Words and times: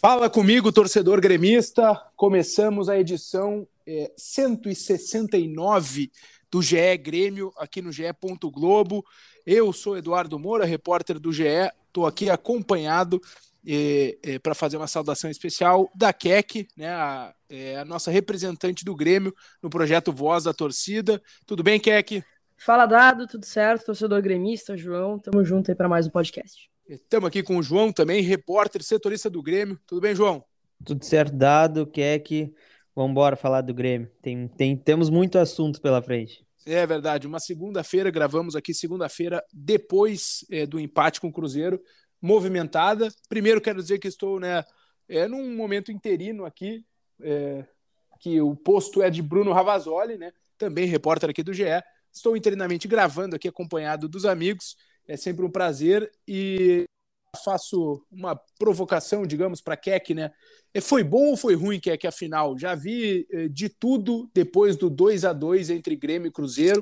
Fala 0.00 0.28
comigo, 0.28 0.70
torcedor 0.70 1.20
gremista. 1.20 1.94
Começamos 2.14 2.88
a 2.88 2.98
edição 2.98 3.66
é, 3.86 4.12
169 4.16 6.12
do 6.50 6.60
GE 6.60 6.96
Grêmio 6.98 7.50
aqui 7.56 7.80
no 7.80 7.90
GE. 7.90 8.04
Globo. 8.52 9.04
Eu 9.44 9.72
sou 9.72 9.96
Eduardo 9.96 10.38
Moura, 10.38 10.66
repórter 10.66 11.18
do 11.18 11.32
GE. 11.32 11.44
Estou 11.86 12.06
aqui 12.06 12.28
acompanhado 12.28 13.20
é, 13.66 14.18
é, 14.22 14.38
para 14.38 14.54
fazer 14.54 14.76
uma 14.76 14.86
saudação 14.86 15.30
especial 15.30 15.90
da 15.94 16.12
Keck, 16.12 16.68
né, 16.76 16.90
a, 16.90 17.34
é, 17.48 17.78
a, 17.78 17.84
nossa 17.84 18.10
representante 18.10 18.84
do 18.84 18.94
Grêmio 18.94 19.34
no 19.62 19.70
projeto 19.70 20.12
Voz 20.12 20.44
da 20.44 20.52
Torcida. 20.52 21.22
Tudo 21.46 21.62
bem, 21.62 21.80
Keck? 21.80 22.22
Fala, 22.58 22.84
Dado, 22.84 23.26
tudo 23.26 23.46
certo? 23.46 23.86
Torcedor 23.86 24.20
gremista, 24.20 24.76
João. 24.76 25.18
Tamo 25.18 25.42
junto 25.42 25.70
aí 25.70 25.74
para 25.74 25.88
mais 25.88 26.06
um 26.06 26.10
podcast. 26.10 26.70
Estamos 26.88 27.26
aqui 27.26 27.42
com 27.42 27.56
o 27.56 27.62
João 27.62 27.92
também, 27.92 28.22
repórter, 28.22 28.80
setorista 28.80 29.28
do 29.28 29.42
Grêmio. 29.42 29.78
Tudo 29.86 30.00
bem, 30.00 30.14
João? 30.14 30.44
Tudo 30.84 31.04
certo, 31.04 31.34
Dado, 31.34 31.84
Keck. 31.84 32.54
Vamos 32.94 33.10
embora 33.10 33.34
falar 33.34 33.62
do 33.62 33.74
Grêmio. 33.74 34.08
Tem, 34.22 34.46
tem, 34.46 34.76
temos 34.76 35.10
muito 35.10 35.36
assunto 35.36 35.80
pela 35.80 36.00
frente. 36.00 36.46
É 36.64 36.86
verdade. 36.86 37.26
Uma 37.26 37.40
segunda-feira, 37.40 38.08
gravamos 38.08 38.54
aqui 38.54 38.72
segunda-feira, 38.72 39.42
depois 39.52 40.46
é, 40.48 40.64
do 40.64 40.78
empate 40.78 41.20
com 41.20 41.26
o 41.26 41.32
Cruzeiro, 41.32 41.82
movimentada. 42.22 43.08
Primeiro, 43.28 43.60
quero 43.60 43.82
dizer 43.82 43.98
que 43.98 44.06
estou 44.06 44.38
né, 44.38 44.64
é, 45.08 45.26
num 45.26 45.56
momento 45.56 45.90
interino 45.90 46.44
aqui, 46.44 46.84
é, 47.20 47.64
que 48.20 48.40
o 48.40 48.54
posto 48.54 49.02
é 49.02 49.10
de 49.10 49.22
Bruno 49.22 49.52
Ravazoli, 49.52 50.16
né, 50.16 50.32
também 50.56 50.86
repórter 50.86 51.30
aqui 51.30 51.42
do 51.42 51.52
GE. 51.52 51.64
Estou 52.12 52.36
interinamente 52.36 52.86
gravando 52.86 53.34
aqui, 53.34 53.48
acompanhado 53.48 54.08
dos 54.08 54.24
amigos. 54.24 54.76
É 55.08 55.16
sempre 55.16 55.44
um 55.44 55.50
prazer 55.50 56.10
e 56.26 56.84
faço 57.44 58.02
uma 58.10 58.34
provocação, 58.58 59.26
digamos, 59.26 59.60
para 59.60 59.76
Keck, 59.76 60.14
né? 60.14 60.32
Foi 60.80 61.04
bom 61.04 61.30
ou 61.30 61.36
foi 61.36 61.54
ruim, 61.54 61.78
Keck, 61.78 62.06
afinal? 62.06 62.58
Já 62.58 62.74
vi 62.74 63.26
de 63.50 63.68
tudo 63.68 64.28
depois 64.34 64.76
do 64.76 64.88
2 64.88 65.24
a 65.24 65.32
2 65.32 65.70
entre 65.70 65.94
Grêmio 65.96 66.28
e 66.28 66.32
Cruzeiro. 66.32 66.80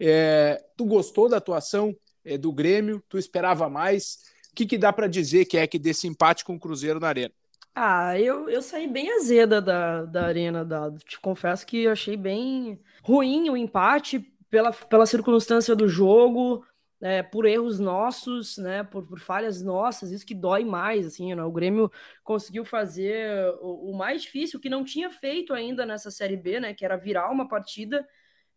É, 0.00 0.62
tu 0.76 0.84
gostou 0.84 1.28
da 1.28 1.38
atuação 1.38 1.94
é, 2.24 2.38
do 2.38 2.52
Grêmio? 2.52 3.02
Tu 3.08 3.18
esperava 3.18 3.68
mais? 3.68 4.18
O 4.52 4.54
que, 4.54 4.66
que 4.66 4.78
dá 4.78 4.92
para 4.92 5.06
dizer, 5.06 5.44
Keck, 5.46 5.78
desse 5.78 6.06
empate 6.06 6.44
com 6.44 6.54
o 6.54 6.60
Cruzeiro 6.60 7.00
na 7.00 7.08
Arena? 7.08 7.32
Ah, 7.74 8.18
eu, 8.18 8.48
eu 8.48 8.60
saí 8.60 8.88
bem 8.88 9.10
azeda 9.12 9.62
da, 9.62 10.04
da 10.04 10.26
Arena, 10.26 10.64
da, 10.64 10.90
te 11.06 11.20
confesso 11.20 11.64
que 11.64 11.86
achei 11.86 12.16
bem 12.16 12.80
ruim 13.04 13.48
o 13.50 13.56
empate 13.56 14.18
pela, 14.50 14.72
pela 14.72 15.06
circunstância 15.06 15.76
do 15.76 15.88
jogo, 15.88 16.64
é, 17.00 17.22
por 17.22 17.46
erros 17.46 17.78
nossos, 17.78 18.58
né, 18.58 18.82
por, 18.82 19.06
por, 19.06 19.20
falhas 19.20 19.62
nossas, 19.62 20.10
isso 20.10 20.26
que 20.26 20.34
dói 20.34 20.64
mais, 20.64 21.06
assim, 21.06 21.34
né? 21.34 21.44
o 21.44 21.52
Grêmio 21.52 21.90
conseguiu 22.24 22.64
fazer 22.64 23.54
o, 23.60 23.90
o, 23.90 23.96
mais 23.96 24.22
difícil, 24.22 24.58
que 24.58 24.68
não 24.68 24.84
tinha 24.84 25.10
feito 25.10 25.54
ainda 25.54 25.86
nessa 25.86 26.10
Série 26.10 26.36
B, 26.36 26.60
né, 26.60 26.74
que 26.74 26.84
era 26.84 26.96
virar 26.96 27.30
uma 27.30 27.48
partida 27.48 28.06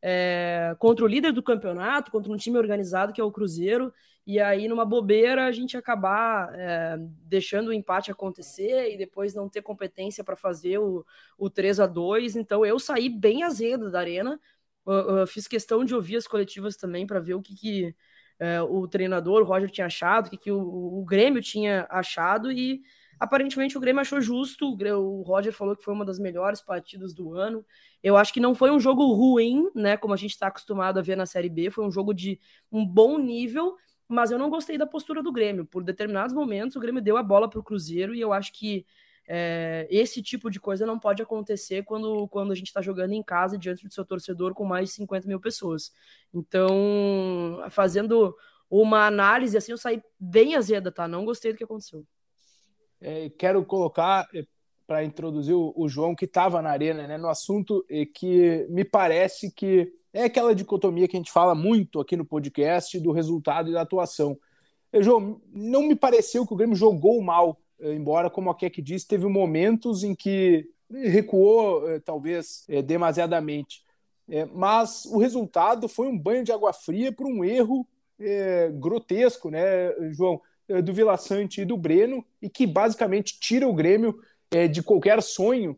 é, 0.02 0.76
contra 0.80 1.06
o 1.06 1.08
líder 1.08 1.32
do 1.32 1.44
campeonato, 1.44 2.12
contra 2.12 2.32
um 2.32 2.38
time 2.38 2.58
organizado 2.58 3.14
que 3.14 3.22
é 3.22 3.24
o 3.24 3.32
Cruzeiro, 3.32 3.94
e 4.26 4.40
aí 4.40 4.68
numa 4.68 4.86
bobeira 4.86 5.46
a 5.46 5.52
gente 5.52 5.78
acabar 5.78 6.52
é, 6.56 6.98
deixando 7.00 7.68
o 7.70 7.74
empate 7.74 8.12
acontecer 8.12 8.92
e 8.94 8.98
depois 8.98 9.34
não 9.34 9.50
ter 9.50 9.62
competência 9.62 10.24
para 10.24 10.36
fazer 10.36 10.80
o, 10.80 11.06
o 11.38 11.50
3 11.50 11.80
a 11.80 11.88
2 11.88 12.36
então 12.36 12.64
eu 12.64 12.80
saí 12.80 13.10
bem 13.10 13.44
azedo 13.44 13.92
da 13.92 14.00
arena, 14.00 14.40
eu, 14.86 15.20
eu 15.20 15.28
fiz 15.28 15.48
questão 15.48 15.84
de 15.84 15.94
ouvir 15.96 16.18
as 16.18 16.28
coletivas 16.28 16.76
também 16.76 17.06
para 17.06 17.20
ver 17.20 17.34
o 17.36 17.42
que, 17.42 17.56
que 17.56 17.96
é, 18.42 18.60
o 18.60 18.88
treinador, 18.88 19.44
o 19.44 19.46
Roger, 19.46 19.70
tinha 19.70 19.86
achado, 19.86 20.26
o 20.26 20.30
que, 20.32 20.38
que 20.38 20.52
o, 20.52 20.60
o, 20.60 21.06
Grêmio 21.06 21.44
tinha 21.44 21.86
achado, 21.92 22.52
e 22.52 22.82
aparentemente 23.20 23.78
o 23.78 23.80
Grêmio 23.80 24.02
achou 24.02 24.20
justo. 24.20 24.76
O, 24.76 25.22
Roger 25.22 25.54
falou 25.54 25.76
que 25.76 25.84
foi 25.84 25.94
uma 25.94 26.04
das 26.04 26.18
melhores 26.18 26.60
partidas 26.60 27.14
do 27.14 27.36
ano. 27.36 27.64
Eu 28.02 28.18
acho 28.18 28.34
que 28.34 28.40
não 28.40 28.56
foi 28.56 28.72
um 28.72 28.80
jogo 28.80 29.14
ruim, 29.14 29.70
né? 29.76 29.96
Como 29.96 30.12
a 30.12 30.18
gente 30.18 30.32
está 30.32 30.48
acostumado 30.48 30.98
a 30.98 31.04
ver 31.04 31.16
na 31.16 31.28
Série 31.28 31.50
B, 31.50 31.70
foi 31.70 31.86
um 31.86 31.92
jogo 31.92 32.16
de 32.16 32.40
um 32.72 32.84
bom 32.84 33.20
nível. 33.20 33.76
Mas 34.08 34.32
eu 34.32 34.40
não 34.40 34.50
gostei 34.50 34.76
da 34.76 34.88
postura 34.88 35.22
do 35.22 35.32
Grêmio. 35.32 35.64
Por 35.64 35.84
determinados 35.84 36.34
momentos, 36.34 36.76
o 36.76 36.80
Grêmio 36.80 37.02
deu 37.02 37.18
a 37.18 37.24
bola 37.24 37.48
para 37.48 37.60
o 37.60 37.64
Cruzeiro 37.64 38.16
e 38.16 38.20
eu 38.20 38.34
acho 38.34 38.52
que 38.54 38.88
é, 39.28 39.88
esse 39.90 40.22
tipo 40.22 40.50
de 40.50 40.60
coisa 40.60 40.86
não 40.86 41.00
pode 41.00 41.22
acontecer 41.22 41.84
quando, 41.84 42.28
quando 42.28 42.52
a 42.52 42.56
gente 42.56 42.68
está 42.68 42.82
jogando 42.82 43.14
em 43.14 43.24
casa 43.24 43.58
diante 43.58 43.88
do 43.88 43.94
seu 43.94 44.06
torcedor 44.06 44.54
com 44.54 44.66
mais 44.66 44.90
de 44.90 44.96
50 44.96 45.28
mil 45.28 45.40
pessoas. 45.40 45.92
Então, 46.34 47.64
fazendo 47.70 48.36
uma 48.70 49.06
análise 49.06 49.58
assim, 49.58 49.72
eu 49.72 49.78
saí 49.78 50.02
bem 50.20 50.56
azeda, 50.56 50.92
tá? 50.92 51.08
Não 51.08 51.26
gostei 51.26 51.52
do 51.52 51.58
que 51.58 51.64
aconteceu. 51.64 52.06
É, 53.00 53.30
quero 53.30 53.64
colocar 53.66 54.28
é, 54.34 54.46
para 54.86 55.04
introduzir 55.04 55.56
o, 55.56 55.74
o, 55.76 55.90
João 55.90 56.16
que 56.16 56.26
estava 56.26 56.62
na 56.62 56.70
arena, 56.70 57.08
né, 57.08 57.18
no 57.18 57.30
assunto 57.30 57.86
é, 57.90 58.06
que 58.06 58.68
me 58.70 58.86
parece 58.86 59.52
que 59.52 59.92
é 60.14 60.26
aquela 60.26 60.54
dicotomia 60.54 61.08
que 61.08 61.16
a 61.16 61.20
gente 61.20 61.32
fala 61.32 61.56
muito 61.56 62.00
aqui 62.00 62.16
no 62.16 62.26
podcast 62.26 63.00
do 63.00 63.12
resultado 63.12 63.70
e 63.70 63.74
da 63.74 63.82
atuação. 63.82 64.38
É, 64.92 65.02
João, 65.02 65.42
não 65.54 65.84
me 65.84 65.96
pareceu 65.96 66.46
que 66.46 66.54
o 66.54 66.58
Grêmio 66.58 66.76
jogou 66.76 67.22
mal 67.22 67.58
embora, 67.82 68.30
como 68.30 68.50
a 68.50 68.56
Keck 68.56 68.82
disse, 68.82 69.08
teve 69.08 69.26
momentos 69.28 70.04
em 70.04 70.14
que 70.14 70.68
recuou, 70.92 71.90
eh, 71.90 72.00
talvez, 72.00 72.66
eh, 72.68 72.82
demasiadamente. 72.82 73.84
É, 74.30 74.46
mas 74.46 75.06
o 75.06 75.18
resultado 75.18 75.88
foi 75.88 76.08
um 76.08 76.18
banho 76.18 76.44
de 76.44 76.52
água 76.52 76.72
fria 76.74 77.12
por 77.12 77.26
um 77.26 77.44
erro 77.44 77.88
é, 78.20 78.70
grotesco, 78.74 79.50
né, 79.50 79.92
João, 80.12 80.40
do 80.86 80.94
Vila 80.94 81.18
Sante 81.18 81.62
e 81.62 81.66
do 81.66 81.76
Breno, 81.76 82.24
e 82.42 82.50
que 82.50 82.66
basicamente 82.66 83.38
tira 83.40 83.68
o 83.68 83.74
Grêmio 83.74 84.18
de 84.72 84.82
qualquer 84.82 85.22
sonho 85.22 85.78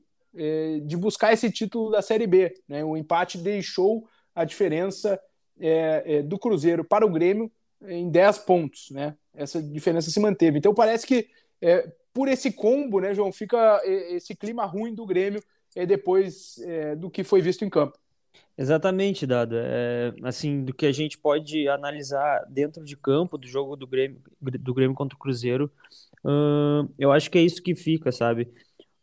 de 0.86 0.96
buscar 0.96 1.34
esse 1.34 1.50
título 1.50 1.90
da 1.90 2.00
Série 2.00 2.28
B. 2.28 2.54
Né? 2.68 2.84
O 2.84 2.96
empate 2.96 3.40
deixou 3.40 4.08
a 4.36 4.46
diferença 4.46 5.20
do 6.26 6.38
Cruzeiro 6.38 6.84
para 6.84 7.06
o 7.06 7.10
Grêmio 7.10 7.52
em 7.82 8.08
10 8.12 8.40
pontos. 8.40 8.92
Né? 8.92 9.16
Essa 9.34 9.64
diferença 9.64 10.12
se 10.12 10.20
manteve. 10.20 10.60
Então 10.60 10.76
parece 10.76 11.08
que 11.08 11.28
é, 11.64 11.92
por 12.14 12.28
esse 12.28 12.52
combo, 12.52 13.00
né, 13.00 13.16
João, 13.16 13.32
fica 13.32 13.82
esse 13.86 14.36
clima 14.36 14.66
ruim 14.66 14.94
do 14.94 15.06
Grêmio 15.06 15.42
é, 15.76 15.86
depois 15.86 16.60
é, 16.60 16.96
do 16.96 17.10
que 17.10 17.24
foi 17.24 17.42
visto 17.42 17.66
em 17.66 17.70
campo. 17.70 17.98
Exatamente, 18.58 19.26
Dado. 19.26 19.56
É, 19.58 20.14
assim, 20.24 20.64
do 20.64 20.74
que 20.74 20.86
a 20.86 20.92
gente 20.92 21.18
pode 21.18 21.68
analisar 21.68 22.46
dentro 22.50 22.84
de 22.84 22.96
campo 22.96 23.38
do 23.38 23.48
jogo 23.48 23.76
do 23.76 23.88
Grêmio, 23.88 24.22
do 24.42 24.74
Grêmio 24.74 24.96
contra 24.96 25.16
o 25.16 25.20
Cruzeiro, 25.20 25.72
uh, 26.24 26.88
eu 27.00 27.12
acho 27.12 27.32
que 27.32 27.38
é 27.38 27.42
isso 27.42 27.64
que 27.64 27.74
fica, 27.76 28.12
sabe? 28.12 28.48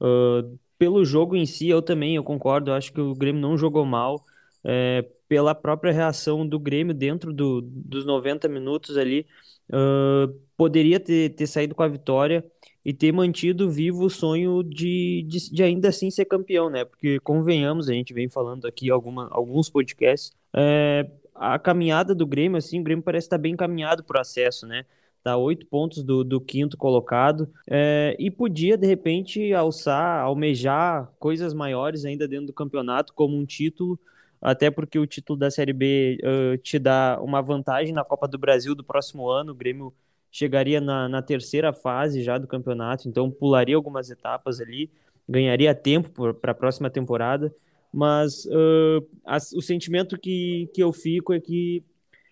Uh, 0.00 0.56
pelo 0.78 1.04
jogo 1.04 1.34
em 1.34 1.46
si, 1.46 1.68
eu 1.68 1.82
também, 1.82 2.14
eu 2.14 2.22
concordo, 2.22 2.70
eu 2.70 2.74
acho 2.74 2.92
que 2.92 3.00
o 3.00 3.14
Grêmio 3.14 3.40
não 3.40 3.58
jogou 3.58 3.84
mal, 3.84 4.22
é, 4.64 5.06
pela 5.28 5.54
própria 5.54 5.92
reação 5.92 6.46
do 6.46 6.58
Grêmio 6.58 6.94
dentro 6.94 7.32
do, 7.32 7.60
dos 7.62 8.04
90 8.04 8.48
minutos 8.48 8.96
ali, 8.96 9.26
uh, 9.70 10.32
poderia 10.56 10.98
ter, 10.98 11.30
ter 11.34 11.46
saído 11.46 11.74
com 11.74 11.82
a 11.82 11.88
vitória 11.88 12.44
e 12.84 12.92
ter 12.92 13.12
mantido 13.12 13.70
vivo 13.70 14.04
o 14.04 14.10
sonho 14.10 14.62
de, 14.62 15.24
de, 15.28 15.50
de, 15.52 15.62
ainda 15.62 15.88
assim 15.88 16.10
ser 16.10 16.24
campeão, 16.24 16.68
né? 16.68 16.84
Porque, 16.84 17.20
convenhamos, 17.20 17.88
a 17.88 17.92
gente 17.92 18.12
vem 18.12 18.28
falando 18.28 18.66
aqui 18.66 18.90
alguma, 18.90 19.28
alguns 19.30 19.68
podcasts, 19.68 20.32
é, 20.54 21.08
a 21.34 21.58
caminhada 21.58 22.14
do 22.14 22.26
Grêmio, 22.26 22.58
assim, 22.58 22.80
o 22.80 22.82
Grêmio 22.82 23.04
parece 23.04 23.26
estar 23.26 23.38
bem 23.38 23.56
caminhado 23.56 24.02
para 24.02 24.18
o 24.18 24.20
acesso, 24.20 24.66
né? 24.66 24.84
Tá 25.22 25.36
oito 25.36 25.66
pontos 25.66 26.02
do, 26.02 26.24
do 26.24 26.40
quinto 26.40 26.78
colocado 26.78 27.48
é, 27.68 28.16
e 28.18 28.30
podia, 28.30 28.76
de 28.76 28.86
repente, 28.86 29.52
alçar, 29.52 30.22
almejar 30.22 31.12
coisas 31.18 31.52
maiores 31.52 32.06
ainda 32.06 32.26
dentro 32.26 32.46
do 32.46 32.52
campeonato, 32.54 33.12
como 33.12 33.36
um 33.36 33.44
título, 33.44 33.98
até 34.40 34.70
porque 34.70 34.98
o 34.98 35.06
título 35.06 35.38
da 35.38 35.50
Série 35.50 35.72
B 35.72 36.18
uh, 36.22 36.56
te 36.58 36.78
dá 36.78 37.18
uma 37.20 37.42
vantagem 37.42 37.92
na 37.92 38.04
Copa 38.04 38.26
do 38.26 38.38
Brasil 38.38 38.74
do 38.74 38.82
próximo 38.82 39.28
ano. 39.28 39.52
O 39.52 39.54
Grêmio 39.54 39.92
chegaria 40.30 40.80
na, 40.80 41.08
na 41.08 41.20
terceira 41.20 41.72
fase 41.72 42.22
já 42.22 42.38
do 42.38 42.46
campeonato, 42.46 43.08
então 43.08 43.30
pularia 43.30 43.76
algumas 43.76 44.10
etapas 44.10 44.60
ali, 44.60 44.90
ganharia 45.28 45.74
tempo 45.74 46.32
para 46.34 46.52
a 46.52 46.54
próxima 46.54 46.88
temporada. 46.88 47.54
Mas 47.92 48.46
uh, 48.46 49.06
as, 49.26 49.52
o 49.52 49.60
sentimento 49.60 50.16
que, 50.16 50.70
que 50.72 50.82
eu 50.82 50.92
fico 50.92 51.32
é 51.32 51.40
que 51.40 51.82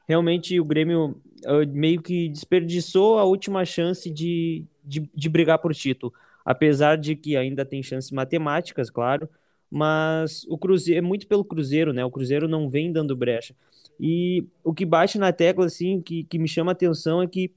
realmente 0.09 0.59
o 0.59 0.65
Grêmio 0.65 1.21
uh, 1.45 1.67
meio 1.69 2.01
que 2.01 2.29
desperdiçou 2.29 3.19
a 3.19 3.25
última 3.25 3.65
chance 3.65 4.09
de, 4.09 4.65
de, 4.85 5.11
de 5.15 5.29
brigar 5.29 5.59
por 5.59 5.75
título. 5.75 6.13
Apesar 6.45 6.97
de 6.97 7.15
que 7.15 7.37
ainda 7.37 7.65
tem 7.65 7.83
chances 7.83 8.11
matemáticas, 8.11 8.89
claro, 8.89 9.29
mas 9.71 10.45
o 10.49 10.57
Cruzeiro 10.57 10.99
é 10.99 11.03
muito 11.07 11.27
pelo 11.27 11.45
Cruzeiro, 11.45 11.93
né? 11.93 12.05
O 12.05 12.11
Cruzeiro 12.11 12.49
não 12.49 12.69
vem 12.69 12.93
dando 12.93 13.17
brecha. 13.17 13.55
E 14.01 14.47
o 14.65 14.73
que 14.73 14.85
bate 14.85 15.19
na 15.19 15.33
tecla, 15.33 15.67
assim, 15.67 16.01
que, 16.01 16.25
que 16.25 16.39
me 16.39 16.49
chama 16.49 16.71
a 16.71 16.73
atenção 16.73 17.23
é 17.23 17.27
que, 17.27 17.53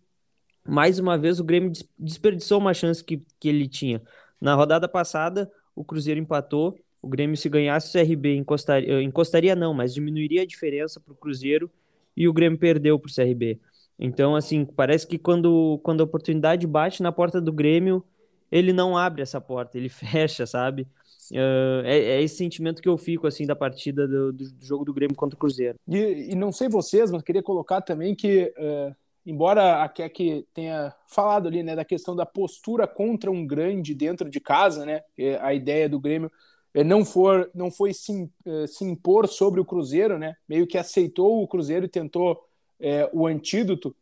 mais 0.67 0.99
uma 0.99 1.17
vez, 1.17 1.39
o 1.39 1.43
Grêmio 1.43 1.71
desperdiçou 1.97 2.59
uma 2.59 2.73
chance 2.73 3.03
que, 3.03 3.21
que 3.39 3.47
ele 3.49 3.67
tinha. 3.67 4.01
Na 4.39 4.55
rodada 4.55 4.87
passada, 4.87 5.51
o 5.75 5.83
Cruzeiro 5.83 6.19
empatou. 6.19 6.77
O 7.01 7.07
Grêmio, 7.07 7.37
se 7.37 7.49
ganhasse 7.49 7.89
o 7.89 7.91
CRB, 7.91 8.35
encostaria, 8.35 9.01
encostaria 9.01 9.55
não, 9.55 9.73
mas 9.73 9.93
diminuiria 9.93 10.43
a 10.43 10.45
diferença 10.45 10.99
para 10.99 11.13
o 11.13 11.15
Cruzeiro 11.15 11.69
e 12.15 12.27
o 12.27 12.33
Grêmio 12.33 12.59
perdeu 12.59 12.99
para 12.99 13.09
o 13.09 13.13
CRB. 13.13 13.59
Então, 13.97 14.35
assim, 14.35 14.65
parece 14.65 15.07
que 15.07 15.17
quando, 15.17 15.79
quando 15.83 16.01
a 16.01 16.03
oportunidade 16.03 16.65
bate 16.67 17.01
na 17.01 17.11
porta 17.11 17.39
do 17.39 17.53
Grêmio, 17.53 18.03
ele 18.51 18.73
não 18.73 18.97
abre 18.97 19.21
essa 19.21 19.39
porta, 19.39 19.77
ele 19.77 19.89
fecha, 19.89 20.45
sabe? 20.45 20.87
Uh, 21.31 21.85
é, 21.85 21.97
é, 21.97 22.21
esse 22.21 22.35
sentimento 22.35 22.81
que 22.81 22.89
eu 22.89 22.97
fico 22.97 23.25
assim 23.25 23.45
da 23.45 23.55
partida 23.55 24.05
do, 24.07 24.33
do 24.33 24.45
jogo 24.59 24.83
do 24.83 24.93
Grêmio 24.93 25.15
contra 25.15 25.35
o 25.35 25.39
Cruzeiro. 25.39 25.77
E, 25.87 26.31
e, 26.31 26.35
não 26.35 26.51
sei 26.51 26.67
vocês, 26.67 27.09
mas 27.09 27.23
queria 27.23 27.41
colocar 27.41 27.81
também 27.81 28.13
que, 28.13 28.53
uh, 28.57 28.95
embora 29.25 29.81
a 29.81 29.87
Keck 29.87 30.45
tenha 30.53 30.93
falado 31.07 31.47
ali 31.47 31.63
né, 31.63 31.75
da 31.75 31.85
questão 31.85 32.15
da 32.15 32.25
postura 32.25 32.85
contra 32.85 33.31
um 33.31 33.47
grande 33.47 33.95
dentro 33.95 34.29
de 34.29 34.39
casa, 34.41 34.85
né, 34.85 35.01
a 35.39 35.53
ideia 35.53 35.87
do 35.87 35.99
Grêmio 35.99 36.29
é, 36.73 36.83
não, 36.83 37.05
for, 37.05 37.49
não 37.55 37.71
foi 37.71 37.93
se, 37.93 38.29
uh, 38.45 38.67
se 38.67 38.83
impor 38.83 39.27
sobre 39.27 39.61
o 39.61 39.65
Cruzeiro, 39.65 40.19
né, 40.19 40.35
meio 40.47 40.67
que 40.67 40.77
aceitou 40.77 41.41
o 41.41 41.47
Cruzeiro 41.47 41.85
e 41.85 41.89
tentou 41.89 42.43
é, 42.79 43.09
o 43.13 43.25
antídoto. 43.25 43.95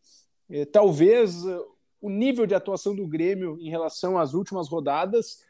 É, 0.50 0.66
talvez 0.66 1.46
o 2.02 2.10
nível 2.10 2.46
de 2.46 2.56
atuação 2.56 2.96
do 2.96 3.06
Grêmio 3.06 3.58
em 3.60 3.70
relação 3.70 4.18
às 4.18 4.34
últimas 4.34 4.70
rodadas 4.70 5.40
eh, 5.42 5.49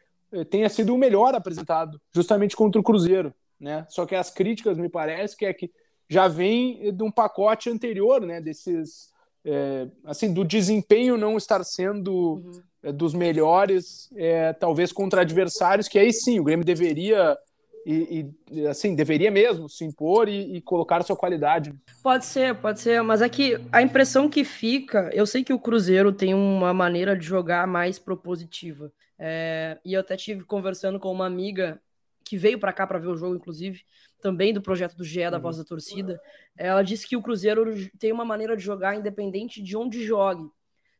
tenha 0.49 0.69
sido 0.69 0.93
o 0.93 0.97
melhor 0.97 1.33
apresentado, 1.35 1.99
justamente 2.13 2.55
contra 2.55 2.79
o 2.79 2.83
Cruzeiro, 2.83 3.33
né? 3.59 3.85
Só 3.89 4.05
que 4.05 4.15
as 4.15 4.29
críticas, 4.29 4.77
me 4.77 4.89
parece, 4.89 5.35
que 5.35 5.45
é 5.45 5.53
que 5.53 5.71
já 6.09 6.27
vem 6.27 6.93
de 6.93 7.03
um 7.03 7.11
pacote 7.11 7.69
anterior, 7.69 8.21
né? 8.21 8.41
Desses, 8.41 9.11
é, 9.45 9.87
assim, 10.05 10.33
do 10.33 10.43
desempenho 10.43 11.17
não 11.17 11.37
estar 11.37 11.63
sendo 11.63 12.13
uhum. 12.13 12.61
é, 12.83 12.91
dos 12.91 13.13
melhores, 13.13 14.09
é, 14.15 14.53
talvez 14.53 14.91
contra 14.91 15.21
adversários, 15.21 15.87
que 15.87 15.99
aí 15.99 16.11
sim, 16.11 16.39
o 16.39 16.43
Grêmio 16.43 16.65
deveria 16.65 17.37
e, 17.85 18.25
e, 18.51 18.67
assim, 18.67 18.93
deveria 18.93 19.31
mesmo 19.31 19.69
se 19.69 19.83
impor 19.83 20.27
e, 20.27 20.57
e, 20.57 20.61
colocar 20.61 21.03
sua 21.03 21.15
qualidade. 21.15 21.73
Pode 22.03 22.25
ser, 22.25 22.55
pode 22.55 22.79
ser, 22.81 23.01
mas 23.01 23.21
é 23.21 23.29
que 23.29 23.59
a 23.71 23.81
impressão 23.81 24.29
que 24.29 24.43
fica, 24.43 25.09
eu 25.13 25.25
sei 25.25 25.43
que 25.43 25.53
o 25.53 25.59
Cruzeiro 25.59 26.11
tem 26.11 26.33
uma 26.33 26.73
maneira 26.73 27.17
de 27.17 27.25
jogar 27.25 27.65
mais 27.65 27.97
propositiva. 27.97 28.91
É, 29.19 29.77
e 29.83 29.93
eu 29.93 29.99
até 29.99 30.15
tive 30.15 30.45
conversando 30.45 30.99
com 30.99 31.11
uma 31.11 31.25
amiga 31.25 31.81
que 32.23 32.37
veio 32.37 32.59
para 32.59 32.71
cá 32.71 32.87
para 32.87 32.99
ver 32.99 33.07
o 33.07 33.17
jogo, 33.17 33.35
inclusive, 33.35 33.83
também 34.21 34.53
do 34.53 34.61
projeto 34.61 34.95
do 34.95 35.03
GE, 35.03 35.29
da 35.29 35.37
uhum. 35.37 35.41
Voz 35.41 35.57
da 35.57 35.63
Torcida. 35.63 36.21
Ela 36.55 36.83
disse 36.83 37.07
que 37.07 37.17
o 37.17 37.21
Cruzeiro 37.21 37.73
tem 37.97 38.11
uma 38.11 38.23
maneira 38.23 38.55
de 38.55 38.63
jogar 38.63 38.95
independente 38.95 39.61
de 39.61 39.75
onde 39.75 40.05
jogue, 40.05 40.47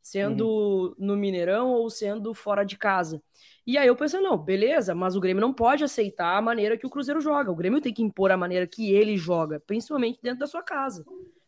sendo 0.02 0.48
uhum. 0.48 0.96
no 0.98 1.16
Mineirão 1.16 1.72
ou 1.72 1.90
sendo 1.90 2.34
fora 2.34 2.64
de 2.64 2.78
casa. 2.78 3.22
E 3.66 3.78
aí 3.78 3.88
eu 3.88 3.96
pensei, 3.96 4.20
não, 4.20 4.38
beleza, 4.38 4.96
mas 4.96 5.16
o 5.16 5.20
Grêmio 5.20 5.42
não 5.42 5.54
pode 5.54 5.84
aceitar 5.84 6.36
a 6.36 6.42
maneira 6.42 6.78
que 6.78 6.88
o 6.88 6.90
Cruzeiro 6.90 7.22
joga. 7.22 7.52
O 7.52 7.56
Grêmio 7.56 7.80
tem 7.80 7.94
que 7.94 8.02
impor 8.02 8.32
a 8.32 8.38
maneira 8.38 8.66
que 8.66 8.92
ele 8.92 9.16
joga, 9.16 9.60
principalmente 9.60 10.20
dentro 10.22 10.40
da 10.40 10.48
sua 10.48 10.64
casa. 10.64 11.06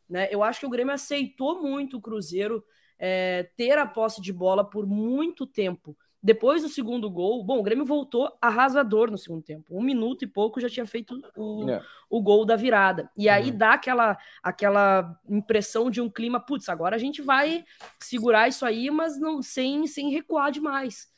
Né? 0.07 0.27
Eu 0.29 0.43
acho 0.43 0.59
que 0.59 0.65
o 0.65 0.69
Grêmio 0.69 0.93
aceitou 0.93 1.61
muito 1.61 1.97
o 1.97 2.01
Cruzeiro 2.01 2.63
é, 2.99 3.49
ter 3.57 3.77
a 3.79 3.85
posse 3.87 4.21
de 4.21 4.31
bola 4.31 4.63
por 4.63 4.85
muito 4.85 5.47
tempo. 5.47 5.97
Depois 6.23 6.61
do 6.61 6.69
segundo 6.69 7.09
gol, 7.09 7.43
bom, 7.43 7.57
o 7.59 7.63
Grêmio 7.63 7.83
voltou 7.83 8.31
arrasador 8.39 9.09
no 9.09 9.17
segundo 9.17 9.41
tempo. 9.41 9.65
Um 9.75 9.81
minuto 9.81 10.23
e 10.23 10.27
pouco 10.27 10.61
já 10.61 10.69
tinha 10.69 10.85
feito 10.85 11.19
o, 11.35 11.67
é. 11.67 11.81
o 12.09 12.21
gol 12.21 12.45
da 12.45 12.55
virada. 12.55 13.09
E 13.17 13.27
aí 13.27 13.49
uhum. 13.49 13.57
dá 13.57 13.73
aquela, 13.73 14.17
aquela 14.43 15.19
impressão 15.27 15.89
de 15.89 15.99
um 15.99 16.09
clima, 16.09 16.39
putz, 16.39 16.69
agora 16.69 16.95
a 16.95 16.99
gente 16.99 17.23
vai 17.23 17.65
segurar 17.99 18.47
isso 18.47 18.65
aí, 18.65 18.91
mas 18.91 19.19
não 19.19 19.41
sem, 19.41 19.87
sem 19.87 20.11
recuar 20.11 20.51
demais. 20.51 21.09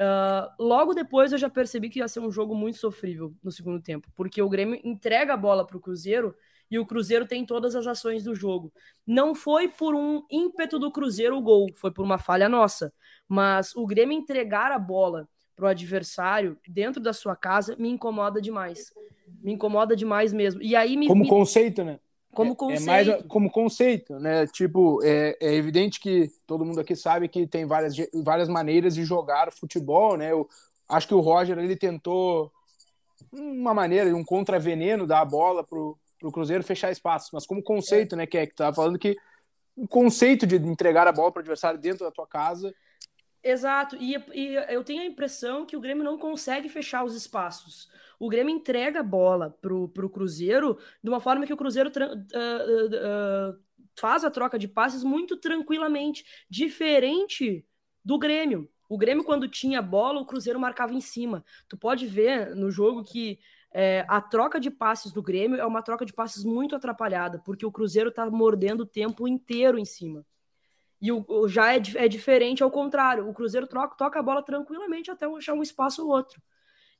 Uh, 0.00 0.50
logo 0.62 0.94
depois 0.94 1.32
eu 1.32 1.38
já 1.38 1.50
percebi 1.50 1.88
que 1.88 2.00
ia 2.00 2.08
ser 2.08 2.20
um 2.20 2.30
jogo 2.30 2.54
muito 2.54 2.78
sofrível 2.78 3.34
no 3.42 3.50
segundo 3.50 3.82
tempo, 3.82 4.08
porque 4.14 4.40
o 4.40 4.48
Grêmio 4.48 4.80
entrega 4.84 5.34
a 5.34 5.36
bola 5.36 5.66
para 5.66 5.76
o 5.76 5.80
Cruzeiro 5.80 6.34
e 6.70 6.78
o 6.78 6.86
Cruzeiro 6.86 7.26
tem 7.26 7.44
todas 7.44 7.74
as 7.74 7.86
ações 7.86 8.24
do 8.24 8.34
jogo. 8.34 8.72
Não 9.06 9.34
foi 9.34 9.68
por 9.68 9.94
um 9.94 10.22
ímpeto 10.30 10.78
do 10.78 10.90
Cruzeiro 10.90 11.36
o 11.36 11.42
gol, 11.42 11.68
foi 11.74 11.90
por 11.90 12.04
uma 12.04 12.18
falha 12.18 12.48
nossa. 12.48 12.92
Mas 13.28 13.74
o 13.74 13.86
Grêmio 13.86 14.16
entregar 14.16 14.70
a 14.70 14.78
bola 14.78 15.28
para 15.56 15.66
o 15.66 15.68
adversário 15.68 16.56
dentro 16.68 17.02
da 17.02 17.12
sua 17.12 17.34
casa 17.34 17.74
me 17.78 17.88
incomoda 17.88 18.40
demais. 18.40 18.92
Me 19.42 19.52
incomoda 19.52 19.96
demais 19.96 20.32
mesmo. 20.32 20.62
E 20.62 20.76
aí 20.76 20.96
me, 20.96 21.08
como 21.08 21.24
me... 21.24 21.28
conceito, 21.28 21.82
né? 21.82 21.98
Como 22.32 22.54
conceito. 22.54 22.82
É, 22.82 22.86
mais 22.86 23.26
como 23.26 23.50
conceito, 23.50 24.18
né? 24.20 24.46
Tipo, 24.46 25.00
é, 25.02 25.36
é, 25.40 25.54
evidente 25.54 25.98
que 25.98 26.30
todo 26.46 26.64
mundo 26.64 26.80
aqui 26.80 26.94
sabe 26.94 27.28
que 27.28 27.46
tem 27.46 27.66
várias, 27.66 27.96
várias 28.22 28.48
maneiras 28.48 28.94
de 28.94 29.04
jogar 29.04 29.52
futebol, 29.52 30.16
né? 30.16 30.30
Eu 30.30 30.48
acho 30.88 31.08
que 31.08 31.14
o 31.14 31.20
Roger 31.20 31.58
ele 31.58 31.76
tentou 31.76 32.52
uma 33.32 33.74
maneira, 33.74 34.14
um 34.14 34.24
contraveneno 34.24 35.06
dar 35.06 35.20
a 35.20 35.24
bola 35.24 35.64
pro, 35.64 35.98
pro 36.18 36.32
Cruzeiro 36.32 36.64
fechar 36.64 36.90
espaço, 36.90 37.30
mas 37.32 37.46
como 37.46 37.62
conceito, 37.62 38.14
é. 38.14 38.18
né, 38.18 38.26
que 38.26 38.38
é 38.38 38.46
que 38.46 38.54
tava 38.54 38.74
falando 38.74 38.98
que 38.98 39.16
o 39.76 39.86
conceito 39.86 40.46
de 40.46 40.56
entregar 40.56 41.06
a 41.06 41.12
bola 41.12 41.30
para 41.30 41.40
o 41.40 41.42
adversário 41.42 41.78
dentro 41.78 42.04
da 42.04 42.10
tua 42.10 42.26
casa 42.26 42.74
Exato, 43.42 43.96
e, 43.96 44.16
e, 44.34 44.54
eu 44.68 44.82
tenho 44.82 45.00
a 45.00 45.06
impressão 45.06 45.64
que 45.64 45.76
o 45.76 45.80
Grêmio 45.80 46.04
não 46.04 46.18
consegue 46.18 46.68
fechar 46.68 47.04
os 47.04 47.14
espaços. 47.14 47.88
O 48.18 48.28
Grêmio 48.28 48.54
entrega 48.54 49.00
a 49.00 49.02
bola 49.02 49.56
pro, 49.60 49.88
pro 49.88 50.10
Cruzeiro 50.10 50.76
de 51.02 51.08
uma 51.08 51.20
forma 51.20 51.46
que 51.46 51.52
o 51.52 51.56
Cruzeiro 51.56 51.88
uh, 51.88 52.14
uh, 52.14 53.52
uh, 53.54 53.58
faz 53.98 54.24
a 54.24 54.30
troca 54.30 54.58
de 54.58 54.66
passes 54.66 55.04
muito 55.04 55.36
tranquilamente, 55.36 56.24
diferente 56.50 57.64
do 58.04 58.18
Grêmio. 58.18 58.68
O 58.88 58.98
Grêmio, 58.98 59.22
quando 59.22 59.48
tinha 59.48 59.80
bola, 59.80 60.20
o 60.20 60.26
Cruzeiro 60.26 60.58
marcava 60.58 60.92
em 60.94 61.00
cima. 61.00 61.44
Tu 61.68 61.76
pode 61.76 62.06
ver 62.06 62.56
no 62.56 62.70
jogo 62.70 63.04
que 63.04 63.38
é, 63.72 64.04
a 64.08 64.20
troca 64.20 64.58
de 64.58 64.70
passes 64.70 65.12
do 65.12 65.22
Grêmio 65.22 65.60
é 65.60 65.66
uma 65.66 65.82
troca 65.82 66.04
de 66.04 66.12
passes 66.12 66.44
muito 66.44 66.74
atrapalhada, 66.74 67.40
porque 67.44 67.66
o 67.66 67.72
Cruzeiro 67.72 68.10
tá 68.10 68.28
mordendo 68.30 68.82
o 68.82 68.86
tempo 68.86 69.28
inteiro 69.28 69.78
em 69.78 69.84
cima. 69.84 70.24
E 71.00 71.12
o, 71.12 71.24
o 71.28 71.48
já 71.48 71.74
é, 71.74 71.80
é, 71.96 72.08
diferente 72.08 72.62
ao 72.62 72.70
contrário. 72.70 73.28
O 73.28 73.34
Cruzeiro 73.34 73.66
troca, 73.66 73.96
toca 73.96 74.18
a 74.18 74.22
bola 74.22 74.42
tranquilamente 74.42 75.10
até 75.10 75.26
achar 75.26 75.54
um 75.54 75.62
espaço 75.62 76.02
ou 76.02 76.10
outro. 76.10 76.42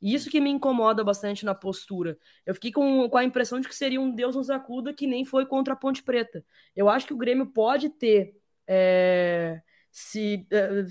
E 0.01 0.15
isso 0.15 0.31
que 0.31 0.41
me 0.41 0.51
incomoda 0.51 1.03
bastante 1.03 1.45
na 1.45 1.55
postura. 1.55 2.17
Eu 2.47 2.55
fiquei 2.55 2.71
com, 2.71 3.09
com 3.09 3.17
a 3.17 3.25
impressão 3.25 3.59
de 3.59 3.69
que 3.69 3.75
seria 3.75 4.01
um 4.01 4.15
Deus 4.15 4.37
nos 4.37 4.49
acuda 4.49 4.95
que 4.95 5.07
nem 5.07 5.25
foi 5.25 5.45
contra 5.45 5.75
a 5.75 5.77
Ponte 5.77 6.03
Preta. 6.03 6.45
Eu 6.77 6.89
acho 6.89 7.07
que 7.07 7.15
o 7.15 7.17
Grêmio 7.17 7.47
pode 7.47 7.89
ter, 7.91 8.37
é, 8.67 9.61
se 9.91 10.47
é, 10.53 10.85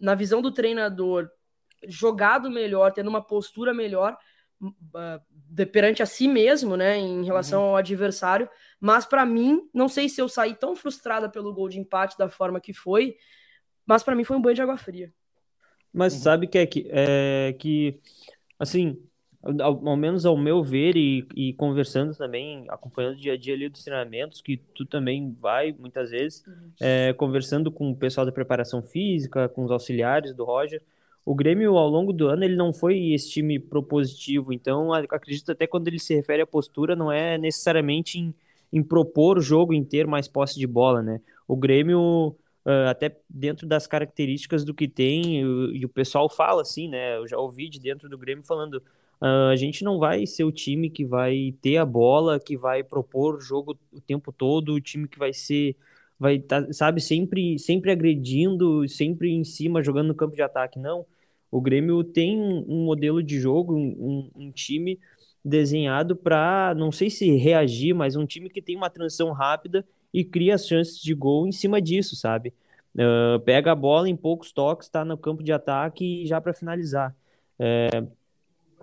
na 0.00 0.16
visão 0.16 0.42
do 0.42 0.50
treinador, 0.50 1.30
jogado 1.86 2.50
melhor, 2.50 2.92
tendo 2.92 3.08
uma 3.08 3.24
postura 3.24 3.72
melhor, 3.72 4.18
uh, 4.62 5.66
perante 5.72 6.02
a 6.02 6.06
si 6.06 6.28
mesmo, 6.28 6.76
né, 6.76 6.98
em 6.98 7.24
relação 7.24 7.62
uhum. 7.62 7.68
ao 7.70 7.76
adversário. 7.76 8.48
Mas 8.80 9.04
para 9.04 9.24
mim, 9.24 9.68
não 9.72 9.88
sei 9.88 10.08
se 10.08 10.20
eu 10.20 10.28
saí 10.28 10.54
tão 10.54 10.76
frustrada 10.76 11.28
pelo 11.28 11.52
gol 11.52 11.68
de 11.68 11.78
empate 11.78 12.16
da 12.16 12.28
forma 12.28 12.60
que 12.60 12.72
foi, 12.72 13.16
mas 13.86 14.02
para 14.02 14.14
mim 14.14 14.24
foi 14.24 14.36
um 14.36 14.42
banho 14.42 14.54
de 14.54 14.62
água 14.62 14.76
fria. 14.76 15.12
Mas 15.92 16.14
uhum. 16.14 16.20
sabe 16.20 16.46
que 16.46 16.58
é 16.58 16.66
que, 16.66 16.86
é 16.90 17.54
que 17.58 18.00
assim, 18.58 19.02
ao, 19.42 19.88
ao, 19.88 19.96
menos 19.96 20.26
ao 20.26 20.36
meu 20.36 20.62
ver 20.62 20.96
e, 20.96 21.26
e, 21.34 21.52
conversando 21.54 22.14
também, 22.14 22.66
acompanhando 22.68 23.14
o 23.14 23.20
dia 23.20 23.32
a 23.32 23.36
dia 23.36 23.54
ali 23.54 23.68
dos 23.68 23.82
treinamentos, 23.82 24.40
que 24.40 24.56
tu 24.56 24.84
também 24.84 25.34
vai 25.40 25.74
muitas 25.76 26.10
vezes, 26.10 26.44
uhum. 26.46 26.70
é, 26.80 27.12
conversando 27.14 27.70
com 27.70 27.90
o 27.90 27.96
pessoal 27.96 28.26
da 28.26 28.32
preparação 28.32 28.82
física, 28.82 29.48
com 29.48 29.64
os 29.64 29.70
auxiliares 29.70 30.34
do 30.34 30.44
Roger, 30.44 30.82
o 31.24 31.34
Grêmio, 31.34 31.76
ao 31.76 31.88
longo 31.88 32.12
do 32.12 32.28
ano, 32.28 32.44
ele 32.44 32.56
não 32.56 32.72
foi 32.72 33.12
esse 33.12 33.30
time 33.30 33.58
propositivo. 33.58 34.52
Então, 34.52 34.92
acredito 34.92 35.52
até 35.52 35.66
quando 35.66 35.88
ele 35.88 35.98
se 35.98 36.14
refere 36.14 36.42
à 36.42 36.46
postura, 36.46 36.96
não 36.96 37.12
é 37.12 37.38
necessariamente 37.38 38.18
em, 38.18 38.34
em 38.72 38.82
propor 38.82 39.38
o 39.38 39.42
jogo 39.42 39.72
inteiro 39.74 40.08
mais 40.08 40.26
posse 40.28 40.58
de 40.58 40.66
bola, 40.66 41.02
né? 41.02 41.20
O 41.46 41.56
Grêmio, 41.56 42.36
até 42.88 43.16
dentro 43.28 43.66
das 43.66 43.86
características 43.86 44.64
do 44.64 44.74
que 44.74 44.88
tem, 44.88 45.40
e 45.74 45.84
o 45.84 45.88
pessoal 45.88 46.28
fala 46.28 46.62
assim, 46.62 46.88
né? 46.88 47.16
Eu 47.16 47.26
já 47.28 47.38
ouvi 47.38 47.68
de 47.68 47.78
dentro 47.80 48.08
do 48.08 48.18
Grêmio 48.18 48.44
falando: 48.44 48.82
Uh, 49.20 49.52
a 49.52 49.56
gente 49.56 49.84
não 49.84 49.98
vai 49.98 50.26
ser 50.26 50.44
o 50.44 50.52
time 50.52 50.88
que 50.88 51.04
vai 51.04 51.54
ter 51.60 51.76
a 51.76 51.84
bola, 51.84 52.40
que 52.40 52.56
vai 52.56 52.82
propor 52.82 53.34
o 53.34 53.40
jogo 53.40 53.78
o 53.92 54.00
tempo 54.00 54.32
todo, 54.32 54.72
o 54.72 54.80
time 54.80 55.06
que 55.06 55.18
vai 55.18 55.34
ser, 55.34 55.76
vai 56.20 56.36
estar, 56.36 56.66
tá, 56.66 56.72
sabe, 56.74 57.00
sempre, 57.00 57.58
sempre 57.58 57.90
agredindo, 57.90 58.86
sempre 58.86 59.30
em 59.30 59.42
cima, 59.42 59.82
jogando 59.82 60.08
no 60.08 60.14
campo 60.14 60.36
de 60.36 60.42
ataque. 60.42 60.78
Não. 60.78 61.06
O 61.50 61.60
Grêmio 61.60 62.04
tem 62.04 62.38
um 62.38 62.84
modelo 62.84 63.22
de 63.22 63.40
jogo, 63.40 63.74
um, 63.74 64.30
um 64.36 64.52
time 64.52 65.00
desenhado 65.42 66.14
para, 66.14 66.74
não 66.76 66.92
sei 66.92 67.08
se 67.08 67.34
reagir, 67.36 67.94
mas 67.94 68.14
um 68.16 68.26
time 68.26 68.50
que 68.50 68.60
tem 68.60 68.76
uma 68.76 68.90
transição 68.90 69.32
rápida 69.32 69.84
e 70.12 70.22
cria 70.22 70.54
as 70.54 70.66
chances 70.66 71.00
de 71.00 71.14
gol 71.14 71.48
em 71.48 71.52
cima 71.52 71.80
disso, 71.80 72.14
sabe? 72.14 72.52
Uh, 72.94 73.40
pega 73.40 73.72
a 73.72 73.74
bola 73.74 74.08
em 74.08 74.16
poucos 74.16 74.52
toques, 74.52 74.86
está 74.86 75.04
no 75.04 75.16
campo 75.16 75.42
de 75.42 75.52
ataque 75.52 76.22
e 76.22 76.26
já 76.26 76.40
para 76.40 76.52
finalizar. 76.52 77.16
É, 77.58 78.04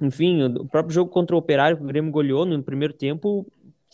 enfim, 0.02 0.44
o 0.44 0.66
próprio 0.66 0.94
jogo 0.94 1.12
contra 1.12 1.36
o 1.36 1.40
Operário 1.40 1.78
que 1.78 1.84
o 1.84 1.88
Grêmio 1.88 2.12
goleou 2.12 2.46
no 2.46 2.62
primeiro 2.64 2.94
tempo 2.94 3.46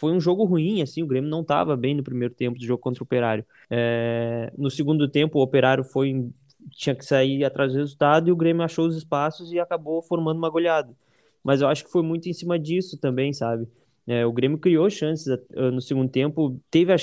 foi 0.04 0.12
um 0.12 0.20
jogo 0.20 0.44
ruim, 0.44 0.82
assim, 0.82 1.02
o 1.02 1.08
Grêmio 1.08 1.30
não 1.30 1.40
estava 1.40 1.78
bem 1.78 1.96
no 1.96 2.04
primeiro 2.04 2.34
tempo 2.34 2.60
do 2.60 2.66
jogo 2.66 2.84
contra 2.84 3.02
o 3.02 3.06
Operário. 3.06 3.46
É, 3.70 4.52
no 4.58 4.70
segundo 4.70 5.08
tempo, 5.08 5.40
o 5.40 5.42
Operário 5.42 5.82
foi 5.82 6.30
tinha 6.72 6.94
que 6.94 7.06
sair 7.06 7.46
atrás 7.46 7.72
do 7.72 7.80
resultado 7.80 8.28
e 8.28 8.32
o 8.32 8.36
Grêmio 8.36 8.64
achou 8.64 8.86
os 8.86 8.98
espaços 8.98 9.54
e 9.54 9.60
acabou 9.62 10.02
formando 10.02 10.40
uma 10.40 10.50
goleada. 10.50 10.94
Mas 11.42 11.62
eu 11.62 11.70
acho 11.70 11.86
que 11.86 11.90
foi 11.90 12.04
muito 12.04 12.28
em 12.28 12.34
cima 12.34 12.60
disso 12.60 12.98
também, 12.98 13.32
sabe? 13.32 13.66
É, 14.06 14.26
o 14.26 14.34
Grêmio 14.34 14.58
criou 14.58 14.90
chances 14.90 15.28
uh, 15.28 15.72
no 15.72 15.80
segundo 15.80 16.10
tempo, 16.10 16.60
teve 16.70 16.92
a, 16.92 16.98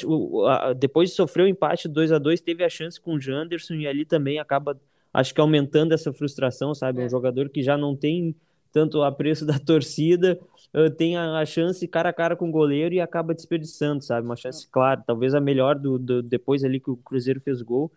a, 0.49 0.73
depois 0.75 1.09
de 1.09 1.16
sofrer 1.16 1.45
o 1.45 1.49
empate 1.49 1.88
2 1.88 2.12
a 2.12 2.19
2 2.19 2.42
teve 2.42 2.62
a 2.62 2.69
chance 2.69 3.00
com 3.00 3.14
o 3.14 3.21
Janderson 3.21 3.76
e 3.76 3.87
ali 3.87 4.04
também 4.04 4.38
acaba, 4.38 4.78
acho 5.11 5.35
que 5.35 5.40
aumentando 5.40 5.95
essa 5.95 6.12
frustração, 6.12 6.75
sabe? 6.75 7.00
É. 7.00 7.07
Um 7.07 7.09
jogador 7.09 7.49
que 7.49 7.62
já 7.62 7.78
não 7.78 7.97
tem 7.97 8.37
tanto 8.71 9.02
apreço 9.02 9.47
da 9.47 9.59
torcida, 9.59 10.38
uh, 10.75 10.91
tem 10.91 11.17
a, 11.17 11.39
a, 11.39 11.47
chance 11.47 11.87
cara 11.87 12.11
a 12.11 12.12
cara 12.12 12.37
com 12.37 12.49
o 12.49 12.53
goleiro 12.53 12.95
e 12.95 13.00
acaba 13.00 13.35
desperdiçando, 13.35 14.03
sabe? 14.03 14.27
Uma 14.27 14.37
chance 14.37 14.67
clara, 14.69 15.03
talvez 15.07 15.35
a 15.35 15.41
melhor 15.41 15.77
do, 15.77 15.99
do 15.99 16.23
depois 16.23 16.65
ali 16.65 16.81
que 16.81 16.91
o 16.91 16.97
Cruzeiro 16.97 17.41
fez 17.41 17.62
gol, 17.62 17.91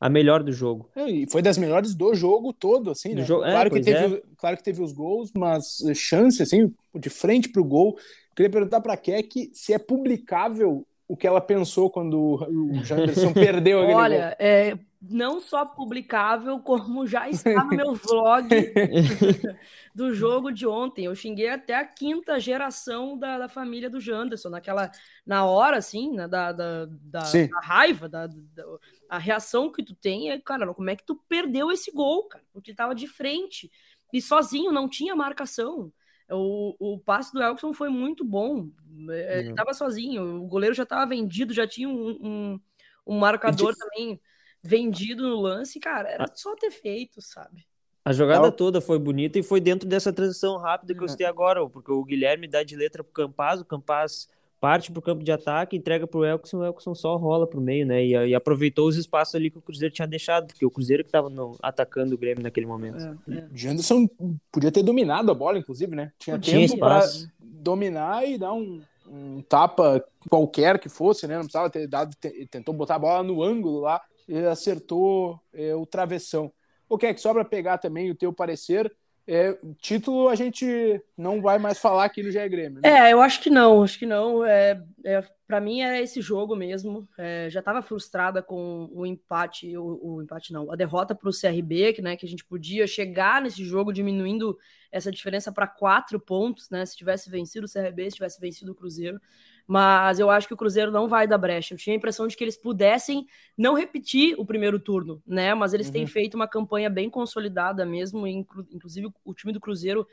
a 0.00 0.08
melhor 0.08 0.42
do 0.42 0.52
jogo. 0.52 0.88
É, 0.96 1.08
e 1.08 1.30
foi 1.30 1.42
das 1.42 1.58
melhores 1.58 1.94
do 1.94 2.14
jogo 2.14 2.52
todo, 2.52 2.90
assim, 2.90 3.14
né? 3.14 3.24
Jogo, 3.24 3.44
é, 3.44 3.50
claro, 3.50 3.70
que 3.70 3.80
teve, 3.80 4.16
é. 4.16 4.22
claro 4.36 4.56
que 4.56 4.64
teve 4.64 4.82
os 4.82 4.92
gols, 4.92 5.30
mas 5.34 5.82
chance, 5.94 6.42
assim, 6.42 6.72
de 6.94 7.10
frente 7.10 7.48
pro 7.48 7.64
gol. 7.64 7.96
Queria 8.34 8.50
perguntar 8.50 8.80
para 8.80 8.94
a 8.94 8.96
Keck 8.96 9.50
se 9.52 9.72
é 9.72 9.78
publicável 9.78 10.86
o 11.06 11.16
que 11.16 11.26
ela 11.26 11.40
pensou 11.40 11.90
quando 11.90 12.18
o 12.48 12.84
Janderson 12.84 13.32
perdeu 13.34 13.80
aquele 13.80 13.94
Olha, 13.94 14.18
gol. 14.18 14.36
é 14.38 14.78
não 15.02 15.40
só 15.40 15.64
publicável, 15.64 16.60
como 16.60 17.04
já 17.06 17.28
está 17.28 17.64
no 17.64 17.70
meu 17.70 17.94
vlog 17.94 18.48
do 19.92 20.14
jogo 20.14 20.52
de 20.52 20.64
ontem. 20.64 21.06
Eu 21.06 21.14
xinguei 21.14 21.48
até 21.48 21.74
a 21.74 21.84
quinta 21.84 22.38
geração 22.38 23.18
da, 23.18 23.36
da 23.36 23.48
família 23.48 23.90
do 23.90 24.00
Janderson, 24.00 24.50
naquela, 24.50 24.92
na 25.26 25.44
hora, 25.44 25.78
assim, 25.78 26.12
né, 26.12 26.28
da, 26.28 26.52
da, 26.52 26.86
da, 26.86 27.20
da 27.20 27.60
raiva, 27.60 28.08
da, 28.08 28.28
a 29.08 29.18
reação 29.18 29.72
que 29.72 29.82
tu 29.82 29.94
tem 29.94 30.30
é, 30.30 30.38
cara, 30.38 30.72
como 30.72 30.88
é 30.88 30.94
que 30.94 31.04
tu 31.04 31.16
perdeu 31.28 31.72
esse 31.72 31.90
gol, 31.90 32.28
cara? 32.28 32.44
Porque 32.52 32.72
tava 32.72 32.94
de 32.94 33.08
frente 33.08 33.70
e 34.12 34.22
sozinho, 34.22 34.70
não 34.70 34.88
tinha 34.88 35.16
marcação. 35.16 35.92
O, 36.30 36.94
o 36.94 36.98
passe 37.00 37.32
do 37.32 37.42
Elkson 37.42 37.72
foi 37.72 37.88
muito 37.88 38.24
bom. 38.24 38.70
É, 39.10 39.40
ele 39.40 39.50
estava 39.50 39.74
sozinho, 39.74 40.44
o 40.44 40.46
goleiro 40.46 40.74
já 40.74 40.84
estava 40.84 41.04
vendido, 41.06 41.52
já 41.52 41.66
tinha 41.66 41.88
um, 41.88 42.10
um, 42.22 42.60
um 43.04 43.18
marcador 43.18 43.74
também 43.74 44.20
vendido 44.62 45.28
no 45.28 45.40
lance, 45.40 45.80
cara, 45.80 46.08
era 46.08 46.26
só 46.34 46.54
ter 46.54 46.70
feito, 46.70 47.20
sabe? 47.20 47.66
A 48.04 48.12
jogada 48.12 48.50
toda 48.50 48.80
foi 48.80 48.98
bonita 48.98 49.38
e 49.38 49.42
foi 49.42 49.60
dentro 49.60 49.88
dessa 49.88 50.12
transição 50.12 50.56
rápida 50.56 50.94
que 50.94 51.02
eu 51.02 51.08
citei 51.08 51.26
agora, 51.26 51.64
porque 51.68 51.92
o 51.92 52.04
Guilherme 52.04 52.48
dá 52.48 52.62
de 52.62 52.74
letra 52.74 53.04
pro 53.04 53.12
Campaz, 53.12 53.60
o 53.60 53.64
Campaz 53.64 54.28
parte 54.60 54.92
pro 54.92 55.02
campo 55.02 55.24
de 55.24 55.32
ataque, 55.32 55.76
entrega 55.76 56.06
pro 56.06 56.24
Elkson, 56.24 56.58
o 56.58 56.64
Elkson 56.64 56.94
só 56.94 57.16
rola 57.16 57.48
pro 57.48 57.60
meio, 57.60 57.84
né? 57.84 58.04
E, 58.04 58.12
e, 58.12 58.34
aproveitou 58.34 58.86
os 58.86 58.96
espaços 58.96 59.34
ali 59.34 59.50
que 59.50 59.58
o 59.58 59.60
Cruzeiro 59.60 59.92
tinha 59.92 60.06
deixado, 60.06 60.46
porque 60.46 60.64
o 60.64 60.70
Cruzeiro 60.70 61.04
que 61.04 61.10
tava 61.10 61.28
no, 61.28 61.56
atacando 61.60 62.14
o 62.14 62.18
Grêmio 62.18 62.44
naquele 62.44 62.66
momento. 62.66 63.18
É, 63.28 63.38
é. 63.38 63.48
Janderson 63.52 64.08
podia 64.52 64.70
ter 64.70 64.84
dominado 64.84 65.32
a 65.32 65.34
bola, 65.34 65.58
inclusive, 65.58 65.96
né? 65.96 66.12
Tinha, 66.16 66.38
tinha 66.38 66.68
tempo 66.68 66.78
para 66.78 67.04
dominar 67.40 68.24
e 68.24 68.38
dar 68.38 68.52
um, 68.52 68.80
um, 69.08 69.42
tapa 69.42 70.04
qualquer 70.28 70.78
que 70.78 70.88
fosse, 70.88 71.26
né? 71.26 71.34
Não 71.34 71.42
precisava 71.42 71.68
ter 71.68 71.88
dado, 71.88 72.14
tentou 72.48 72.72
botar 72.72 72.94
a 72.94 73.00
bola 73.00 73.22
no 73.24 73.42
ângulo 73.42 73.80
lá 73.80 74.00
acertou 74.50 75.40
é, 75.52 75.74
o 75.74 75.86
travessão. 75.86 76.52
O 76.88 76.98
que 76.98 77.06
é 77.06 77.14
que 77.14 77.20
sobra 77.20 77.44
pegar 77.44 77.78
também 77.78 78.10
o 78.10 78.14
teu 78.14 78.32
parecer 78.32 78.94
é, 79.26 79.56
título 79.80 80.28
a 80.28 80.34
gente 80.34 81.00
não 81.16 81.40
vai 81.40 81.56
mais 81.58 81.78
falar 81.78 82.04
aqui 82.04 82.22
no 82.22 82.30
GE 82.30 82.48
Grêmio. 82.48 82.80
Né? 82.82 83.08
É, 83.08 83.12
eu 83.12 83.20
acho 83.20 83.40
que 83.40 83.50
não, 83.50 83.82
acho 83.82 83.98
que 83.98 84.06
não. 84.06 84.44
É, 84.44 84.82
é 85.04 85.22
para 85.46 85.60
mim 85.60 85.80
é 85.80 86.02
esse 86.02 86.20
jogo 86.20 86.56
mesmo. 86.56 87.08
É, 87.16 87.48
já 87.48 87.60
estava 87.60 87.82
frustrada 87.82 88.42
com 88.42 88.90
o 88.92 89.06
empate, 89.06 89.76
o, 89.76 90.16
o 90.16 90.22
empate 90.22 90.52
não, 90.52 90.72
a 90.72 90.76
derrota 90.76 91.14
para 91.14 91.28
o 91.28 91.32
CRB, 91.32 91.92
que, 91.92 92.02
né, 92.02 92.16
que 92.16 92.26
a 92.26 92.28
gente 92.28 92.44
podia 92.44 92.86
chegar 92.86 93.40
nesse 93.40 93.64
jogo 93.64 93.92
diminuindo 93.92 94.58
essa 94.90 95.10
diferença 95.10 95.52
para 95.52 95.68
quatro 95.68 96.18
pontos, 96.18 96.68
né? 96.68 96.84
Se 96.84 96.96
tivesse 96.96 97.30
vencido 97.30 97.66
o 97.66 97.70
CRB, 97.70 98.10
se 98.10 98.16
tivesse 98.16 98.40
vencido 98.40 98.72
o 98.72 98.74
Cruzeiro 98.74 99.20
mas 99.66 100.18
eu 100.18 100.30
acho 100.30 100.46
que 100.46 100.54
o 100.54 100.56
Cruzeiro 100.56 100.90
não 100.90 101.08
vai 101.08 101.26
dar 101.26 101.38
brecha. 101.38 101.74
Eu 101.74 101.78
tinha 101.78 101.94
a 101.94 101.96
impressão 101.96 102.26
de 102.26 102.36
que 102.36 102.44
eles 102.44 102.56
pudessem 102.56 103.26
não 103.56 103.74
repetir 103.74 104.34
o 104.38 104.44
primeiro 104.44 104.78
turno, 104.78 105.22
né? 105.26 105.54
Mas 105.54 105.72
eles 105.72 105.86
uhum. 105.86 105.92
têm 105.92 106.06
feito 106.06 106.34
uma 106.34 106.48
campanha 106.48 106.90
bem 106.90 107.08
consolidada 107.08 107.84
mesmo, 107.84 108.26
inclusive 108.26 109.10
o 109.24 109.34
time 109.34 109.52
do 109.52 109.60
Cruzeiro 109.60 110.06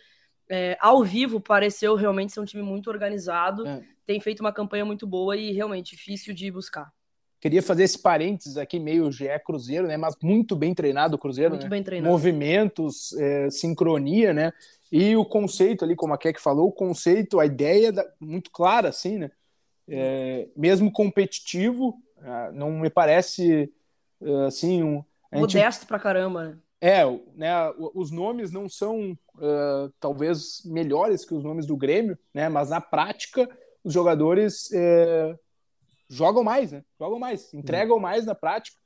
é, 0.49 0.75
ao 0.81 1.03
vivo 1.03 1.39
pareceu 1.39 1.95
realmente 1.95 2.33
ser 2.33 2.39
um 2.39 2.45
time 2.45 2.63
muito 2.63 2.89
organizado, 2.89 3.67
é. 3.67 3.83
tem 4.05 4.19
feito 4.19 4.39
uma 4.39 4.51
campanha 4.51 4.83
muito 4.83 5.05
boa 5.05 5.37
e 5.37 5.51
realmente 5.51 5.95
difícil 5.95 6.33
de 6.33 6.49
buscar. 6.49 6.91
Queria 7.39 7.61
fazer 7.61 7.83
esse 7.83 7.97
parênteses 7.97 8.57
aqui, 8.57 8.79
meio 8.79 9.09
GE 9.09 9.27
Cruzeiro, 9.45 9.87
né? 9.87 9.95
Mas 9.95 10.15
muito 10.21 10.57
bem 10.57 10.73
treinado 10.73 11.15
o 11.15 11.19
Cruzeiro. 11.19 11.51
Muito 11.51 11.63
né? 11.63 11.69
bem 11.69 11.83
treinado. 11.83 12.11
Movimentos, 12.11 13.13
é, 13.13 13.49
sincronia, 13.49 14.33
né? 14.33 14.51
E 14.91 15.15
o 15.15 15.23
conceito 15.23 15.85
ali, 15.85 15.95
como 15.95 16.13
a 16.13 16.17
Keck 16.17 16.41
falou, 16.41 16.67
o 16.67 16.71
conceito, 16.71 17.39
a 17.39 17.45
ideia 17.45 17.93
da, 17.93 18.05
muito 18.19 18.51
clara, 18.51 18.89
assim, 18.89 19.19
né? 19.19 19.31
É, 19.89 20.47
mesmo 20.55 20.91
competitivo, 20.91 21.95
ah, 22.21 22.51
não 22.53 22.71
me 22.71 22.89
parece 22.89 23.71
ah, 24.21 24.45
assim 24.47 24.83
um 24.83 25.03
modesto 25.31 25.85
pra 25.85 25.99
caramba. 25.99 26.57
É, 26.81 27.03
né, 27.35 27.51
os 27.93 28.09
nomes 28.09 28.51
não 28.51 28.69
são 28.69 29.11
uh, 29.35 29.93
talvez 29.99 30.61
melhores 30.63 31.25
que 31.25 31.33
os 31.33 31.43
nomes 31.43 31.65
do 31.65 31.75
Grêmio, 31.75 32.17
né, 32.33 32.47
mas 32.47 32.69
na 32.69 32.79
prática 32.79 33.49
os 33.83 33.93
jogadores 33.93 34.71
é, 34.71 35.35
jogam 36.07 36.41
mais, 36.41 36.71
né, 36.71 36.83
jogam 36.97 37.19
mais, 37.19 37.53
entregam 37.53 37.97
hum. 37.97 37.99
mais 37.99 38.25
na 38.25 38.33
prática 38.33 38.77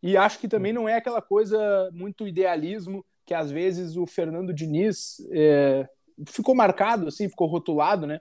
e 0.00 0.16
acho 0.16 0.38
que 0.38 0.46
também 0.46 0.72
não 0.72 0.88
é 0.88 0.94
aquela 0.94 1.20
coisa 1.20 1.90
muito 1.92 2.26
idealismo 2.26 3.04
que 3.26 3.34
às 3.34 3.50
vezes 3.50 3.96
o 3.96 4.06
Fernando 4.06 4.54
Diniz 4.54 5.16
é, 5.32 5.88
ficou 6.28 6.54
marcado, 6.54 7.08
assim, 7.08 7.28
ficou 7.28 7.48
rotulado, 7.48 8.06
né, 8.06 8.20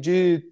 de 0.00 0.50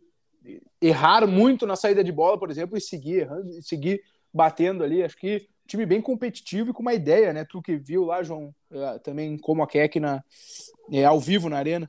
errar 0.81 1.27
muito 1.27 1.67
na 1.67 1.77
saída 1.77 2.03
de 2.03 2.13
bola, 2.13 2.39
por 2.39 2.51
exemplo, 2.51 2.77
e 2.77 2.81
seguir 2.81 3.21
errando, 3.21 3.51
e 3.51 3.63
seguir 3.63 4.03
batendo 4.33 4.83
ali. 4.83 5.03
Acho 5.03 5.17
que 5.17 5.49
time 5.67 5.87
bem 5.87 6.01
competitivo 6.01 6.71
e 6.71 6.73
com 6.73 6.83
uma 6.83 6.95
ideia, 6.95 7.33
né? 7.33 7.45
Tu 7.45 7.63
que 7.63 7.77
viu 7.77 8.05
lá, 8.05 8.23
João, 8.23 8.55
é, 8.71 8.99
também 8.99 9.39
como 9.39 9.63
a 9.63 9.67
Keck 9.67 10.01
na, 10.01 10.23
é, 10.91 11.05
ao 11.05 11.21
vivo 11.21 11.49
na 11.49 11.59
arena. 11.59 11.89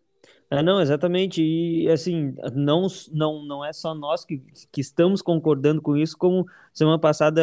É, 0.52 0.62
não, 0.62 0.82
exatamente. 0.82 1.42
E 1.42 1.90
assim, 1.90 2.36
não, 2.54 2.88
não, 3.12 3.46
não 3.46 3.66
é 3.66 3.72
só 3.72 3.96
nós 3.96 4.26
que, 4.26 4.44
que 4.70 4.82
estamos 4.82 5.22
concordando 5.22 5.82
com 5.82 5.96
isso, 5.96 6.18
como 6.18 6.46
semana 6.74 7.00
passada 7.00 7.42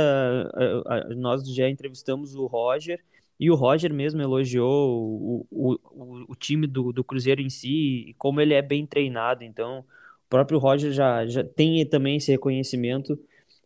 nós 1.17 1.43
já 1.55 1.69
entrevistamos 1.71 2.35
o 2.35 2.47
Roger, 2.47 3.03
e 3.41 3.51
o 3.51 3.55
Roger 3.55 3.95
mesmo 3.95 4.21
elogiou 4.21 4.91
o, 4.91 5.47
o, 5.51 5.73
o, 5.73 6.33
o 6.33 6.35
time 6.35 6.67
do, 6.67 6.93
do 6.93 7.03
Cruzeiro 7.03 7.41
em 7.41 7.49
si, 7.49 8.09
e 8.09 8.15
como 8.19 8.41
ele 8.41 8.53
é 8.53 8.61
bem 8.61 8.85
treinado. 8.85 9.43
Então, 9.43 9.85
próprio 10.29 10.59
Roger 10.59 10.93
já, 10.93 11.27
já 11.27 11.43
tem 11.43 11.85
também 11.87 12.17
esse 12.17 12.31
reconhecimento 12.31 13.19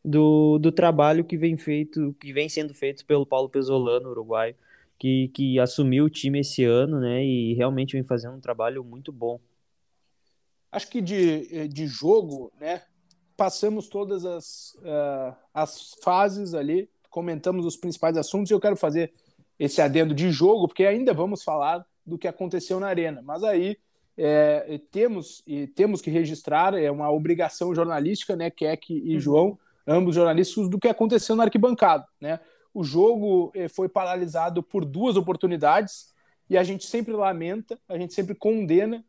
do, 0.04 0.58
do 0.58 0.72
trabalho 0.72 1.24
que 1.24 1.36
vem 1.36 1.56
feito, 1.56 2.14
que 2.20 2.32
vem 2.32 2.48
sendo 2.48 2.74
feito 2.74 3.04
pelo 3.04 3.26
Paulo 3.26 3.48
Pesolano, 3.48 4.10
uruguaio, 4.10 4.54
que, 4.98 5.28
que 5.28 5.58
assumiu 5.58 6.04
o 6.04 6.10
time 6.10 6.40
esse 6.40 6.64
ano, 6.64 7.00
né? 7.00 7.24
E 7.24 7.54
realmente 7.54 7.92
vem 7.92 8.04
fazendo 8.04 8.36
um 8.36 8.40
trabalho 8.40 8.84
muito 8.84 9.12
bom. 9.12 9.40
Acho 10.70 10.88
que 10.88 11.00
de, 11.00 11.68
de 11.68 11.86
jogo, 11.86 12.52
né? 12.58 12.82
Passamos 13.36 13.88
todas 13.88 14.24
as, 14.24 14.74
uh, 14.78 15.34
as 15.52 15.94
fases 16.02 16.54
ali, 16.54 16.88
comentamos 17.10 17.66
os 17.66 17.76
principais 17.76 18.16
assuntos 18.16 18.50
e 18.50 18.54
eu 18.54 18.60
quero 18.60 18.76
fazer 18.76 19.12
esse 19.58 19.80
adendo 19.80 20.14
de 20.14 20.30
jogo, 20.30 20.68
porque 20.68 20.84
ainda 20.84 21.12
vamos 21.12 21.42
falar 21.42 21.84
do 22.06 22.18
que 22.18 22.28
aconteceu 22.28 22.78
na 22.80 22.88
arena. 22.88 23.22
Mas 23.22 23.42
aí 23.42 23.76
é, 24.16 24.80
temos 24.90 25.42
e 25.46 25.66
temos 25.66 26.00
que 26.00 26.10
registrar, 26.10 26.74
é 26.74 26.90
uma 26.90 27.10
obrigação 27.10 27.74
jornalística, 27.74 28.36
né, 28.36 28.50
Keck 28.50 28.92
e 28.92 29.14
uhum. 29.14 29.20
João, 29.20 29.58
ambos 29.86 30.14
jornalistas, 30.14 30.68
do 30.68 30.78
que 30.78 30.88
aconteceu 30.88 31.34
na 31.34 31.44
arquibancada, 31.44 32.06
né? 32.20 32.38
O 32.74 32.82
jogo 32.82 33.52
é, 33.54 33.68
foi 33.68 33.88
paralisado 33.88 34.62
por 34.62 34.84
duas 34.84 35.16
oportunidades 35.16 36.12
e 36.48 36.56
a 36.56 36.62
gente 36.62 36.86
sempre 36.86 37.12
lamenta, 37.12 37.78
a 37.88 37.98
gente 37.98 38.14
sempre 38.14 38.34
condena 38.34 39.04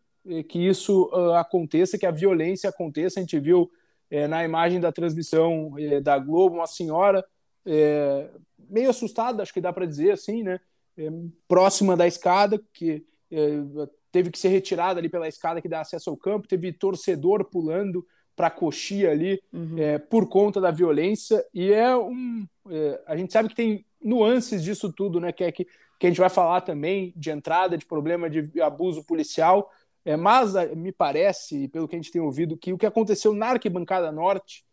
que 0.47 0.59
isso 0.59 1.09
uh, 1.13 1.33
aconteça, 1.33 1.97
que 1.97 2.05
a 2.05 2.11
violência 2.11 2.69
aconteça. 2.69 3.19
A 3.19 3.23
gente 3.23 3.37
viu 3.39 3.69
é, 4.09 4.25
na 4.27 4.43
imagem 4.43 4.79
da 4.79 4.91
transmissão 4.91 5.73
da 6.01 6.17
Globo 6.17 6.55
uma 6.55 6.67
senhora 6.67 7.25
meio 8.69 8.89
assustada, 8.89 9.43
acho 9.43 9.53
que 9.53 9.59
dá 9.59 9.73
para 9.73 9.85
dizer 9.85 10.11
assim, 10.11 10.43
né? 10.43 10.59
Próxima 11.47 11.97
da 11.97 12.07
escada, 12.07 12.61
que 12.73 13.05
teve 14.13 14.29
que 14.29 14.37
ser 14.37 14.49
retirada 14.49 14.99
ali 14.99 15.09
pela 15.09 15.27
escada 15.27 15.59
que 15.59 15.67
dá 15.67 15.81
acesso 15.81 16.11
ao 16.11 16.15
campo, 16.15 16.47
teve 16.47 16.71
torcedor 16.71 17.43
pulando 17.45 18.05
para 18.35 18.47
a 18.47 18.51
coxia 18.51 19.11
ali 19.11 19.41
uhum. 19.51 19.75
é, 19.77 19.97
por 19.97 20.29
conta 20.29 20.61
da 20.61 20.69
violência. 20.69 21.43
E 21.51 21.73
é 21.73 21.97
um 21.97 22.45
é, 22.69 23.01
a 23.07 23.17
gente 23.17 23.33
sabe 23.33 23.49
que 23.49 23.55
tem 23.55 23.85
nuances 24.01 24.63
disso 24.63 24.93
tudo 24.93 25.19
né 25.19 25.31
que 25.31 25.43
é 25.43 25.51
que, 25.51 25.65
que 25.99 26.07
a 26.07 26.09
gente 26.09 26.19
vai 26.19 26.29
falar 26.29 26.61
também 26.61 27.11
de 27.15 27.31
entrada 27.31 27.77
de 27.77 27.85
problema 27.85 28.29
de 28.29 28.61
abuso 28.61 29.03
policial. 29.03 29.69
É, 30.05 30.15
mas 30.15 30.53
me 30.75 30.91
parece 30.91 31.67
pelo 31.69 31.87
que 31.87 31.95
a 31.95 31.99
gente 31.99 32.11
tem 32.11 32.21
ouvido 32.21 32.57
que 32.57 32.71
o 32.71 32.77
que 32.77 32.85
aconteceu 32.85 33.33
na 33.33 33.47
arquibancada 33.47 34.11
norte 34.11 34.63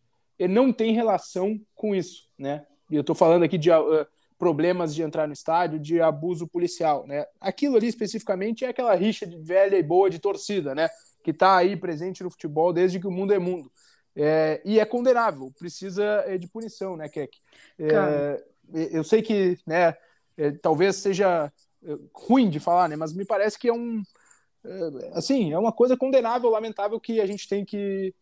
não 0.48 0.72
tem 0.72 0.92
relação 0.92 1.60
com 1.74 1.94
isso 1.94 2.30
né? 2.38 2.64
E 2.90 2.96
eu 2.96 3.02
estou 3.02 3.14
falando 3.14 3.44
aqui 3.44 3.56
de 3.56 3.70
uh, 3.70 4.06
problemas 4.40 4.94
de 4.94 5.02
entrar 5.02 5.26
no 5.26 5.34
estádio, 5.34 5.78
de 5.78 6.00
abuso 6.00 6.48
policial, 6.48 7.06
né? 7.06 7.26
Aquilo 7.38 7.76
ali 7.76 7.88
especificamente 7.88 8.64
é 8.64 8.68
aquela 8.68 8.94
rixa 8.94 9.26
de 9.26 9.36
velha 9.36 9.76
e 9.76 9.82
boa 9.82 10.08
de 10.08 10.18
torcida, 10.18 10.74
né? 10.74 10.88
Que 11.22 11.30
está 11.30 11.58
aí 11.58 11.76
presente 11.76 12.24
no 12.24 12.30
futebol 12.30 12.72
desde 12.72 12.98
que 12.98 13.06
o 13.06 13.10
mundo 13.10 13.34
é 13.34 13.38
mundo. 13.38 13.70
É, 14.16 14.62
e 14.64 14.80
é 14.80 14.84
condenável, 14.86 15.52
precisa 15.58 16.02
é, 16.26 16.38
de 16.38 16.48
punição, 16.48 16.96
né, 16.96 17.06
Keck? 17.06 17.36
É, 17.78 18.42
eu 18.92 19.04
sei 19.04 19.20
que, 19.20 19.58
né, 19.66 19.94
é, 20.38 20.50
talvez 20.52 20.96
seja 20.96 21.52
é, 21.84 21.96
ruim 22.14 22.48
de 22.48 22.58
falar, 22.58 22.88
né, 22.88 22.96
mas 22.96 23.12
me 23.12 23.26
parece 23.26 23.58
que 23.58 23.68
é 23.68 23.72
um, 23.72 24.02
assim, 25.12 25.52
é 25.52 25.58
uma 25.58 25.72
coisa 25.72 25.98
condenável, 25.98 26.48
lamentável 26.48 26.98
que 26.98 27.20
a 27.20 27.26
gente 27.26 27.46
tem 27.46 27.62
que, 27.62 28.14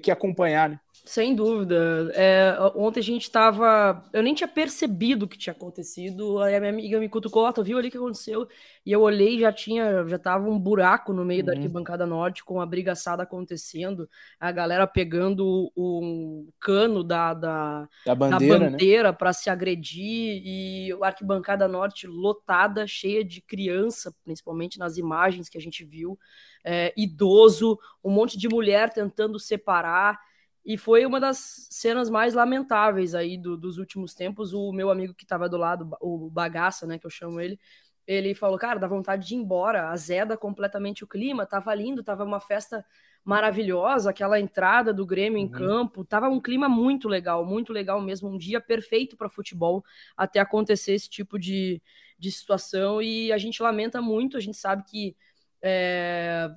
que 0.00 0.10
acompanhar, 0.10 0.70
né? 0.70 0.80
Sem 1.04 1.34
dúvida. 1.34 2.10
É, 2.14 2.56
ontem 2.74 3.00
a 3.00 3.02
gente 3.02 3.24
estava. 3.24 4.02
Eu 4.10 4.22
nem 4.22 4.32
tinha 4.32 4.48
percebido 4.48 5.24
o 5.24 5.28
que 5.28 5.36
tinha 5.36 5.52
acontecido. 5.52 6.38
Aí 6.40 6.56
a 6.56 6.60
minha 6.60 6.72
amiga 6.72 6.98
me 6.98 7.10
cutucou, 7.10 7.52
tu 7.52 7.62
viu 7.62 7.76
ali 7.76 7.88
o 7.88 7.90
que 7.90 7.98
aconteceu? 7.98 8.48
E 8.86 8.90
eu 8.90 9.02
olhei 9.02 9.38
já 9.38 9.52
tinha, 9.52 10.06
já 10.08 10.18
tava 10.18 10.48
um 10.48 10.58
buraco 10.58 11.12
no 11.12 11.22
meio 11.22 11.40
uhum. 11.40 11.46
da 11.46 11.52
arquibancada 11.52 12.06
norte 12.06 12.42
com 12.42 12.58
a 12.58 12.64
briga 12.64 12.92
assada 12.92 13.22
acontecendo, 13.22 14.08
a 14.40 14.50
galera 14.50 14.86
pegando 14.86 15.70
um 15.76 16.48
cano 16.58 17.04
da, 17.04 17.34
da, 17.34 17.88
da 18.06 18.14
bandeira, 18.14 18.58
bandeira 18.58 19.08
né? 19.10 19.16
para 19.18 19.32
se 19.34 19.50
agredir, 19.50 20.42
e 20.42 20.92
a 21.02 21.06
arquibancada 21.06 21.68
norte 21.68 22.06
lotada, 22.06 22.86
cheia 22.86 23.22
de 23.22 23.42
criança, 23.42 24.14
principalmente 24.24 24.78
nas 24.78 24.96
imagens 24.96 25.50
que 25.50 25.58
a 25.58 25.60
gente 25.60 25.84
viu, 25.84 26.18
é, 26.64 26.92
idoso, 26.96 27.78
um 28.02 28.10
monte 28.10 28.38
de 28.38 28.48
mulher 28.48 28.90
tentando 28.90 29.38
separar. 29.38 30.18
E 30.64 30.78
foi 30.78 31.04
uma 31.04 31.20
das 31.20 31.68
cenas 31.70 32.08
mais 32.08 32.32
lamentáveis 32.32 33.14
aí 33.14 33.36
do, 33.36 33.56
dos 33.56 33.76
últimos 33.76 34.14
tempos. 34.14 34.54
O 34.54 34.72
meu 34.72 34.90
amigo 34.90 35.14
que 35.14 35.24
estava 35.24 35.48
do 35.48 35.58
lado, 35.58 35.90
o 36.00 36.30
Bagaça, 36.30 36.86
né, 36.86 36.98
que 36.98 37.06
eu 37.06 37.10
chamo 37.10 37.38
ele, 37.38 37.60
ele 38.06 38.34
falou, 38.34 38.58
cara, 38.58 38.78
dá 38.78 38.86
vontade 38.86 39.26
de 39.26 39.34
ir 39.34 39.38
embora, 39.38 39.88
azeda 39.88 40.36
completamente 40.36 41.04
o 41.04 41.06
clima, 41.06 41.46
tava 41.46 41.74
lindo, 41.74 42.02
tava 42.02 42.24
uma 42.24 42.40
festa 42.40 42.84
maravilhosa, 43.24 44.10
aquela 44.10 44.38
entrada 44.38 44.92
do 44.92 45.06
Grêmio 45.06 45.38
uhum. 45.38 45.46
em 45.46 45.48
campo, 45.48 46.04
tava 46.04 46.28
um 46.28 46.40
clima 46.40 46.68
muito 46.68 47.08
legal, 47.08 47.44
muito 47.44 47.72
legal 47.72 48.00
mesmo, 48.00 48.28
um 48.28 48.36
dia 48.36 48.60
perfeito 48.60 49.16
para 49.16 49.30
futebol 49.30 49.82
até 50.14 50.38
acontecer 50.38 50.92
esse 50.92 51.08
tipo 51.08 51.38
de, 51.38 51.80
de 52.18 52.30
situação 52.30 53.00
e 53.00 53.32
a 53.32 53.38
gente 53.38 53.62
lamenta 53.62 54.02
muito, 54.02 54.36
a 54.36 54.40
gente 54.40 54.58
sabe 54.58 54.84
que 54.84 55.16
é, 55.64 56.50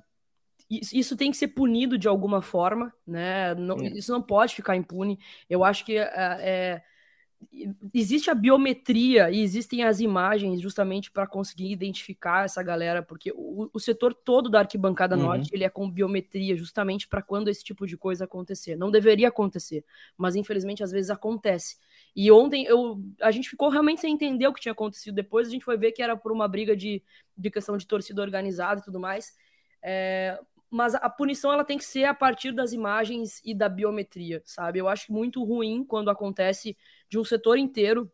isso 0.70 1.16
tem 1.16 1.30
que 1.30 1.36
ser 1.36 1.48
punido 1.48 1.96
de 1.96 2.06
alguma 2.06 2.42
forma, 2.42 2.92
né? 3.06 3.54
Não, 3.54 3.76
é. 3.80 3.88
Isso 3.88 4.12
não 4.12 4.20
pode 4.22 4.54
ficar 4.54 4.76
impune. 4.76 5.18
Eu 5.48 5.64
acho 5.64 5.84
que 5.84 5.96
é, 5.96 6.02
é, 6.40 6.82
existe 7.94 8.30
a 8.30 8.34
biometria 8.34 9.30
e 9.30 9.40
existem 9.40 9.84
as 9.84 10.00
imagens 10.00 10.60
justamente 10.60 11.10
para 11.10 11.26
conseguir 11.26 11.70
identificar 11.70 12.44
essa 12.44 12.62
galera, 12.62 13.02
porque 13.02 13.32
o, 13.34 13.70
o 13.72 13.80
setor 13.80 14.12
todo 14.12 14.48
da 14.48 14.60
arquibancada 14.60 15.16
uhum. 15.16 15.22
norte 15.22 15.50
ele 15.52 15.64
é 15.64 15.68
com 15.68 15.90
biometria 15.90 16.56
justamente 16.56 17.06
para 17.06 17.22
quando 17.22 17.48
esse 17.48 17.62
tipo 17.62 17.86
de 17.86 17.96
coisa 17.96 18.24
acontecer. 18.24 18.76
Não 18.76 18.90
deveria 18.90 19.28
acontecer, 19.28 19.84
mas 20.16 20.36
infelizmente 20.36 20.82
às 20.82 20.90
vezes 20.90 21.10
acontece. 21.10 21.76
E 22.14 22.30
ontem 22.30 22.64
eu, 22.64 23.00
a 23.20 23.30
gente 23.30 23.48
ficou 23.48 23.68
realmente 23.68 24.00
sem 24.00 24.12
entender 24.12 24.46
o 24.46 24.52
que 24.52 24.60
tinha 24.60 24.72
acontecido. 24.72 25.14
Depois 25.14 25.46
a 25.46 25.50
gente 25.50 25.64
foi 25.64 25.76
ver 25.76 25.92
que 25.92 26.02
era 26.02 26.16
por 26.16 26.32
uma 26.32 26.48
briga 26.48 26.76
de, 26.76 27.02
de 27.36 27.50
questão 27.50 27.76
de 27.76 27.86
torcida 27.86 28.20
organizada 28.20 28.80
e 28.80 28.84
tudo 28.84 28.98
mais. 28.98 29.34
É, 29.82 30.38
mas 30.70 30.94
a 30.94 31.08
punição 31.08 31.52
ela 31.52 31.64
tem 31.64 31.78
que 31.78 31.84
ser 31.84 32.04
a 32.04 32.14
partir 32.14 32.52
das 32.52 32.72
imagens 32.72 33.40
e 33.44 33.54
da 33.54 33.68
biometria, 33.68 34.42
sabe? 34.44 34.78
Eu 34.78 34.88
acho 34.88 35.12
muito 35.12 35.42
ruim 35.42 35.84
quando 35.84 36.10
acontece 36.10 36.76
de 37.08 37.18
um 37.18 37.24
setor 37.24 37.58
inteiro 37.58 38.10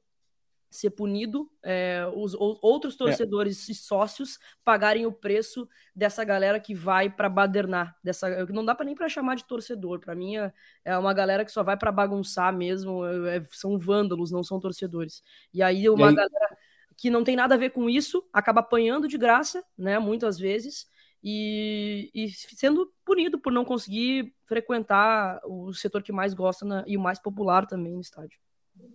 ser 0.75 0.91
punido, 0.91 1.49
é, 1.63 2.05
os, 2.17 2.35
os, 2.35 2.59
outros 2.61 2.95
é. 2.95 2.99
torcedores 2.99 3.69
é. 3.69 3.73
e 3.73 3.75
sócios 3.77 4.41
pagarem 4.65 5.07
o 5.07 5.13
preço 5.13 5.69
dessa 5.95 6.25
galera 6.25 6.59
que 6.59 6.75
vai 6.75 7.09
para 7.09 7.29
badernar, 7.29 7.97
dessa 8.03 8.45
não 8.47 8.65
dá 8.65 8.75
para 8.75 8.85
nem 8.85 8.95
para 8.95 9.09
chamar 9.09 9.37
de 9.37 9.45
torcedor, 9.45 10.01
para 10.01 10.17
mim 10.17 10.37
é, 10.37 10.53
é, 10.85 10.99
uma 10.99 11.15
galera 11.15 11.45
que 11.45 11.53
só 11.53 11.63
vai 11.63 11.77
para 11.77 11.93
bagunçar 11.93 12.53
mesmo, 12.53 13.07
é, 13.07 13.37
é, 13.37 13.45
são 13.53 13.79
vândalos, 13.79 14.33
não 14.33 14.43
são 14.43 14.59
torcedores. 14.59 15.23
E 15.53 15.63
aí 15.63 15.89
uma 15.89 16.07
e 16.07 16.09
aí... 16.09 16.15
galera 16.17 16.59
que 16.97 17.09
não 17.09 17.23
tem 17.23 17.37
nada 17.37 17.55
a 17.55 17.59
ver 17.59 17.71
com 17.71 17.89
isso 17.89 18.29
acaba 18.33 18.59
apanhando 18.59 19.07
de 19.07 19.17
graça, 19.17 19.65
né, 19.79 20.01
muitas 20.01 20.39
vezes 20.39 20.89
e, 21.27 22.11
e, 22.15 22.29
sendo 22.29 22.93
punido 23.03 23.39
por 23.39 23.51
não 23.51 23.65
conseguir 23.65 24.35
frequentar 24.45 25.41
o 25.47 25.73
setor 25.73 26.03
que 26.03 26.13
mais 26.13 26.35
gosta 26.35 26.67
na, 26.67 26.85
e 26.87 26.99
o 26.99 27.01
mais 27.01 27.19
popular 27.19 27.67
também 27.67 27.95
no 27.95 28.01
estádio. 28.03 28.39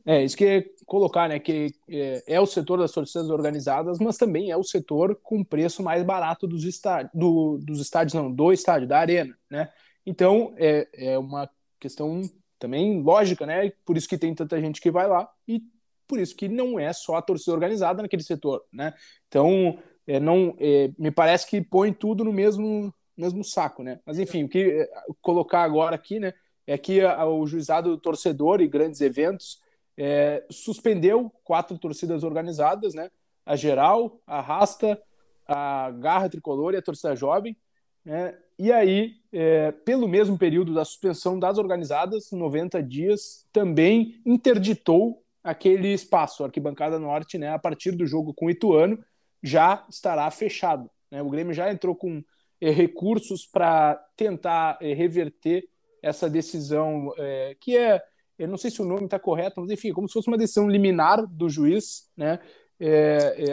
É, 0.05 0.23
isso 0.23 0.37
que 0.37 0.45
é 0.45 0.65
colocar, 0.85 1.27
né, 1.27 1.39
que 1.39 1.73
é, 1.89 2.23
é, 2.27 2.39
o 2.39 2.45
setor 2.45 2.77
das 2.77 2.91
torcidas 2.91 3.29
organizadas, 3.31 3.97
mas 3.97 4.17
também 4.17 4.51
é 4.51 4.57
o 4.57 4.63
setor 4.63 5.19
com 5.23 5.43
preço 5.43 5.81
mais 5.81 6.03
barato 6.03 6.45
dos 6.45 6.65
estádios, 6.65 7.11
do, 7.15 7.57
dos 7.57 7.79
estádios, 7.79 8.13
não, 8.13 8.31
do 8.31 8.53
estádio, 8.53 8.87
da 8.87 8.99
arena, 8.99 9.35
né? 9.49 9.71
Então, 10.05 10.53
é, 10.57 10.87
é 10.93 11.17
uma 11.17 11.49
questão 11.79 12.21
também 12.59 13.01
lógica, 13.01 13.45
né? 13.45 13.71
Por 13.83 13.97
isso 13.97 14.07
que 14.07 14.17
tem 14.17 14.35
tanta 14.35 14.59
gente 14.59 14.81
que 14.81 14.91
vai 14.91 15.07
lá 15.07 15.27
e 15.47 15.63
por 16.07 16.19
isso 16.19 16.35
que 16.35 16.47
não 16.49 16.79
é 16.79 16.91
só 16.91 17.15
a 17.15 17.21
torcida 17.21 17.53
organizada 17.53 18.01
naquele 18.01 18.23
setor, 18.23 18.63
né? 18.71 18.93
Então, 19.27 19.79
é, 20.09 20.19
não, 20.19 20.55
é, 20.59 20.89
me 20.97 21.11
parece 21.11 21.47
que 21.47 21.61
põe 21.61 21.93
tudo 21.93 22.23
no 22.23 22.33
mesmo, 22.33 22.91
mesmo 23.15 23.43
saco, 23.43 23.83
né? 23.83 23.99
Mas 24.03 24.17
enfim, 24.17 24.43
o 24.43 24.49
que 24.49 24.59
é, 24.59 24.89
colocar 25.21 25.61
agora 25.61 25.95
aqui, 25.95 26.19
né, 26.19 26.33
é 26.65 26.79
que 26.79 27.03
o 27.03 27.45
juizado 27.45 27.91
do 27.91 27.97
torcedor 27.97 28.59
e 28.59 28.67
grandes 28.67 29.01
eventos 29.01 29.59
é, 29.95 30.43
suspendeu 30.49 31.31
quatro 31.43 31.77
torcidas 31.77 32.23
organizadas, 32.23 32.95
né? 32.95 33.11
A 33.45 33.55
Geral, 33.55 34.19
a 34.25 34.41
Rasta, 34.41 34.99
a 35.47 35.91
Garra 35.91 36.27
Tricolor 36.27 36.73
e 36.73 36.77
a 36.77 36.81
Torcida 36.81 37.15
Jovem, 37.15 37.55
né? 38.03 38.35
E 38.57 38.71
aí, 38.71 39.13
é, 39.31 39.71
pelo 39.71 40.07
mesmo 40.07 40.39
período 40.39 40.73
da 40.73 40.83
suspensão 40.83 41.37
das 41.37 41.59
organizadas, 41.59 42.31
90 42.31 42.81
dias, 42.81 43.47
também 43.53 44.19
interditou 44.25 45.23
aquele 45.43 45.93
espaço, 45.93 46.41
a 46.41 46.47
Arquibancada 46.47 46.97
Norte, 46.97 47.37
né, 47.37 47.49
a 47.53 47.59
partir 47.59 47.91
do 47.91 48.07
jogo 48.07 48.33
com 48.33 48.47
o 48.47 48.49
Ituano, 48.49 48.97
já 49.41 49.85
estará 49.89 50.29
fechado. 50.31 50.89
Né? 51.09 51.21
O 51.21 51.29
Grêmio 51.29 51.53
já 51.53 51.71
entrou 51.71 51.95
com 51.95 52.23
eh, 52.61 52.71
recursos 52.71 53.45
para 53.45 53.95
tentar 54.17 54.77
eh, 54.81 54.93
reverter 54.93 55.67
essa 56.01 56.29
decisão, 56.29 57.13
eh, 57.17 57.55
que 57.59 57.77
é, 57.77 58.01
eu 58.37 58.47
não 58.47 58.57
sei 58.57 58.69
se 58.69 58.81
o 58.81 58.85
nome 58.85 59.05
está 59.05 59.17
correto, 59.17 59.61
mas 59.61 59.69
enfim, 59.71 59.93
como 59.93 60.07
se 60.07 60.13
fosse 60.13 60.27
uma 60.27 60.37
decisão 60.37 60.69
liminar 60.69 61.25
do 61.25 61.49
juiz, 61.49 62.09
né? 62.15 62.39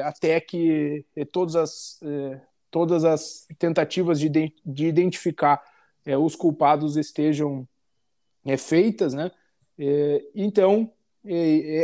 até 0.05 0.41
que 0.41 1.05
todas 1.33 1.57
as, 1.57 2.01
todas 2.71 3.05
as 3.05 3.45
tentativas 3.59 4.21
de, 4.21 4.55
de 4.65 4.87
identificar 4.87 5.61
os 6.23 6.37
culpados 6.37 6.97
estejam 6.97 7.67
feitas, 8.57 9.15
né? 9.15 9.33
então, 10.33 10.93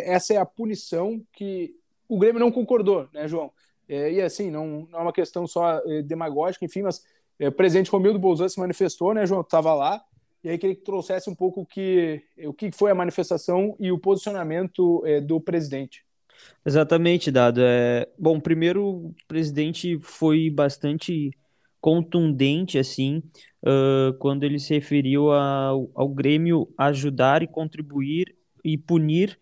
essa 0.04 0.34
é 0.34 0.36
a 0.36 0.46
punição 0.46 1.20
que 1.32 1.74
o 2.08 2.16
Grêmio 2.16 2.38
não 2.38 2.52
concordou, 2.52 3.08
né, 3.12 3.26
João? 3.26 3.50
É, 3.88 4.12
e 4.12 4.20
assim, 4.20 4.50
não, 4.50 4.86
não, 4.90 4.98
é 4.98 5.02
uma 5.02 5.12
questão 5.12 5.46
só 5.46 5.80
é, 5.86 6.02
demagógica, 6.02 6.64
enfim, 6.64 6.82
mas 6.82 7.04
é, 7.38 7.48
o 7.48 7.52
presidente 7.52 7.90
Romildo 7.90 8.18
Bolzan 8.18 8.48
se 8.48 8.58
manifestou, 8.58 9.12
né, 9.12 9.26
João? 9.26 9.40
Estava 9.40 9.74
lá, 9.74 10.02
e 10.42 10.48
aí 10.48 10.58
queria 10.58 10.76
que 10.76 10.82
trouxesse 10.82 11.28
um 11.28 11.34
pouco 11.34 11.62
o 11.62 11.66
que, 11.66 12.22
o 12.44 12.52
que 12.52 12.70
foi 12.72 12.90
a 12.90 12.94
manifestação 12.94 13.76
e 13.78 13.92
o 13.92 13.98
posicionamento 13.98 15.02
é, 15.06 15.20
do 15.20 15.40
presidente. 15.40 16.04
Exatamente, 16.64 17.30
Dado. 17.30 17.60
É, 17.62 18.08
bom, 18.18 18.40
primeiro, 18.40 18.84
o 18.84 19.14
presidente 19.28 19.98
foi 19.98 20.50
bastante 20.50 21.30
contundente, 21.80 22.78
assim, 22.78 23.22
uh, 23.64 24.16
quando 24.18 24.44
ele 24.44 24.58
se 24.60 24.72
referiu 24.72 25.32
ao 25.32 26.08
Grêmio 26.08 26.72
ajudar 26.78 27.42
e 27.42 27.48
contribuir 27.48 28.36
e 28.64 28.78
punir 28.78 29.36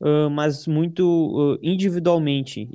uh, 0.00 0.30
mas 0.30 0.66
muito 0.66 1.04
uh, 1.04 1.58
individualmente, 1.62 2.68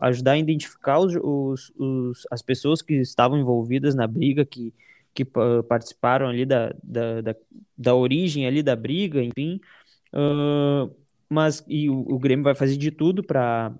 ajudar 0.00 0.32
a 0.32 0.38
identificar 0.38 0.98
os, 0.98 1.14
os, 1.16 1.72
os, 1.78 2.26
as 2.30 2.42
pessoas 2.42 2.82
que 2.82 2.94
estavam 2.94 3.38
envolvidas 3.38 3.94
na 3.94 4.06
briga, 4.06 4.44
que, 4.44 4.72
que 5.14 5.24
participaram 5.68 6.28
ali 6.28 6.44
da, 6.44 6.74
da, 6.82 7.20
da, 7.20 7.36
da, 7.76 7.94
origem 7.94 8.46
ali 8.46 8.62
da 8.62 8.76
briga, 8.76 9.22
enfim. 9.22 9.60
mas 11.28 11.64
e 11.66 11.90
o, 11.90 12.00
o 12.14 12.18
Grêmio 12.18 12.44
vai 12.44 12.54
fazer 12.54 12.76
de 12.76 12.90
tudo 12.90 13.22
para 13.22 13.74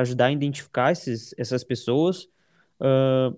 ajudar 0.00 0.26
a 0.26 0.32
identificar 0.32 0.92
esses, 0.92 1.34
essas 1.38 1.62
pessoas. 1.62 2.28
Uh, 2.80 3.36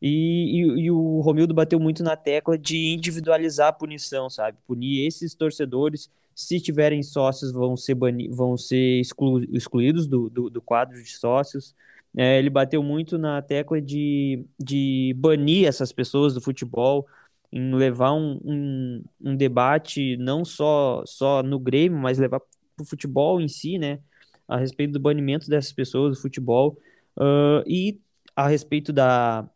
e, 0.00 0.62
e, 0.62 0.84
e, 0.84 0.90
o 0.90 1.20
Romildo 1.20 1.52
bateu 1.52 1.78
muito 1.78 2.02
na 2.02 2.16
tecla 2.16 2.56
de 2.56 2.94
individualizar 2.94 3.68
a 3.68 3.72
punição, 3.72 4.30
sabe? 4.30 4.56
Punir 4.66 5.06
esses 5.06 5.34
torcedores, 5.34 6.10
se 6.40 6.58
tiverem 6.58 7.02
sócios, 7.02 7.52
vão 7.52 7.76
ser, 7.76 7.94
bani 7.94 8.26
vão 8.30 8.56
ser 8.56 8.98
exclu 8.98 9.40
excluídos 9.54 10.06
do, 10.08 10.30
do, 10.30 10.48
do, 10.48 10.62
quadro 10.62 11.02
de 11.02 11.10
sócios. 11.10 11.74
É, 12.16 12.38
ele 12.38 12.48
bateu 12.48 12.82
muito 12.82 13.18
na 13.18 13.42
tecla 13.42 13.80
de, 13.80 14.46
de 14.58 15.14
banir 15.18 15.68
essas 15.68 15.92
pessoas 15.92 16.32
do 16.32 16.40
futebol, 16.40 17.06
em 17.52 17.74
levar 17.74 18.14
um, 18.14 18.40
um, 18.42 19.04
um 19.20 19.36
debate 19.36 20.16
não 20.16 20.42
só, 20.42 21.02
só 21.04 21.42
no 21.42 21.58
Grêmio, 21.58 21.98
mas 21.98 22.18
levar 22.18 22.40
para 22.40 22.82
o 22.82 22.86
futebol 22.86 23.38
em 23.38 23.46
si, 23.48 23.76
né? 23.78 24.00
A 24.48 24.56
respeito 24.56 24.94
do 24.94 25.00
banimento 25.00 25.48
dessas 25.48 25.72
pessoas 25.74 26.16
do 26.16 26.22
futebol. 26.22 26.78
Uh, 27.18 27.62
e 27.66 28.00
a 28.34 28.48
respeito 28.48 28.94
da, 28.94 29.46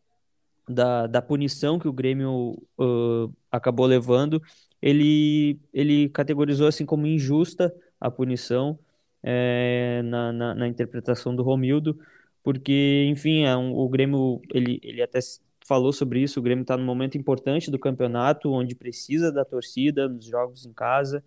da, 0.69 1.07
da 1.07 1.23
punição 1.23 1.79
que 1.79 1.89
o 1.89 1.93
Grêmio 1.93 2.57
uh, 2.79 3.33
acabou 3.51 3.87
levando, 3.87 4.43
ele, 4.81 5.59
ele 5.73 6.09
categorizou 6.11 6.67
assim 6.67 6.85
como 6.87 7.07
injusta 7.07 7.75
a 8.01 8.11
punição 8.11 8.79
é, 9.23 10.03
na, 10.05 10.33
na, 10.33 10.55
na, 10.55 10.69
interpretação 10.69 11.35
do 11.35 11.43
Romildo, 11.43 11.99
porque, 12.43 13.07
enfim, 13.09 13.45
é 13.45 13.57
um, 13.57 13.75
o 13.75 13.89
Grêmio, 13.89 14.43
ele, 14.53 14.79
ele 14.83 15.01
até 15.01 15.19
falou 15.67 15.93
sobre 15.93 16.21
isso, 16.21 16.39
o 16.39 16.43
Grêmio 16.43 16.63
está 16.63 16.77
num 16.77 16.85
momento 16.85 17.17
importante 17.17 17.71
do 17.71 17.79
campeonato, 17.79 18.53
onde 18.53 18.75
precisa 18.75 19.33
da 19.33 19.45
torcida, 19.45 20.09
nos 20.09 20.27
jogos 20.27 20.67
em 20.67 20.73
casa, 20.75 21.25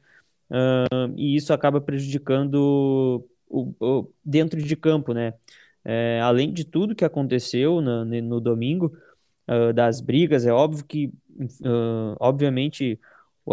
uh, 0.52 1.12
e 1.16 1.36
isso 1.36 1.52
acaba 1.54 1.82
prejudicando 1.82 3.26
o, 3.50 3.74
o, 3.80 4.14
dentro 4.24 4.62
de 4.62 4.76
campo, 4.76 5.14
né? 5.14 5.34
É, 5.84 6.20
além 6.22 6.52
de 6.52 6.66
tudo 6.66 6.94
que 6.94 7.06
aconteceu 7.06 7.80
no, 7.82 8.04
no 8.06 8.42
domingo, 8.42 8.96
uh, 9.48 9.74
das 9.74 10.02
brigas. 10.02 10.46
É 10.46 10.52
óbvio 10.52 10.84
que, 10.86 11.08
uh, 11.62 12.16
obviamente, 12.20 13.00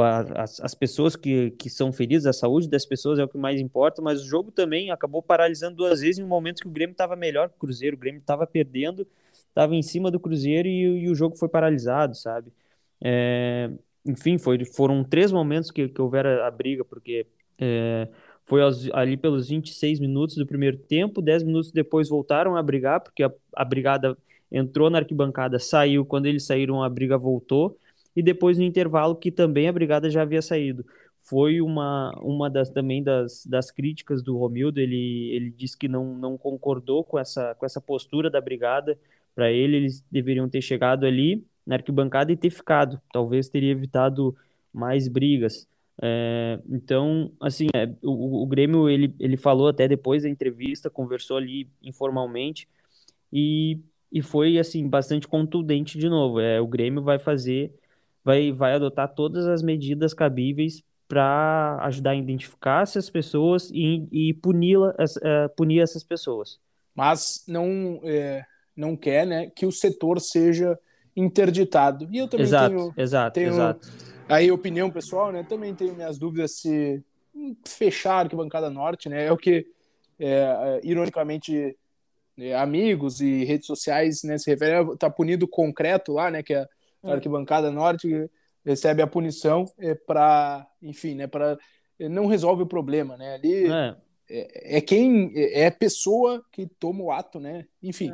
as, 0.03 0.61
as 0.61 0.75
pessoas 0.75 1.15
que, 1.15 1.53
que 1.53 1.71
são 1.71 1.93
feridas, 1.93 2.27
a 2.27 2.33
saúde 2.33 2.69
das 2.69 2.85
pessoas 2.85 3.19
é 3.19 3.25
o 3.25 3.29
que 3.29 3.39
mais 3.39 3.61
importa, 3.61 4.03
mas 4.03 4.23
o 4.23 4.27
jogo 4.27 4.51
também 4.51 4.91
acabou 4.91 5.23
paralisando 5.23 5.77
duas 5.77 6.01
vezes 6.01 6.19
em 6.19 6.25
um 6.25 6.29
momento 6.29 6.61
que 6.61 6.69
o 6.69 6.71
Grêmio 6.71 6.93
estava 6.93 7.15
melhor 7.15 7.49
que 7.49 7.57
o 7.57 7.59
Cruzeiro, 7.59 7.97
o 7.97 7.99
Grêmio 7.99 8.19
estava 8.19 8.47
perdendo, 8.47 9.07
estava 9.33 9.75
em 9.75 9.83
cima 9.83 10.11
do 10.11 10.19
Cruzeiro 10.19 10.67
e, 10.67 11.05
e, 11.05 11.09
o 11.09 11.15
jogo 11.15 11.37
foi 11.37 11.49
paralisado, 11.49 12.17
sabe? 12.17 12.53
É, 13.01 13.71
enfim, 14.05 14.37
foi, 14.37 14.65
foram 14.65 15.05
três 15.05 15.31
momentos 15.31 15.71
que, 15.71 15.89
que 15.89 16.03
houveram 16.03 16.43
a 16.45 16.51
briga, 16.51 16.85
porque 16.85 17.27
é, 17.59 18.09
foi 18.45 18.63
aos, 18.63 18.91
ali 18.93 19.17
pelos 19.17 19.49
26 19.49 20.01
minutos 20.01 20.37
do 20.37 20.47
primeiro 20.47 20.77
tempo, 20.77 21.23
10 21.23 21.45
minutos 21.45 21.71
depois 21.71 22.09
voltaram 22.09 22.57
a 22.57 22.63
brigar, 22.63 23.01
porque 23.01 23.23
a, 23.23 23.33
a 23.55 23.65
brigada 23.65 24.17
entrou 24.51 24.91
na 24.91 24.99
arquibancada, 24.99 25.59
saiu, 25.59 26.05
quando 26.05 26.27
eles 26.27 26.45
saíram 26.45 26.83
a 26.83 26.89
briga 26.89 27.19
voltou, 27.19 27.79
e 28.15 28.23
depois 28.23 28.59
no 28.59 28.65
intervalo 28.65 29.17
que 29.17 29.31
também 29.31 29.69
a 29.69 29.73
brigada 29.73 30.09
já 30.11 30.23
havia 30.23 30.43
saído. 30.43 30.85
Foi 31.23 31.61
uma, 31.61 32.13
uma 32.23 32.51
das 32.51 32.71
também 32.71 33.03
das, 33.03 33.47
das 33.47 33.71
críticas 33.71 34.23
do 34.23 34.37
Romildo, 34.37 34.79
ele, 34.79 35.31
ele 35.33 35.51
disse 35.51 35.77
que 35.77 35.89
não, 35.89 36.15
não 36.15 36.37
concordou 36.37 37.03
com 37.03 37.19
essa, 37.19 37.55
com 37.55 37.65
essa 37.65 37.81
postura 37.81 38.31
da 38.31 38.41
brigada, 38.41 38.99
para 39.35 39.51
ele 39.51 39.77
eles 39.77 40.05
deveriam 40.11 40.49
ter 40.49 40.61
chegado 40.61 41.07
ali 41.07 41.45
na 41.67 41.77
arquibancada 41.77 42.31
e 42.31 42.37
ter 42.37 42.51
ficado, 42.51 43.01
talvez 43.13 43.49
teria 43.49 43.73
evitado 43.73 44.37
mais 44.73 45.09
brigas. 45.09 45.67
É, 46.03 46.59
então, 46.69 47.33
assim, 47.41 47.69
é, 47.75 47.89
o, 48.03 48.43
o 48.43 48.47
Grêmio 48.47 48.89
ele, 48.89 49.15
ele 49.19 49.37
falou 49.37 49.69
até 49.69 49.87
depois 49.89 50.25
da 50.25 50.29
entrevista, 50.29 50.91
conversou 50.91 51.37
ali 51.37 51.69
informalmente. 51.83 52.69
E 53.33 53.81
e 54.14 54.22
foi 54.22 54.61
assim 54.61 54.88
bastante 54.88 55.27
contundente 55.27 55.98
de 55.98 56.09
novo. 56.09 56.38
É, 56.38 56.61
o 56.61 56.68
Grêmio 56.68 57.03
vai 57.03 57.18
fazer, 57.18 57.74
vai, 58.22 58.53
vai 58.53 58.74
adotar 58.74 59.12
todas 59.12 59.44
as 59.44 59.61
medidas 59.61 60.14
cabíveis 60.14 60.85
para 61.09 61.81
ajudar 61.83 62.12
a 62.12 62.14
identificar 62.14 62.85
essas 62.85 63.11
pessoas 63.11 63.70
e, 63.72 64.07
e 64.12 64.33
puni-la, 64.35 64.94
é, 65.20 65.48
punir 65.48 65.81
essas 65.81 66.05
pessoas. 66.05 66.61
Mas 66.94 67.42
não 67.48 68.00
é, 68.05 68.44
não 68.77 68.96
quer, 68.96 69.27
né, 69.27 69.50
que 69.50 69.66
o 69.66 69.72
setor 69.72 70.20
seja 70.20 70.79
interditado. 71.16 72.09
E 72.12 72.18
eu 72.18 72.29
também 72.29 72.46
exato, 72.46 72.77
tenho, 72.77 72.94
exato, 72.96 73.35
tenho 73.35 73.48
exato. 73.48 73.88
aí 74.29 74.50
opinião 74.53 74.92
pessoal, 74.92 75.33
né? 75.33 75.42
Também 75.42 75.74
tenho 75.74 75.94
minhas 75.94 76.18
dúvidas 76.18 76.53
se 76.53 77.03
fechar 77.66 78.27
a 78.27 78.37
bancada 78.37 78.70
norte, 78.70 79.09
né? 79.09 79.27
É 79.27 79.33
o 79.33 79.37
que 79.37 79.66
é, 80.20 80.81
ironicamente 80.85 81.57
é, 81.57 81.74
amigos 82.57 83.20
e 83.20 83.44
redes 83.44 83.66
sociais, 83.66 84.23
né, 84.23 84.38
se 84.38 84.51
refere 84.51 84.97
tá 84.97 85.09
punido 85.09 85.47
concreto 85.47 86.12
lá, 86.12 86.31
né, 86.31 86.42
que 86.42 86.55
é 86.55 86.66
a 87.03 87.11
é. 87.11 87.12
arquibancada 87.12 87.70
norte 87.70 88.31
recebe 88.64 89.03
a 89.03 89.07
punição 89.07 89.66
é, 89.79 89.94
para, 89.94 90.66
enfim, 90.83 91.14
né, 91.14 91.27
para 91.27 91.57
é, 91.99 92.09
não 92.09 92.27
resolve 92.27 92.62
o 92.62 92.66
problema, 92.66 93.16
né? 93.16 93.35
Ali 93.35 93.70
é. 93.70 93.97
É, 94.29 94.79
é 94.79 94.81
quem 94.81 95.33
é 95.37 95.66
a 95.66 95.70
pessoa 95.70 96.42
que 96.51 96.66
toma 96.66 97.05
o 97.05 97.12
ato, 97.12 97.38
né? 97.38 97.66
Enfim. 97.83 98.11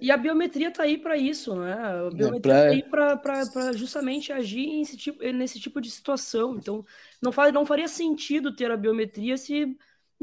E 0.00 0.10
a 0.10 0.16
biometria 0.16 0.68
está 0.68 0.84
aí 0.84 0.96
para 0.96 1.16
isso, 1.16 1.54
né? 1.54 1.74
A 1.74 2.10
biometria 2.10 2.78
está 2.78 2.90
pra... 3.18 3.40
aí 3.42 3.50
para 3.52 3.72
justamente 3.74 4.32
agir 4.32 4.66
nesse 4.66 4.96
tipo, 4.96 5.22
nesse 5.32 5.60
tipo 5.60 5.80
de 5.80 5.90
situação. 5.90 6.56
Então, 6.56 6.84
não, 7.20 7.30
faz, 7.30 7.52
não 7.52 7.66
faria 7.66 7.86
sentido 7.86 8.56
ter 8.56 8.70
a 8.70 8.76
biometria 8.76 9.36
se 9.36 9.76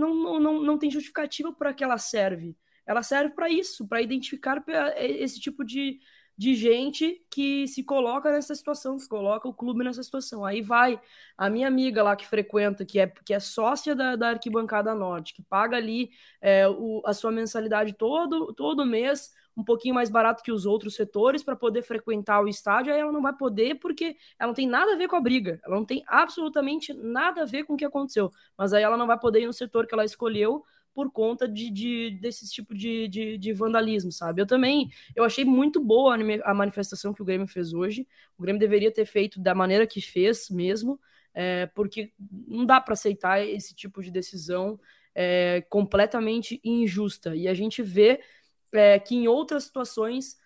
não, 0.08 0.40
não, 0.40 0.62
não 0.62 0.78
tem 0.78 0.90
justificativa 0.90 1.52
para 1.52 1.74
que 1.74 1.84
ela 1.84 1.98
serve. 1.98 2.56
Ela 2.86 3.04
serve 3.04 3.36
para 3.36 3.50
isso, 3.50 3.88
para 3.88 4.02
identificar 4.02 4.64
esse 4.98 5.40
tipo 5.40 5.64
de, 5.64 6.00
de 6.36 6.56
gente 6.56 7.24
que 7.30 7.68
se 7.68 7.84
coloca 7.84 8.32
nessa 8.32 8.56
situação, 8.56 8.98
que 8.98 9.08
coloca 9.08 9.48
o 9.48 9.54
clube 9.54 9.84
nessa 9.84 10.02
situação. 10.02 10.46
Aí 10.46 10.62
vai 10.62 11.00
a 11.38 11.50
minha 11.50 11.68
amiga 11.68 12.02
lá 12.02 12.16
que 12.16 12.26
frequenta, 12.26 12.86
que 12.86 13.00
é, 13.00 13.08
que 13.08 13.34
é 13.34 13.40
sócia 13.40 13.94
da, 13.94 14.16
da 14.16 14.30
Arquibancada 14.30 14.96
Norte, 14.96 15.34
que 15.34 15.44
paga 15.44 15.78
ali 15.78 16.10
é, 16.42 16.68
o, 16.68 17.02
a 17.06 17.14
sua 17.14 17.32
mensalidade 17.32 17.94
todo, 17.94 18.54
todo 18.54 18.86
mês, 18.86 19.32
um 19.56 19.64
pouquinho 19.64 19.96
mais 19.96 20.10
barato 20.10 20.44
que 20.44 20.52
os 20.52 20.66
outros 20.66 20.96
setores 20.96 21.44
para 21.44 21.56
poder 21.56 21.82
frequentar 21.82 22.42
o 22.42 22.48
estádio, 22.48 22.94
aí 22.94 23.00
ela 23.00 23.12
não 23.12 23.22
vai 23.22 23.34
poder 23.34 23.76
porque 23.76 24.16
ela 24.38 24.48
não 24.48 24.54
tem 24.54 24.68
nada 24.68 24.94
a 24.94 24.98
ver 24.98 25.08
com 25.08 25.16
a 25.16 25.22
briga, 25.22 25.60
ela 25.66 25.76
não 25.76 25.86
tem 25.86 26.04
absolutamente 26.08 26.94
nada 26.94 27.44
a 27.44 27.46
ver 27.46 27.64
com 27.64 27.74
o 27.74 27.78
que 27.78 27.86
aconteceu, 27.86 28.32
mas 28.58 28.74
aí 28.74 28.84
ela 28.84 28.98
não 28.98 29.08
vai 29.08 29.20
poder 29.20 29.42
ir 29.42 29.48
no 29.48 29.54
setor 29.54 29.86
que 29.86 29.94
ela 29.94 30.06
escolheu 30.06 30.64
por 30.94 31.12
conta 31.12 31.48
de, 31.48 31.70
de 31.70 32.18
desse 32.20 32.50
tipo 32.50 32.74
de, 32.76 33.08
de, 33.08 33.38
de, 33.38 33.54
vandalismo, 33.54 34.12
sabe? 34.12 34.42
Eu 34.42 34.46
também, 34.46 34.90
eu 35.16 35.24
achei 35.24 35.46
muito 35.46 35.82
boa 35.82 36.18
a 36.44 36.54
manifestação 36.54 37.14
que 37.14 37.22
o 37.22 37.26
Grêmio 37.26 37.48
fez 37.48 37.74
hoje, 37.74 38.08
o 38.38 38.42
Grêmio 38.42 38.60
deveria 38.60 38.92
ter 38.92 39.06
feito 39.06 39.40
da 39.40 39.56
maneira 39.56 39.88
que 39.88 40.02
fez 40.02 40.50
mesmo, 40.50 41.00
é, 41.34 41.68
porque 41.68 42.12
não 42.20 42.66
dá 42.66 42.82
para 42.82 42.94
aceitar 42.94 43.46
esse 43.46 43.74
tipo 43.74 44.02
de 44.02 44.12
decisão 44.12 44.80
é, 45.16 45.64
completamente 45.70 46.60
injusta, 46.64 47.36
e 47.36 47.48
a 47.48 47.54
gente 47.54 47.82
vê 47.82 48.20
é, 48.74 49.00
que 49.00 49.16
em 49.16 49.28
outras 49.28 49.66
situações 49.66 50.38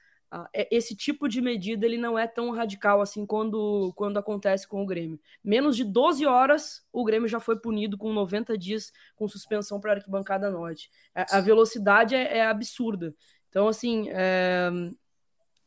é, 0.54 0.68
esse 0.72 0.96
tipo 0.96 1.28
de 1.28 1.42
medida 1.42 1.86
ele 1.86 1.98
não 1.98 2.18
é 2.18 2.28
tão 2.28 2.50
radical 2.52 3.02
assim 3.02 3.26
quando, 3.26 3.94
quando 3.96 4.18
acontece 4.18 4.68
com 4.68 4.82
o 4.82 4.86
Grêmio. 4.86 5.20
Menos 5.44 5.76
de 5.76 5.84
12 5.84 6.26
horas, 6.26 6.84
o 6.92 7.04
Grêmio 7.04 7.28
já 7.28 7.40
foi 7.40 7.60
punido 7.60 7.98
com 7.98 8.12
90 8.12 8.58
dias 8.58 8.92
com 9.16 9.28
suspensão 9.28 9.80
para 9.80 9.92
a 9.92 9.96
arquibancada 9.96 10.50
norte. 10.50 10.90
A, 11.14 11.38
a 11.38 11.42
velocidade 11.42 12.16
é, 12.16 12.38
é, 12.38 12.46
absurda. 12.46 13.16
Então, 13.50 13.68
assim, 13.68 14.10
é, 14.10 14.72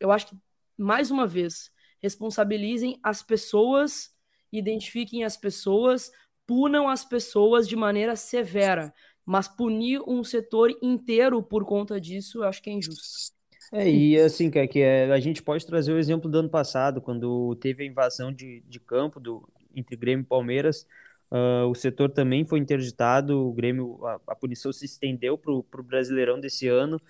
eu 0.01 0.11
acho 0.11 0.27
que, 0.27 0.37
mais 0.77 1.11
uma 1.12 1.27
vez, 1.27 1.71
responsabilizem 2.01 2.99
as 3.03 3.23
pessoas, 3.23 4.12
identifiquem 4.51 5.23
as 5.23 5.37
pessoas, 5.37 6.11
punam 6.45 6.88
as 6.88 7.05
pessoas 7.05 7.69
de 7.69 7.77
maneira 7.77 8.16
severa. 8.16 8.92
Mas 9.26 9.48
punir 9.48 10.00
um 10.06 10.22
setor 10.22 10.70
inteiro 10.80 11.42
por 11.42 11.64
conta 11.64 12.00
disso, 12.00 12.38
eu 12.38 12.44
acho 12.44 12.62
que 12.62 12.70
é 12.70 12.72
injusto. 12.72 13.34
É, 13.72 13.90
e 13.90 14.16
assim, 14.20 14.48
que, 14.48 14.66
que 14.68 14.80
é, 14.80 15.10
a 15.10 15.18
gente 15.18 15.42
pode 15.42 15.66
trazer 15.66 15.92
o 15.92 15.98
exemplo 15.98 16.30
do 16.30 16.38
ano 16.38 16.48
passado, 16.48 17.00
quando 17.00 17.56
teve 17.56 17.82
a 17.82 17.86
invasão 17.86 18.32
de, 18.32 18.62
de 18.68 18.78
campo 18.78 19.18
do, 19.18 19.46
entre 19.74 19.96
Grêmio 19.96 20.22
e 20.22 20.26
Palmeiras, 20.26 20.86
uh, 21.30 21.66
o 21.68 21.74
setor 21.74 22.10
também 22.10 22.46
foi 22.46 22.60
interditado, 22.60 23.48
o 23.48 23.52
Grêmio, 23.52 23.98
a, 24.06 24.20
a 24.28 24.36
punição 24.36 24.72
se 24.72 24.84
estendeu 24.84 25.36
para 25.36 25.52
o 25.52 25.82
Brasileirão 25.82 26.38
desse 26.38 26.68
ano. 26.68 27.00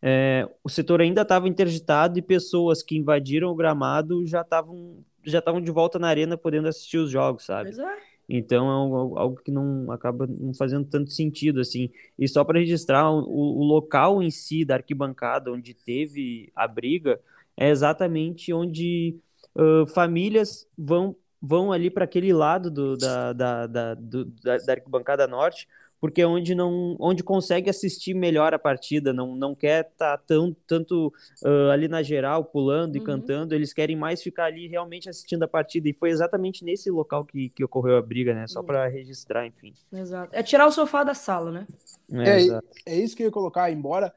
É, 0.00 0.48
o 0.62 0.68
setor 0.68 1.00
ainda 1.00 1.22
estava 1.22 1.48
interditado 1.48 2.18
e 2.18 2.22
pessoas 2.22 2.82
que 2.82 2.96
invadiram 2.96 3.50
o 3.50 3.54
gramado 3.54 4.26
já 4.26 4.42
estavam 4.42 5.02
já 5.24 5.38
estavam 5.38 5.62
de 5.62 5.70
volta 5.70 5.98
na 5.98 6.08
arena 6.08 6.36
podendo 6.36 6.68
assistir 6.68 6.98
os 6.98 7.10
jogos, 7.10 7.46
sabe? 7.46 7.70
Pois 7.74 7.78
é. 7.78 7.96
Então 8.28 8.66
é 8.66 8.72
algo, 8.72 9.18
algo, 9.18 9.36
que 9.42 9.50
não 9.50 9.90
acaba 9.90 10.26
não 10.26 10.54
fazendo 10.54 10.86
tanto 10.86 11.10
sentido 11.10 11.60
assim. 11.60 11.90
E 12.18 12.26
só 12.28 12.44
para 12.44 12.58
registrar, 12.58 13.10
o, 13.10 13.18
o, 13.18 13.64
local 13.64 14.22
em 14.22 14.30
si 14.30 14.64
da 14.64 14.74
arquibancada 14.74 15.52
onde 15.52 15.74
teve 15.74 16.50
a 16.54 16.66
briga 16.66 17.20
é 17.56 17.70
exatamente 17.70 18.52
onde 18.52 19.16
uh, 19.54 19.86
famílias 19.86 20.66
vão 20.76 21.16
vão 21.46 21.72
ali 21.72 21.90
para 21.90 22.04
aquele 22.04 22.32
lado 22.32 22.70
do, 22.70 22.96
da, 22.96 23.34
da, 23.34 23.66
da, 23.66 23.94
do, 23.94 24.24
da, 24.24 24.56
da 24.56 24.72
arquibancada 24.72 25.26
norte 25.26 25.68
porque 26.04 26.20
é 26.20 26.26
onde 26.26 26.54
não 26.54 26.98
onde 27.00 27.24
consegue 27.24 27.70
assistir 27.70 28.12
melhor 28.12 28.52
a 28.52 28.58
partida, 28.58 29.10
não, 29.10 29.34
não 29.34 29.54
quer 29.54 29.88
estar 29.90 30.18
tá 30.18 30.22
tão 30.26 30.54
tanto 30.66 31.10
uh, 31.42 31.70
ali 31.72 31.88
na 31.88 32.02
geral 32.02 32.44
pulando 32.44 32.96
uhum. 32.96 33.00
e 33.00 33.04
cantando, 33.06 33.54
eles 33.54 33.72
querem 33.72 33.96
mais 33.96 34.22
ficar 34.22 34.44
ali 34.44 34.68
realmente 34.68 35.08
assistindo 35.08 35.44
a 35.44 35.48
partida 35.48 35.88
e 35.88 35.94
foi 35.94 36.10
exatamente 36.10 36.62
nesse 36.62 36.90
local 36.90 37.24
que, 37.24 37.48
que 37.48 37.64
ocorreu 37.64 37.96
a 37.96 38.02
briga, 38.02 38.34
né? 38.34 38.46
Só 38.46 38.60
uhum. 38.60 38.66
para 38.66 38.86
registrar, 38.86 39.46
enfim. 39.46 39.72
Exato. 39.90 40.28
É 40.36 40.42
tirar 40.42 40.66
o 40.66 40.70
sofá 40.70 41.04
da 41.04 41.14
sala, 41.14 41.50
né? 41.50 41.66
É, 42.12 42.48
é, 42.48 42.60
é 42.84 42.96
isso 42.98 43.16
que 43.16 43.22
eu 43.22 43.28
ia 43.28 43.32
colocar, 43.32 43.70
embora 43.70 44.12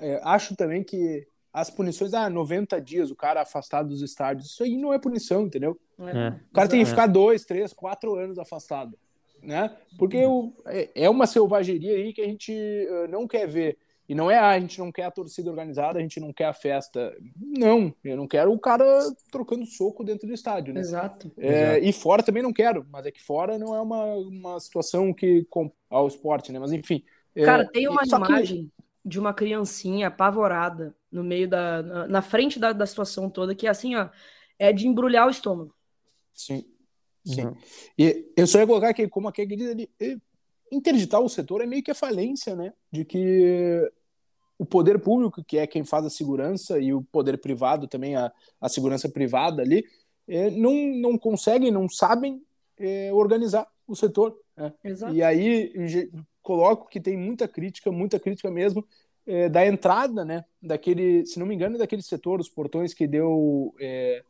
é, 0.00 0.20
acho 0.24 0.56
também 0.56 0.82
que 0.82 1.28
as 1.52 1.70
punições, 1.70 2.12
ah, 2.12 2.28
90 2.28 2.80
dias, 2.80 3.08
o 3.08 3.14
cara 3.14 3.42
afastado 3.42 3.90
dos 3.90 4.02
estádios, 4.02 4.48
isso 4.48 4.64
aí 4.64 4.76
não 4.76 4.92
é 4.92 4.98
punição, 4.98 5.42
entendeu? 5.42 5.78
É. 5.96 6.30
O 6.50 6.52
cara 6.52 6.66
tem 6.66 6.80
que 6.80 6.90
ficar 6.90 7.06
dois, 7.06 7.44
três, 7.44 7.72
quatro 7.72 8.16
anos 8.16 8.36
afastado 8.36 8.98
né? 9.42 9.70
Porque 9.98 10.24
o, 10.24 10.52
é, 10.66 10.90
é 10.94 11.10
uma 11.10 11.26
selvageria 11.26 11.94
aí 11.94 12.12
que 12.12 12.20
a 12.20 12.26
gente 12.26 12.52
uh, 12.52 13.08
não 13.08 13.26
quer 13.26 13.46
ver. 13.46 13.78
E 14.08 14.14
não 14.14 14.28
é 14.28 14.36
ah, 14.36 14.50
a 14.50 14.58
gente 14.58 14.76
não 14.80 14.90
quer 14.90 15.04
a 15.04 15.10
torcida 15.10 15.48
organizada, 15.48 16.00
a 16.00 16.02
gente 16.02 16.18
não 16.18 16.32
quer 16.32 16.46
a 16.46 16.52
festa. 16.52 17.16
Não, 17.36 17.94
eu 18.02 18.16
não 18.16 18.26
quero 18.26 18.52
o 18.52 18.58
cara 18.58 18.84
trocando 19.30 19.64
soco 19.64 20.02
dentro 20.02 20.26
do 20.26 20.34
estádio, 20.34 20.74
né? 20.74 20.80
Exato. 20.80 21.30
É, 21.38 21.76
Exato. 21.76 21.84
E 21.84 21.92
fora 21.92 22.22
também 22.22 22.42
não 22.42 22.52
quero, 22.52 22.84
mas 22.90 23.06
é 23.06 23.12
que 23.12 23.22
fora 23.22 23.56
não 23.56 23.72
é 23.72 23.80
uma, 23.80 24.16
uma 24.16 24.58
situação 24.58 25.14
que 25.14 25.46
ao 25.88 26.08
esporte, 26.08 26.50
né? 26.50 26.58
Mas 26.58 26.72
enfim. 26.72 27.04
É, 27.36 27.44
cara, 27.44 27.62
é, 27.62 27.66
tem 27.66 27.86
uma 27.86 28.02
imagem 28.04 28.64
que... 28.64 29.08
de 29.08 29.20
uma 29.20 29.32
criancinha 29.32 30.08
apavorada 30.08 30.92
no 31.08 31.22
meio 31.22 31.48
da. 31.48 31.80
na, 31.80 32.08
na 32.08 32.22
frente 32.22 32.58
da, 32.58 32.72
da 32.72 32.86
situação 32.86 33.30
toda, 33.30 33.54
que 33.54 33.68
é 33.68 33.70
assim, 33.70 33.94
ó, 33.94 34.08
é 34.58 34.72
de 34.72 34.88
embrulhar 34.88 35.28
o 35.28 35.30
estômago. 35.30 35.72
Sim. 36.32 36.64
Sim. 37.24 37.46
Uhum. 37.46 37.56
E 37.98 38.32
eu 38.36 38.46
só 38.46 38.58
ia 38.58 38.66
colocar 38.66 38.94
que, 38.94 39.08
como 39.08 39.28
a 39.28 39.32
Keg 39.32 39.54
diz 39.54 39.70
ali, 39.70 39.90
interditar 40.70 41.20
o 41.20 41.28
setor 41.28 41.62
é 41.62 41.66
meio 41.66 41.82
que 41.82 41.90
a 41.90 41.94
falência, 41.94 42.54
né? 42.54 42.72
De 42.90 43.04
que 43.04 43.90
o 44.58 44.64
poder 44.64 44.98
público, 45.00 45.42
que 45.42 45.58
é 45.58 45.66
quem 45.66 45.84
faz 45.84 46.04
a 46.04 46.10
segurança, 46.10 46.78
e 46.78 46.92
o 46.92 47.02
poder 47.02 47.38
privado 47.38 47.86
também, 47.86 48.16
a, 48.16 48.32
a 48.60 48.68
segurança 48.68 49.08
privada 49.08 49.62
ali, 49.62 49.84
é, 50.28 50.50
não, 50.50 50.74
não 50.74 51.18
conseguem, 51.18 51.70
não 51.70 51.88
sabem 51.88 52.42
é, 52.78 53.12
organizar 53.12 53.66
o 53.86 53.96
setor. 53.96 54.38
Né? 54.56 54.72
E 55.12 55.22
aí 55.22 55.72
coloco 56.42 56.88
que 56.88 57.00
tem 57.00 57.16
muita 57.16 57.46
crítica, 57.48 57.90
muita 57.90 58.18
crítica 58.18 58.50
mesmo, 58.50 58.86
é, 59.26 59.48
da 59.48 59.66
entrada, 59.66 60.24
né? 60.24 60.44
Daquele, 60.60 61.24
se 61.26 61.38
não 61.38 61.46
me 61.46 61.54
engano, 61.54 61.78
daquele 61.78 62.02
setor, 62.02 62.40
os 62.40 62.48
portões 62.48 62.94
que 62.94 63.06
deu 63.06 63.74
é, 63.78 63.86
é, 63.86 64.24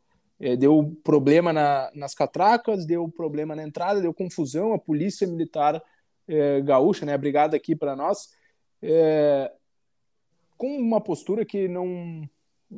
deu 0.57 0.97
problema 1.03 1.53
na, 1.53 1.91
nas 1.93 2.15
catracas, 2.15 2.85
deu 2.85 3.07
problema 3.07 3.55
na 3.55 3.63
entrada, 3.63 4.01
deu 4.01 4.13
confusão. 4.13 4.73
A 4.73 4.79
polícia 4.79 5.27
militar 5.27 5.81
é, 6.27 6.61
gaúcha, 6.61 7.05
né, 7.05 7.17
brigada 7.17 7.55
aqui 7.55 7.75
para 7.75 7.95
nós, 7.95 8.29
é, 8.81 9.51
com 10.57 10.75
uma 10.77 11.01
postura 11.01 11.45
que 11.45 11.67
não 11.67 12.27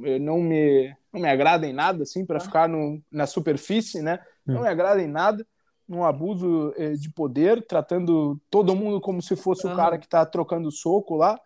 é, 0.04 0.20
não 0.20 0.42
me 0.42 0.94
não 1.12 1.22
me 1.22 1.30
agrada 1.30 1.68
em 1.68 1.74
nada, 1.74 2.04
assim, 2.04 2.26
para 2.26 2.38
ah. 2.38 2.42
ficar 2.42 2.68
no, 2.68 3.00
na 3.12 3.28
superfície, 3.28 4.02
né? 4.02 4.20
Não 4.46 4.60
hum. 4.60 4.62
me 4.64 4.68
agrada 4.68 5.02
em 5.02 5.08
nada, 5.08 5.46
um 5.88 6.04
abuso 6.04 6.74
é, 6.76 6.94
de 6.94 7.10
poder, 7.12 7.66
tratando 7.68 8.42
todo 8.50 8.76
mundo 8.76 9.00
como 9.00 9.22
se 9.22 9.36
fosse 9.36 9.68
o 9.68 9.76
cara 9.76 9.98
que 10.00 10.06
está 10.06 10.26
trocando 10.26 10.72
soco 10.72 11.16
lá. 11.16 11.40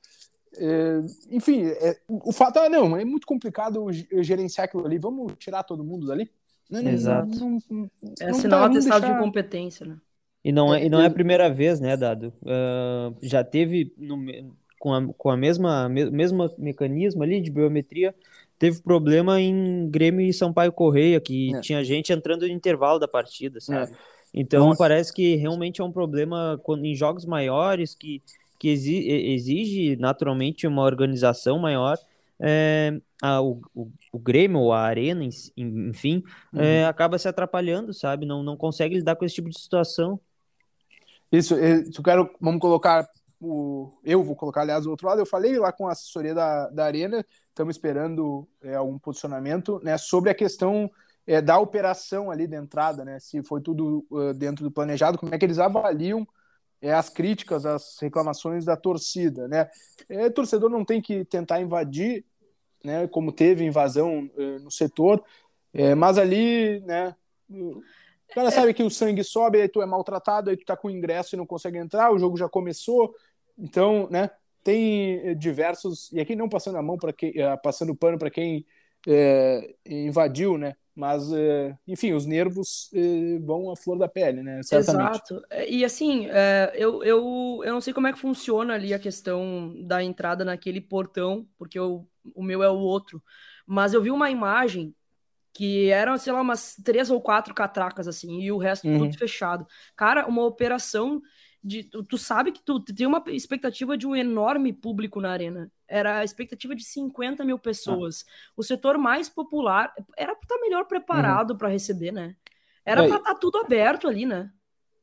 É, 0.58 1.00
enfim, 1.32 1.66
é, 1.66 1.98
o 2.08 2.32
fato 2.32 2.60
é, 2.60 2.70
não, 2.70 2.98
é 2.98 3.06
muito 3.06 3.28
complicado 3.28 3.86
gerenciar 4.22 4.66
aquilo 4.66 4.86
ali. 4.86 4.98
Vamos 4.98 5.34
tirar 5.38 5.64
todo 5.64 5.84
mundo 5.84 6.08
dali? 6.08 6.30
Não, 6.70 6.82
Exato. 6.82 7.40
Não, 7.40 7.60
não, 7.70 7.90
é 8.20 8.34
sinal 8.34 8.64
atestado 8.64 9.02
deixar... 9.02 9.16
de 9.16 9.24
competência, 9.24 9.86
né? 9.86 9.98
E 10.44 10.52
não 10.52 10.74
é, 10.74 10.86
e 10.86 10.90
não 10.90 11.02
é 11.02 11.08
a 11.08 11.12
primeira 11.12 11.50
vez, 11.50 11.80
né, 11.80 11.98
Dado? 11.98 12.34
Uh, 12.42 13.16
já 13.22 13.44
teve 13.44 13.94
no, 13.98 14.18
com, 14.80 14.94
a, 14.94 15.14
com 15.14 15.30
a 15.30 15.38
mesma 15.38 15.90
me, 15.90 16.10
mesmo 16.10 16.50
mecanismo 16.58 17.24
ali 17.24 17.42
de 17.42 17.52
biometria, 17.52 18.16
teve 18.58 18.82
problema 18.82 19.42
em 19.42 19.90
Grêmio 19.90 20.26
e 20.26 20.34
Sampaio 20.34 20.72
Correia, 20.72 21.20
que 21.20 21.54
é. 21.56 21.60
tinha 21.62 21.84
gente 21.84 22.14
entrando 22.14 22.42
no 22.42 22.54
intervalo 22.54 23.00
da 23.00 23.08
partida, 23.08 23.60
sabe? 23.60 23.92
É. 23.92 23.96
Então 24.34 24.68
Nossa. 24.68 24.78
parece 24.78 25.14
que 25.14 25.36
realmente 25.36 25.82
é 25.82 25.84
um 25.84 25.92
problema 25.92 26.60
quando, 26.64 26.86
em 26.86 26.96
jogos 26.96 27.26
maiores 27.26 27.96
que 27.96 28.22
que 28.60 28.70
exige 28.70 29.96
naturalmente 29.98 30.68
uma 30.68 30.84
organização 30.84 31.60
maior. 31.60 31.98
É, 32.40 33.00
a, 33.22 33.42
o, 33.42 33.62
o, 34.12 34.20
Grêmio, 34.20 34.60
ou 34.60 34.74
a 34.74 34.82
Arena, 34.82 35.24
enfim, 35.56 36.24
é, 36.54 36.58
uhum. 36.58 36.64
é, 36.64 36.86
acaba 36.86 37.18
se 37.18 37.28
atrapalhando, 37.28 37.94
sabe? 37.94 38.26
Não, 38.26 38.44
não 38.44 38.56
consegue 38.56 38.96
lidar 38.96 39.16
com 39.16 39.26
esse 39.26 39.36
tipo 39.36 39.50
de 39.50 39.60
situação. 39.60 40.20
Isso, 41.32 41.56
eu 41.56 42.04
quero, 42.04 42.30
vamos 42.40 42.62
colocar 42.62 43.08
o, 43.40 43.92
eu 44.04 44.24
vou 44.24 44.36
colocar, 44.36 44.62
aliás, 44.62 44.86
o 44.86 44.90
outro 44.90 45.08
lado. 45.08 45.22
Eu 45.22 45.26
falei 45.26 45.58
lá 45.58 45.72
com 45.72 45.88
a 45.88 45.92
assessoria 45.92 46.34
da, 46.34 46.70
da 46.70 46.86
Arena, 46.86 47.26
estamos 47.50 47.76
esperando 47.76 48.48
é, 48.62 48.76
algum 48.76 48.98
posicionamento 48.98 49.80
né, 49.84 49.98
sobre 49.98 50.30
a 50.30 50.36
questão 50.36 50.90
é, 51.26 51.42
da 51.42 51.60
operação 51.60 52.32
ali 52.32 52.48
de 52.48 52.56
entrada, 52.56 53.04
né? 53.04 53.20
Se 53.20 53.44
foi 53.44 53.62
tudo 53.62 54.06
uh, 54.10 54.34
dentro 54.34 54.64
do 54.64 54.72
planejado, 54.72 55.18
como 55.18 55.34
é 55.36 55.38
que 55.38 55.46
eles 55.46 55.60
avaliam 55.60 56.26
é, 56.82 56.94
as 56.94 57.10
críticas, 57.10 57.66
as 57.66 57.98
reclamações 58.00 58.66
da 58.66 58.76
torcida, 58.76 59.48
né? 59.48 59.70
É, 60.10 60.30
torcedor 60.30 60.70
não 60.70 60.86
tem 60.86 61.02
que 61.02 61.26
tentar 61.26 61.62
invadir, 61.62 62.26
né? 62.84 63.08
Como 63.08 63.32
teve 63.32 63.66
invasão 63.66 64.30
é, 64.38 64.60
no 64.60 64.72
setor, 64.72 65.24
é, 65.74 65.96
mas 65.96 66.18
ali, 66.18 66.80
né? 66.82 67.16
O 67.50 67.82
cara 68.34 68.52
sabe 68.52 68.74
que 68.74 68.84
o 68.84 68.90
sangue 68.90 69.24
sobe, 69.24 69.62
aí 69.62 69.70
tu 69.70 69.82
é 69.82 69.86
maltratado, 69.86 70.50
aí 70.50 70.58
tu 70.58 70.66
tá 70.66 70.76
com 70.76 70.90
ingresso 70.90 71.36
e 71.36 71.38
não 71.38 71.46
consegue 71.46 71.78
entrar, 71.78 72.12
o 72.12 72.20
jogo 72.20 72.38
já 72.38 72.48
começou, 72.48 73.16
então, 73.58 74.08
né? 74.10 74.30
Tem 74.64 75.20
é, 75.20 75.34
diversos 75.34 76.12
e 76.12 76.20
aqui 76.20 76.36
não 76.36 76.50
passando 76.50 76.78
a 76.78 76.82
mão 76.82 76.98
para 76.98 77.14
quem, 77.14 77.34
é, 77.36 77.56
passando 77.58 77.96
pano 77.96 78.18
para 78.18 78.30
quem 78.30 78.66
invadiu, 79.86 80.58
né? 80.58 80.76
Mas, 80.98 81.32
é, 81.32 81.78
enfim, 81.88 82.14
os 82.14 82.26
nervos 82.26 82.90
é, 82.92 83.38
vão 83.38 83.70
à 83.70 83.76
flor 83.76 84.00
da 84.00 84.08
pele, 84.08 84.42
né? 84.42 84.64
Certamente. 84.64 85.12
Exato. 85.12 85.44
É, 85.48 85.70
e 85.70 85.86
assim, 85.86 86.26
eu, 86.74 87.04
eu, 87.04 87.62
eu 87.64 87.72
não 87.72 87.80
sei 87.80 87.94
como 87.94 88.08
é 88.08 88.14
que 88.14 88.18
funciona 88.18 88.74
ali 88.74 88.96
a 88.96 89.00
questão 89.00 89.76
da 89.86 90.02
entrada 90.02 90.44
naquele 90.44 90.82
portão, 90.82 91.48
porque 91.56 91.78
eu, 91.78 92.10
o 92.34 92.42
meu 92.42 92.64
é 92.64 92.70
o 92.70 92.80
outro. 92.80 93.22
Mas 93.64 93.94
eu 93.94 94.02
vi 94.02 94.10
uma 94.10 94.32
imagem 94.32 94.96
que 95.54 95.92
eram, 95.92 96.18
sei 96.18 96.34
lá, 96.34 96.42
umas 96.42 96.76
três 96.84 97.12
ou 97.12 97.22
quatro 97.22 97.54
catracas, 97.54 98.08
assim, 98.08 98.42
e 98.42 98.52
o 98.52 98.58
resto 98.58 98.88
uhum. 98.88 99.00
tudo 99.00 99.18
fechado. 99.20 99.68
Cara, 99.96 100.28
uma 100.28 100.44
operação 100.46 101.22
de. 101.64 101.84
Tu, 101.84 102.04
tu 102.04 102.18
sabe 102.18 102.52
que 102.52 102.64
tu, 102.64 102.80
tu, 102.80 102.94
tem 102.94 103.06
uma 103.06 103.24
expectativa 103.28 103.96
de 103.96 104.08
um 104.08 104.16
enorme 104.16 104.74
público 104.74 105.22
na 105.22 105.30
arena. 105.30 105.72
Era 105.88 106.20
a 106.20 106.24
expectativa 106.24 106.76
de 106.76 106.84
50 106.84 107.44
mil 107.46 107.58
pessoas. 107.58 108.26
Ah. 108.28 108.52
O 108.58 108.64
setor 108.64 108.98
mais 108.98 109.30
popular 109.30 109.94
era 110.16 110.36
para 110.36 110.44
estar 110.44 110.56
tá 110.56 110.62
melhor 110.62 110.86
preparado 110.86 111.52
uhum. 111.52 111.58
para 111.58 111.70
receber, 111.70 112.12
né? 112.12 112.36
Era 112.86 113.04
é, 113.04 113.08
para 113.08 113.18
estar 113.18 113.34
tá 113.34 113.40
tudo 113.40 113.58
aberto 113.58 114.08
ali, 114.08 114.26
né? 114.26 114.52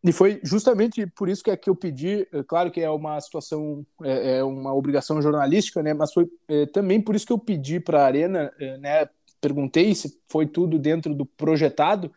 E 0.03 0.13
foi 0.13 0.41
justamente 0.43 1.07
por 1.07 1.29
isso 1.29 1.43
que 1.43 1.51
é 1.51 1.57
que 1.57 1.71
eu 1.71 1.75
pedi, 1.75 2.29
é 2.31 2.43
claro 2.43 2.71
que 2.71 2.81
é 2.81 2.91
uma 2.91 3.19
situação, 3.21 3.87
é, 4.03 4.39
é 4.39 4.45
uma 4.45 4.75
obrigação 4.75 5.21
jornalística, 5.23 5.83
né? 5.83 5.95
Mas 5.95 6.13
foi 6.13 6.29
é, 6.47 6.67
também 6.67 7.01
por 7.01 7.15
isso 7.15 7.27
que 7.27 7.33
eu 7.33 7.39
pedi 7.39 7.81
para 7.81 8.03
a 8.03 8.07
Arena, 8.07 8.53
né? 8.81 9.09
Perguntei 9.41 9.95
se 9.95 10.21
foi 10.29 10.47
tudo 10.47 10.79
dentro 10.79 11.15
do 11.15 11.25
projetado, 11.25 12.13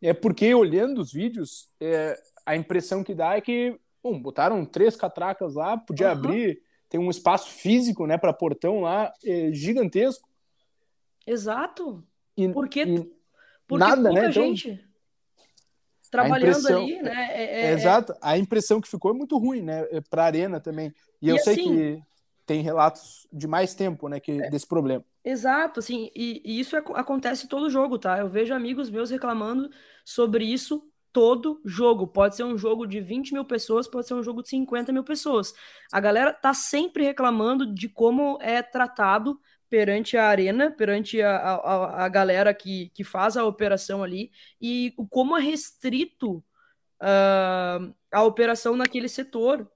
é 0.00 0.12
porque 0.12 0.54
olhando 0.54 1.00
os 1.00 1.12
vídeos, 1.12 1.68
é, 1.80 2.16
a 2.44 2.56
impressão 2.56 3.02
que 3.02 3.14
dá 3.14 3.36
é 3.36 3.40
que 3.40 3.78
Bom, 4.04 4.20
botaram 4.20 4.66
três 4.66 4.94
catracas 4.94 5.54
lá, 5.54 5.78
podia 5.78 6.08
uhum. 6.08 6.12
abrir, 6.12 6.60
tem 6.94 7.00
um 7.00 7.10
espaço 7.10 7.50
físico, 7.50 8.06
né, 8.06 8.16
para 8.16 8.32
portão 8.32 8.82
lá, 8.82 9.12
é, 9.24 9.50
gigantesco. 9.52 10.28
Exato. 11.26 12.06
E, 12.36 12.48
porque, 12.50 12.84
e 12.84 13.12
porque 13.66 13.84
nada, 13.84 14.12
né? 14.12 14.30
Então, 14.30 14.30
gente 14.30 14.80
trabalhando 16.08 16.68
ali, 16.68 17.02
né? 17.02 17.30
É, 17.32 17.42
é, 17.42 17.64
é, 17.64 17.72
exato. 17.72 18.14
A 18.22 18.38
impressão 18.38 18.80
que 18.80 18.88
ficou 18.88 19.10
é 19.10 19.14
muito 19.14 19.36
ruim, 19.36 19.60
né, 19.60 19.84
é, 19.90 20.00
para 20.00 20.22
arena 20.22 20.60
também. 20.60 20.94
E, 21.20 21.26
e 21.26 21.30
eu 21.30 21.34
assim, 21.34 21.44
sei 21.44 21.56
que 21.56 22.02
tem 22.46 22.62
relatos 22.62 23.26
de 23.32 23.48
mais 23.48 23.74
tempo, 23.74 24.08
né, 24.08 24.20
que 24.20 24.30
é. 24.30 24.48
desse 24.48 24.68
problema. 24.68 25.04
Exato, 25.24 25.80
assim, 25.80 26.12
e, 26.14 26.40
e 26.44 26.60
isso 26.60 26.76
acontece 26.76 27.48
todo 27.48 27.68
jogo, 27.70 27.98
tá? 27.98 28.20
Eu 28.20 28.28
vejo 28.28 28.54
amigos 28.54 28.88
meus 28.88 29.10
reclamando 29.10 29.68
sobre 30.04 30.44
isso 30.44 30.88
todo 31.14 31.62
jogo. 31.64 32.08
Pode 32.08 32.34
ser 32.34 32.42
um 32.42 32.58
jogo 32.58 32.84
de 32.84 33.00
20 33.00 33.32
mil 33.32 33.44
pessoas, 33.44 33.86
pode 33.86 34.08
ser 34.08 34.14
um 34.14 34.22
jogo 34.22 34.42
de 34.42 34.48
50 34.48 34.92
mil 34.92 35.04
pessoas. 35.04 35.54
A 35.92 36.00
galera 36.00 36.32
tá 36.32 36.52
sempre 36.52 37.04
reclamando 37.04 37.72
de 37.72 37.88
como 37.88 38.36
é 38.42 38.60
tratado 38.60 39.40
perante 39.70 40.16
a 40.16 40.26
arena, 40.26 40.72
perante 40.72 41.22
a, 41.22 41.36
a, 41.36 42.04
a 42.04 42.08
galera 42.08 42.52
que, 42.52 42.90
que 42.90 43.04
faz 43.04 43.36
a 43.36 43.44
operação 43.44 44.02
ali, 44.02 44.32
e 44.60 44.92
como 45.08 45.36
é 45.36 45.40
restrito 45.40 46.38
uh, 47.00 47.94
a 48.12 48.22
operação 48.24 48.76
naquele 48.76 49.08
setor. 49.08 49.70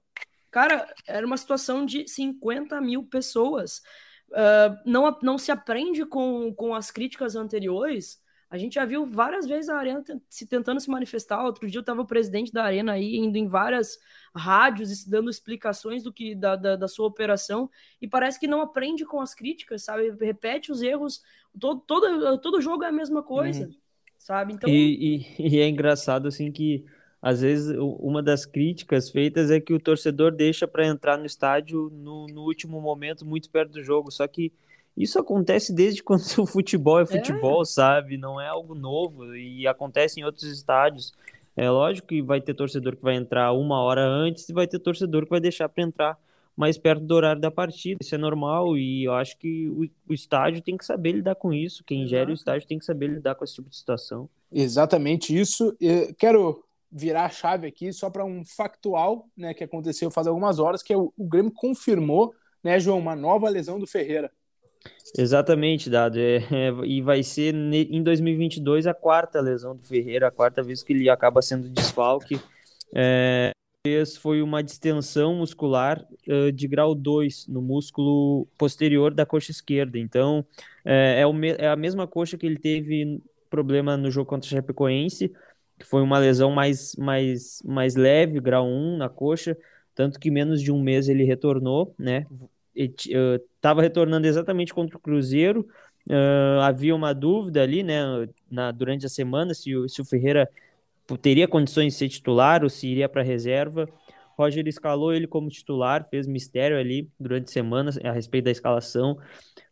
Cara, 0.51 0.93
era 1.07 1.25
uma 1.25 1.37
situação 1.37 1.85
de 1.85 2.05
50 2.05 2.81
mil 2.81 3.03
pessoas. 3.05 3.81
Uh, 4.29 4.75
não, 4.85 5.17
não 5.23 5.37
se 5.37 5.51
aprende 5.53 6.05
com, 6.05 6.53
com 6.53 6.75
as 6.75 6.91
críticas 6.91 7.37
anteriores. 7.37 8.21
A 8.49 8.57
gente 8.57 8.75
já 8.75 8.85
viu 8.85 9.05
várias 9.05 9.45
vezes 9.45 9.69
a 9.69 9.77
Arena 9.77 10.03
se 10.27 10.47
tentando 10.47 10.79
se 10.79 10.89
manifestar. 10.89 11.45
Outro 11.45 11.67
dia 11.67 11.77
eu 11.77 11.81
estava 11.81 12.01
o 12.01 12.07
presidente 12.07 12.51
da 12.51 12.63
Arena 12.63 12.93
aí 12.93 13.15
indo 13.15 13.37
em 13.37 13.47
várias 13.47 13.99
rádios 14.35 15.05
dando 15.05 15.29
explicações 15.29 16.01
do 16.01 16.11
que 16.11 16.33
da, 16.33 16.55
da, 16.55 16.75
da, 16.75 16.87
sua 16.87 17.05
operação 17.05 17.69
e 18.01 18.07
parece 18.07 18.39
que 18.39 18.47
não 18.47 18.61
aprende 18.61 19.05
com 19.05 19.21
as 19.21 19.35
críticas, 19.35 19.83
sabe? 19.83 20.09
Repete 20.19 20.71
os 20.71 20.81
erros. 20.81 21.21
Todo, 21.59 21.81
todo, 21.81 22.37
todo 22.39 22.61
jogo 22.61 22.83
é 22.83 22.87
a 22.87 22.91
mesma 22.91 23.21
coisa, 23.21 23.65
uhum. 23.65 23.75
sabe? 24.17 24.53
Então... 24.53 24.67
E, 24.67 25.25
e, 25.37 25.55
e 25.55 25.59
é 25.59 25.67
engraçado 25.67 26.27
assim 26.27 26.51
que 26.51 26.83
às 27.21 27.41
vezes 27.41 27.75
uma 27.77 28.23
das 28.23 28.45
críticas 28.45 29.09
feitas 29.09 29.51
é 29.51 29.59
que 29.59 29.73
o 29.73 29.79
torcedor 29.79 30.31
deixa 30.31 30.67
para 30.67 30.87
entrar 30.87 31.17
no 31.17 31.25
estádio 31.25 31.89
no, 31.91 32.25
no, 32.27 32.41
último 32.43 32.79
momento, 32.79 33.25
muito 33.25 33.49
perto 33.49 33.73
do 33.73 33.83
jogo. 33.83 34.09
Só 34.09 34.25
que 34.27 34.53
isso 34.99 35.17
acontece 35.17 35.73
desde 35.73 36.03
quando 36.03 36.21
o 36.37 36.45
futebol 36.45 36.99
é 36.99 37.05
futebol, 37.05 37.61
é. 37.61 37.65
sabe? 37.65 38.17
Não 38.17 38.39
é 38.39 38.47
algo 38.47 38.75
novo 38.75 39.33
e 39.35 39.65
acontece 39.65 40.19
em 40.19 40.23
outros 40.25 40.43
estádios. 40.43 41.13
É 41.55 41.69
lógico 41.69 42.09
que 42.09 42.21
vai 42.21 42.41
ter 42.41 42.53
torcedor 42.53 42.95
que 42.95 43.03
vai 43.03 43.15
entrar 43.15 43.53
uma 43.53 43.81
hora 43.81 44.05
antes 44.05 44.47
e 44.47 44.53
vai 44.53 44.67
ter 44.67 44.79
torcedor 44.79 45.23
que 45.23 45.29
vai 45.29 45.39
deixar 45.39 45.67
para 45.69 45.83
entrar 45.83 46.17
mais 46.55 46.77
perto 46.77 47.05
do 47.05 47.15
horário 47.15 47.41
da 47.41 47.49
partida. 47.49 47.99
Isso 48.01 48.13
é 48.13 48.17
normal 48.17 48.77
e 48.77 49.05
eu 49.05 49.13
acho 49.13 49.37
que 49.37 49.69
o, 49.69 49.89
o 50.09 50.13
estádio 50.13 50.61
tem 50.61 50.75
que 50.75 50.85
saber 50.85 51.13
lidar 51.13 51.35
com 51.35 51.53
isso. 51.53 51.83
Quem 51.85 52.01
Exato. 52.01 52.09
gera 52.09 52.31
o 52.31 52.33
estádio 52.33 52.67
tem 52.67 52.77
que 52.77 52.85
saber 52.85 53.07
lidar 53.07 53.35
com 53.35 53.45
esse 53.45 53.55
tipo 53.55 53.69
de 53.69 53.77
situação. 53.77 54.29
Exatamente 54.51 55.37
isso. 55.37 55.75
Eu 55.79 56.13
quero 56.15 56.63
virar 56.91 57.25
a 57.25 57.29
chave 57.29 57.67
aqui 57.67 57.93
só 57.93 58.09
para 58.09 58.25
um 58.25 58.43
factual 58.43 59.27
né, 59.37 59.53
que 59.53 59.63
aconteceu 59.63 60.11
faz 60.11 60.27
algumas 60.27 60.59
horas, 60.59 60.83
que 60.83 60.91
é 60.91 60.97
o, 60.97 61.13
o 61.17 61.25
Grêmio 61.25 61.51
confirmou, 61.51 62.33
né, 62.63 62.79
João, 62.79 62.99
uma 62.99 63.15
nova 63.15 63.47
lesão 63.47 63.79
do 63.79 63.87
Ferreira. 63.87 64.31
Exatamente, 65.17 65.89
Dado. 65.89 66.19
É, 66.19 66.37
é, 66.37 66.71
e 66.85 67.01
vai 67.01 67.23
ser 67.23 67.53
em 67.55 68.03
2022 68.03 68.87
a 68.87 68.93
quarta 68.93 69.41
lesão 69.41 69.75
do 69.75 69.83
Ferreira, 69.83 70.27
a 70.27 70.31
quarta 70.31 70.61
vez 70.61 70.83
que 70.83 70.93
ele 70.93 71.09
acaba 71.09 71.41
sendo 71.41 71.69
desfalque. 71.69 72.39
É, 72.93 73.51
foi 74.21 74.41
uma 74.41 74.61
distensão 74.61 75.35
muscular 75.35 76.05
uh, 76.27 76.51
de 76.51 76.67
grau 76.67 76.93
2 76.93 77.47
no 77.47 77.61
músculo 77.61 78.45
posterior 78.57 79.13
da 79.13 79.25
coxa 79.25 79.51
esquerda. 79.51 79.97
Então, 79.97 80.45
é, 80.83 81.21
é, 81.21 81.27
o, 81.27 81.33
é 81.43 81.67
a 81.67 81.75
mesma 81.75 82.05
coxa 82.05 82.37
que 82.37 82.45
ele 82.45 82.59
teve 82.59 83.21
problema 83.49 83.97
no 83.97 84.11
jogo 84.11 84.29
contra 84.29 84.47
o 84.47 84.49
Chapecoense, 84.49 85.31
que 85.77 85.85
foi 85.85 86.01
uma 86.01 86.19
lesão 86.19 86.51
mais, 86.51 86.95
mais, 86.97 87.63
mais 87.65 87.95
leve, 87.95 88.39
grau 88.39 88.67
1 88.67 88.97
na 88.97 89.09
coxa, 89.09 89.57
tanto 89.95 90.19
que 90.19 90.29
menos 90.29 90.61
de 90.61 90.71
um 90.71 90.81
mês 90.81 91.07
ele 91.07 91.23
retornou, 91.23 91.95
né? 91.97 92.25
Estava 92.75 93.81
retornando 93.81 94.27
exatamente 94.27 94.73
contra 94.73 94.97
o 94.97 94.99
Cruzeiro. 94.99 95.67
Uh, 96.09 96.61
havia 96.61 96.95
uma 96.95 97.13
dúvida 97.13 97.61
ali, 97.61 97.83
né, 97.83 98.01
na, 98.49 98.71
durante 98.71 99.05
a 99.05 99.09
semana, 99.09 99.53
se 99.53 99.75
o, 99.75 99.87
se 99.87 100.01
o 100.01 100.05
Ferreira 100.05 100.49
teria 101.21 101.47
condições 101.47 101.93
de 101.93 101.99
ser 101.99 102.09
titular 102.09 102.63
ou 102.63 102.69
se 102.69 102.87
iria 102.87 103.09
para 103.09 103.21
reserva. 103.21 103.87
Roger 104.37 104.67
escalou 104.67 105.13
ele 105.13 105.27
como 105.27 105.49
titular, 105.49 106.07
fez 106.09 106.25
mistério 106.25 106.77
ali 106.77 107.09
durante 107.19 107.45
a 107.49 107.51
semana 107.51 107.91
a 108.03 108.11
respeito 108.11 108.45
da 108.45 108.51
escalação, 108.51 109.17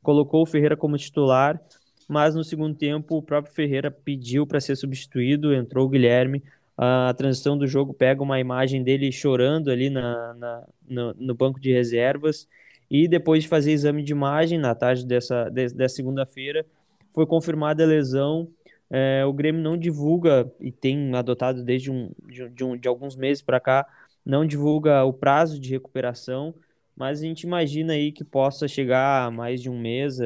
colocou 0.03 0.41
o 0.43 0.45
Ferreira 0.45 0.75
como 0.75 0.97
titular 0.97 1.59
mas 2.07 2.35
no 2.35 2.43
segundo 2.43 2.77
tempo 2.77 3.17
o 3.17 3.21
próprio 3.21 3.53
Ferreira 3.53 3.91
pediu 3.91 4.47
para 4.47 4.61
ser 4.61 4.75
substituído, 4.77 5.53
entrou 5.53 5.85
o 5.85 5.89
Guilherme. 5.89 6.41
A 6.77 7.13
transição 7.17 7.57
do 7.57 7.67
jogo 7.67 7.93
pega 7.93 8.23
uma 8.23 8.39
imagem 8.39 8.83
dele 8.83 9.11
chorando 9.11 9.69
ali 9.69 9.89
na, 9.89 10.33
na 10.35 10.67
no, 10.87 11.13
no, 11.15 11.35
banco 11.35 11.59
de 11.59 11.73
reservas. 11.73 12.47
E 12.89 13.07
depois 13.07 13.43
de 13.43 13.49
fazer 13.49 13.71
exame 13.71 14.03
de 14.03 14.11
imagem 14.11 14.57
na 14.57 14.73
tarde 14.73 15.05
dessa, 15.05 15.49
de, 15.49 15.67
dessa 15.73 15.95
segunda-feira, 15.95 16.65
foi 17.13 17.25
confirmada 17.25 17.83
a 17.83 17.87
lesão. 17.87 18.47
É, 18.89 19.25
o 19.25 19.33
Grêmio 19.33 19.61
não 19.61 19.77
divulga, 19.77 20.49
e 20.59 20.71
tem 20.71 21.13
adotado 21.15 21.63
desde 21.63 21.91
um, 21.91 22.11
de, 22.27 22.47
de, 22.49 22.63
um, 22.63 22.77
de 22.77 22.87
alguns 22.87 23.15
meses 23.15 23.41
para 23.41 23.59
cá, 23.59 23.85
não 24.25 24.45
divulga 24.45 25.03
o 25.03 25.11
prazo 25.11 25.59
de 25.59 25.71
recuperação, 25.71 26.53
mas 26.95 27.19
a 27.19 27.23
gente 27.23 27.43
imagina 27.43 27.93
aí 27.93 28.11
que 28.11 28.23
possa 28.23 28.67
chegar 28.67 29.25
a 29.25 29.31
mais 29.31 29.61
de 29.61 29.69
um 29.69 29.79
mês, 29.79 30.19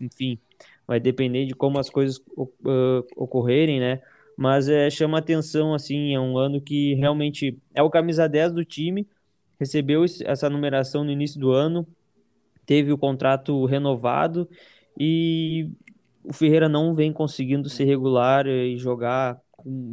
enfim, 0.00 0.38
vai 0.86 1.00
depender 1.00 1.46
de 1.46 1.54
como 1.54 1.78
as 1.78 1.90
coisas 1.90 2.18
uh, 2.36 3.06
ocorrerem, 3.16 3.80
né? 3.80 4.00
Mas 4.36 4.68
é, 4.68 4.90
chama 4.90 5.18
atenção, 5.18 5.74
assim, 5.74 6.14
é 6.14 6.20
um 6.20 6.36
ano 6.36 6.60
que 6.60 6.94
realmente 6.94 7.56
é 7.74 7.82
o 7.82 7.90
camisa 7.90 8.28
10 8.28 8.52
do 8.52 8.64
time, 8.64 9.06
recebeu 9.58 10.04
essa 10.24 10.50
numeração 10.50 11.04
no 11.04 11.10
início 11.10 11.38
do 11.38 11.52
ano, 11.52 11.86
teve 12.66 12.92
o 12.92 12.98
contrato 12.98 13.64
renovado 13.66 14.48
e 14.98 15.70
o 16.22 16.32
Ferreira 16.32 16.68
não 16.68 16.94
vem 16.94 17.12
conseguindo 17.12 17.68
ser 17.68 17.84
regular 17.84 18.46
e 18.46 18.76
jogar, 18.76 19.40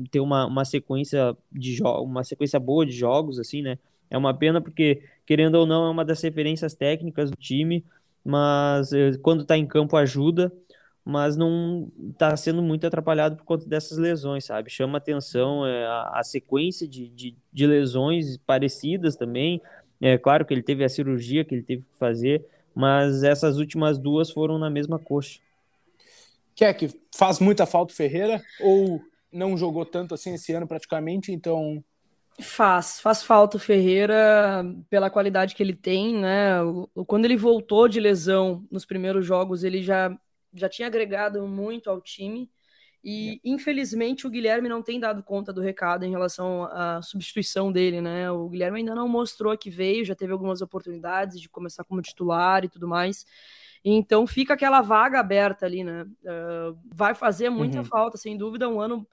ter 0.10 0.20
uma, 0.20 0.46
uma 0.46 0.66
sequência 0.66 1.36
de 1.52 1.82
uma 1.84 2.24
sequência 2.24 2.60
boa 2.60 2.86
de 2.86 2.92
jogos, 2.92 3.40
assim, 3.40 3.62
né? 3.62 3.78
É 4.10 4.18
uma 4.18 4.34
pena 4.34 4.62
porque, 4.62 5.04
querendo 5.26 5.56
ou 5.56 5.66
não, 5.66 5.86
é 5.86 5.90
uma 5.90 6.04
das 6.04 6.22
referências 6.22 6.74
técnicas 6.74 7.32
do 7.32 7.38
time, 7.38 7.86
mas 8.24 8.92
eh, 8.92 9.18
quando 9.22 9.42
está 9.42 9.58
em 9.58 9.66
campo 9.66 9.96
ajuda 9.96 10.52
mas 11.04 11.36
não 11.36 11.92
está 12.12 12.36
sendo 12.38 12.62
muito 12.62 12.86
atrapalhado 12.86 13.36
por 13.38 13.44
conta 13.44 13.66
dessas 13.66 13.98
lesões, 13.98 14.46
sabe? 14.46 14.70
Chama 14.70 14.98
atenção 14.98 15.66
é, 15.66 15.86
a, 15.86 16.20
a, 16.20 16.24
sequência 16.24 16.88
de, 16.88 17.10
de, 17.10 17.36
de, 17.52 17.68
lesões 17.68 18.38
parecidas 18.38 19.16
também. 19.16 19.62
É 20.00 20.18
claro 20.18 20.46
que 20.46 20.54
ele 20.54 20.62
teve 20.62 20.84
a 20.84 20.90
cirurgia 20.90 21.44
que 21.44 21.56
ele 21.56 21.64
teve 21.64 21.82
que 21.82 21.98
fazer, 21.98 22.46
mas 22.76 23.24
essas 23.24 23.58
últimas 23.58 23.98
duas 23.98 24.32
foram 24.32 24.58
na 24.58 24.70
mesma 24.70 24.98
coxa. 25.00 25.40
Quer 26.56 26.74
que 26.74 26.90
faz 27.16 27.40
muita 27.40 27.66
falta 27.66 27.94
o 27.94 27.96
Ferreira 27.96 28.42
ou 28.60 29.02
não 29.32 29.58
jogou 29.58 29.86
tanto 29.86 30.14
assim 30.14 30.34
esse 30.34 30.54
ano 30.54 30.68
praticamente, 30.68 31.32
então 31.32 31.84
Faz, 32.40 33.00
faz 33.00 33.22
falta 33.22 33.58
o 33.58 33.60
Ferreira 33.60 34.64
pela 34.90 35.10
qualidade 35.10 35.54
que 35.54 35.62
ele 35.62 35.76
tem, 35.76 36.16
né? 36.16 36.56
Quando 37.06 37.26
ele 37.26 37.36
voltou 37.36 37.88
de 37.88 38.00
lesão 38.00 38.66
nos 38.72 38.86
primeiros 38.86 39.26
jogos, 39.26 39.64
ele 39.64 39.84
já 39.84 40.18
já 40.54 40.68
tinha 40.68 40.88
agregado 40.88 41.48
muito 41.48 41.90
ao 41.90 42.02
time. 42.02 42.50
E 43.04 43.42
infelizmente 43.44 44.28
o 44.28 44.30
Guilherme 44.30 44.70
não 44.70 44.84
tem 44.84 45.00
dado 45.00 45.24
conta 45.24 45.52
do 45.52 45.60
recado 45.60 46.06
em 46.06 46.12
relação 46.12 46.66
à 46.66 47.02
substituição 47.02 47.72
dele, 47.72 48.00
né? 48.00 48.30
O 48.30 48.48
Guilherme 48.48 48.80
ainda 48.80 48.94
não 48.94 49.08
mostrou 49.08 49.58
que 49.58 49.72
veio, 49.72 50.06
já 50.06 50.14
teve 50.16 50.32
algumas 50.32 50.62
oportunidades 50.62 51.40
de 51.40 51.50
começar 51.50 51.84
como 51.84 52.02
titular 52.02 52.64
e 52.64 52.70
tudo 52.70 52.88
mais. 52.88 53.26
Então 53.84 54.28
fica 54.28 54.54
aquela 54.54 54.82
vaga 54.82 55.20
aberta 55.20 55.66
ali, 55.66 55.84
né? 55.84 56.04
Uh, 56.04 56.78
vai 56.94 57.16
fazer 57.16 57.50
muita 57.50 57.80
uhum. 57.80 57.86
falta, 57.86 58.18
sem 58.18 58.38
dúvida, 58.38 58.70
um 58.70 58.80
ano 58.80 59.08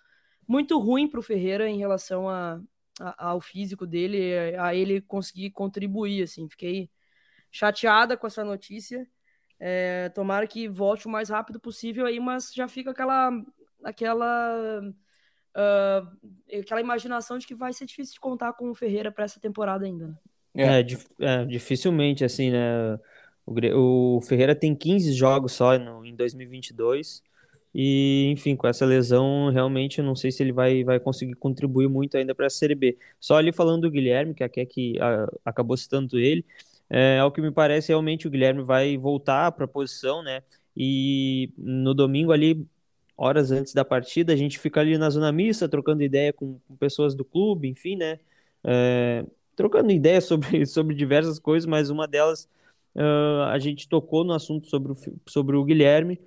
muito 0.47 0.79
ruim 0.79 1.09
para 1.09 1.21
o 1.21 1.23
Ferreira 1.23 1.69
em 1.69 1.79
relação 1.79 2.29
a, 2.29 2.61
a, 3.01 3.29
ao 3.31 3.41
físico 3.41 3.87
dele, 3.87 4.55
a 4.59 4.75
ele 4.75 5.01
conseguir 5.01 5.51
contribuir, 5.51 6.23
assim. 6.25 6.47
Fiquei 6.49 6.91
chateada 7.51 8.19
com 8.19 8.27
essa 8.27 8.45
notícia 8.45 9.09
é, 9.61 10.09
tomara 10.11 10.47
que 10.47 10.69
volte 10.69 11.07
o 11.07 11.11
mais 11.11 11.29
rápido 11.29 11.59
possível 11.59 12.07
aí, 12.07 12.21
mas 12.21 12.53
já 12.55 12.69
fica 12.69 12.91
aquela 12.91 13.31
aquela 13.85 14.81
uh, 15.57 16.59
aquela 16.59 16.81
imaginação 16.81 17.39
de 17.39 17.47
que 17.47 17.55
vai 17.55 17.73
ser 17.73 17.87
difícil 17.87 18.15
de 18.15 18.21
contar 18.21 18.53
com 18.53 18.71
o 18.71 18.75
Ferreira 18.75 19.11
para 19.11 19.25
essa 19.25 19.41
temporada 19.41 19.85
ainda. 19.85 20.09
Né? 20.09 20.15
É, 20.55 20.87
é, 21.21 21.45
dificilmente 21.45 22.25
assim, 22.25 22.51
né? 22.51 22.99
O, 23.47 24.17
o, 24.17 24.21
Ferreira 24.21 24.55
tem 24.55 24.75
15 24.75 25.13
jogos 25.13 25.53
só 25.53 25.79
no, 25.79 26.05
em 26.05 26.15
2022 26.15 27.23
e, 27.75 28.31
enfim, 28.33 28.57
com 28.57 28.67
essa 28.67 28.85
lesão, 28.85 29.51
realmente 29.51 29.99
eu 29.99 30.05
não 30.05 30.15
sei 30.17 30.31
se 30.31 30.43
ele 30.43 30.53
vai, 30.53 30.85
vai 30.85 30.99
conseguir 30.99 31.35
contribuir 31.35 31.89
muito 31.89 32.17
ainda 32.17 32.35
para 32.35 32.47
a 32.47 32.51
Série 32.51 32.75
B. 32.75 32.99
Só 33.21 33.37
ali 33.37 33.53
falando 33.53 33.83
do 33.83 33.91
Guilherme, 33.91 34.35
que 34.35 34.43
é 34.43 34.49
que 34.49 34.99
a, 35.01 35.29
acabou 35.45 35.77
citando 35.77 36.19
ele, 36.19 36.45
é, 36.91 37.19
ao 37.19 37.31
que 37.31 37.41
me 37.41 37.51
parece, 37.51 37.89
realmente 37.89 38.27
o 38.27 38.31
Guilherme 38.31 38.63
vai 38.63 38.97
voltar 38.97 39.53
para 39.53 39.67
a 39.67 39.69
posição, 39.69 40.23
né? 40.23 40.43
E 40.77 41.53
no 41.57 41.95
domingo 41.95 42.33
ali, 42.33 42.67
horas 43.19 43.51
antes 43.51 43.75
da 43.75 43.85
partida, 43.85 44.33
a 44.33 44.37
gente 44.37 44.61
fica 44.61 44.81
ali 44.81 44.97
na 44.97 45.11
zona 45.11 45.33
mista, 45.33 45.69
trocando 45.69 46.05
ideia 46.05 46.33
com, 46.33 46.61
com 46.69 46.77
pessoas 46.77 47.17
do 47.17 47.25
clube, 47.25 47.69
enfim, 47.69 47.97
né? 47.97 48.21
É, 48.63 49.25
trocando 49.57 49.91
ideias 49.93 50.25
sobre, 50.25 50.65
sobre 50.65 50.95
diversas 50.95 51.41
coisas, 51.41 51.67
mas 51.67 51.91
uma 51.91 52.07
delas 52.07 52.49
uh, 52.95 53.43
a 53.51 53.59
gente 53.59 53.89
tocou 53.89 54.23
no 54.25 54.33
assunto 54.33 54.69
sobre 54.69 54.93
o, 54.93 54.97
sobre 55.27 55.57
o 55.57 55.65
Guilherme 55.65 56.21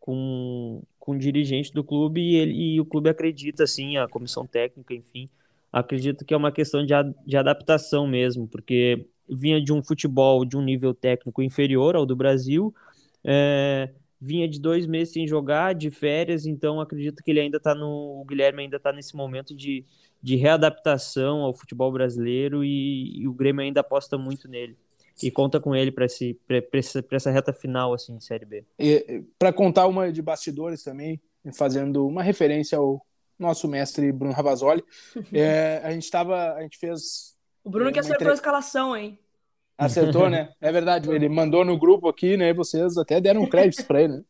com, 0.00 0.82
com 0.98 1.12
o 1.12 1.18
dirigente 1.18 1.70
do 1.70 1.84
clube 1.84 2.22
e, 2.22 2.36
ele, 2.36 2.54
e 2.54 2.80
o 2.80 2.86
clube 2.86 3.10
acredita, 3.10 3.64
assim, 3.64 3.98
a 3.98 4.08
comissão 4.08 4.46
técnica, 4.46 4.94
enfim, 4.94 5.28
acredito 5.70 6.24
que 6.24 6.32
é 6.32 6.36
uma 6.36 6.50
questão 6.50 6.84
de, 6.84 6.94
de 7.26 7.36
adaptação 7.36 8.06
mesmo, 8.06 8.48
porque 8.48 9.06
vinha 9.28 9.60
de 9.60 9.70
um 9.70 9.82
futebol 9.82 10.46
de 10.46 10.56
um 10.56 10.62
nível 10.62 10.94
técnico 10.94 11.42
inferior 11.42 11.94
ao 11.94 12.06
do 12.06 12.16
Brasil, 12.16 12.74
é, 13.22 13.90
vinha 14.20 14.48
de 14.48 14.60
dois 14.60 14.86
meses 14.86 15.12
sem 15.12 15.26
jogar, 15.26 15.74
de 15.74 15.90
férias, 15.90 16.46
então 16.46 16.80
acredito 16.80 17.22
que 17.22 17.30
ele 17.30 17.40
ainda 17.40 17.58
está 17.58 17.74
no. 17.74 18.20
O 18.20 18.24
Guilherme 18.24 18.62
ainda 18.62 18.76
está 18.76 18.92
nesse 18.92 19.16
momento 19.16 19.54
de, 19.54 19.84
de 20.22 20.36
readaptação 20.36 21.40
ao 21.40 21.52
futebol 21.52 21.92
brasileiro 21.92 22.64
e, 22.64 23.20
e 23.20 23.28
o 23.28 23.32
Grêmio 23.32 23.62
ainda 23.62 23.80
aposta 23.80 24.18
muito 24.18 24.48
nele 24.48 24.76
e 25.22 25.30
conta 25.30 25.60
com 25.60 25.74
ele 25.74 25.90
para 25.90 26.04
essa, 26.04 27.04
essa 27.10 27.30
reta 27.30 27.52
final 27.52 27.92
assim 27.92 28.16
de 28.16 28.24
Série 28.24 28.44
B. 28.44 28.64
Para 29.38 29.52
contar 29.52 29.86
uma 29.86 30.12
de 30.12 30.22
bastidores 30.22 30.82
também, 30.82 31.20
fazendo 31.54 32.06
uma 32.06 32.22
referência 32.22 32.78
ao 32.78 33.04
nosso 33.38 33.68
mestre 33.68 34.10
Bruno 34.12 34.34
Ravazoli, 34.34 34.84
é, 35.32 35.80
a 35.84 35.92
gente 35.92 36.04
estava, 36.04 36.54
a 36.54 36.62
gente 36.62 36.78
fez. 36.78 37.36
O 37.62 37.70
Bruno 37.70 37.92
que 37.92 37.98
acertou 37.98 38.22
entre... 38.26 38.32
a 38.32 38.34
escalação, 38.34 38.96
hein? 38.96 39.18
Acertou, 39.78 40.28
né? 40.28 40.50
É 40.60 40.72
verdade. 40.72 41.08
Ele 41.08 41.28
mandou 41.28 41.64
no 41.64 41.78
grupo 41.78 42.08
aqui, 42.08 42.36
né? 42.36 42.52
Vocês 42.52 42.98
até 42.98 43.20
deram 43.20 43.46
créditos 43.46 43.84
para 43.84 44.02
ele, 44.02 44.16
né? 44.18 44.22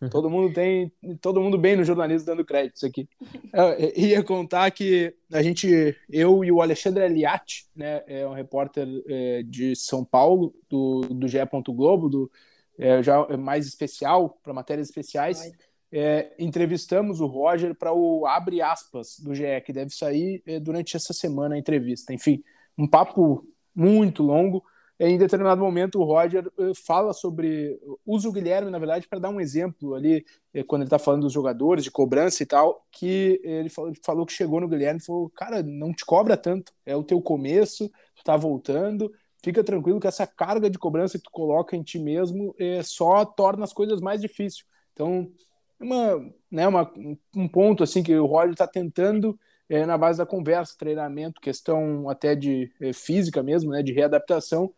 Todo 0.10 0.30
mundo 0.30 0.54
tem, 0.54 0.90
todo 1.20 1.42
mundo 1.42 1.58
bem 1.58 1.76
no 1.76 1.84
jornalismo 1.84 2.24
dando 2.24 2.42
créditos 2.42 2.82
aqui. 2.82 3.06
Eu 3.52 3.92
ia 3.94 4.22
contar 4.22 4.70
que 4.70 5.14
a 5.30 5.42
gente, 5.42 5.94
eu 6.08 6.42
e 6.42 6.50
o 6.50 6.62
Alexandre 6.62 7.04
Eliatti, 7.04 7.66
né, 7.76 8.02
é 8.06 8.26
um 8.26 8.32
repórter 8.32 8.88
é, 9.06 9.42
de 9.42 9.76
São 9.76 10.02
Paulo, 10.02 10.54
do, 10.70 11.00
do 11.02 11.28
GE. 11.28 11.38
Globo, 11.68 12.08
do, 12.08 12.30
é, 12.78 13.02
já 13.02 13.26
é 13.28 13.36
mais 13.36 13.66
especial, 13.66 14.38
para 14.42 14.54
matérias 14.54 14.88
especiais, 14.88 15.52
é, 15.92 16.32
entrevistamos 16.38 17.20
o 17.20 17.26
Roger 17.26 17.74
para 17.74 17.92
o 17.92 18.26
Abre 18.26 18.62
Aspas 18.62 19.18
do 19.18 19.34
GE, 19.34 19.60
que 19.66 19.72
deve 19.72 19.90
sair 19.90 20.42
é, 20.46 20.58
durante 20.58 20.96
essa 20.96 21.12
semana 21.12 21.56
a 21.56 21.58
entrevista. 21.58 22.14
Enfim, 22.14 22.42
um 22.78 22.86
papo 22.86 23.46
muito 23.74 24.22
longo. 24.22 24.64
Em 25.02 25.16
determinado 25.16 25.62
momento 25.62 25.98
o 25.98 26.04
Roger 26.04 26.46
eh, 26.58 26.72
fala 26.74 27.14
sobre 27.14 27.80
usa 28.04 28.28
o 28.28 28.32
Guilherme 28.32 28.70
na 28.70 28.78
verdade 28.78 29.08
para 29.08 29.18
dar 29.18 29.30
um 29.30 29.40
exemplo 29.40 29.94
ali 29.94 30.26
eh, 30.52 30.62
quando 30.62 30.82
ele 30.82 30.88
está 30.88 30.98
falando 30.98 31.22
dos 31.22 31.32
jogadores 31.32 31.82
de 31.82 31.90
cobrança 31.90 32.42
e 32.42 32.46
tal 32.46 32.86
que 32.92 33.40
ele 33.42 33.70
falou, 33.70 33.92
falou, 34.04 34.26
que 34.26 34.32
chegou 34.34 34.60
no 34.60 34.68
Guilherme 34.68 35.00
e 35.00 35.02
falou 35.02 35.30
cara 35.30 35.62
não 35.62 35.94
te 35.94 36.04
cobra 36.04 36.36
tanto 36.36 36.70
é 36.84 36.94
o 36.94 37.02
teu 37.02 37.18
começo 37.22 37.88
tu 38.14 38.22
tá 38.22 38.36
voltando 38.36 39.10
fica 39.42 39.64
tranquilo 39.64 39.98
que 39.98 40.06
essa 40.06 40.26
carga 40.26 40.68
de 40.68 40.78
cobrança 40.78 41.16
que 41.16 41.24
tu 41.24 41.30
coloca 41.30 41.74
em 41.74 41.82
ti 41.82 41.98
mesmo 41.98 42.54
é, 42.58 42.82
só 42.82 43.24
torna 43.24 43.64
as 43.64 43.72
coisas 43.72 44.02
mais 44.02 44.20
difíceis 44.20 44.66
então 44.92 45.32
uma 45.80 46.30
né 46.50 46.68
uma, 46.68 46.92
um 47.34 47.48
ponto 47.48 47.82
assim 47.82 48.02
que 48.02 48.14
o 48.14 48.26
Roger 48.26 48.52
está 48.52 48.66
tentando 48.66 49.40
é, 49.70 49.86
na 49.86 49.96
base 49.96 50.18
da 50.18 50.26
conversa 50.26 50.76
treinamento 50.76 51.40
questão 51.40 52.10
até 52.10 52.34
de 52.34 52.70
é, 52.78 52.92
física 52.92 53.42
mesmo 53.42 53.70
né 53.70 53.82
de 53.82 53.92
readaptação 53.92 54.74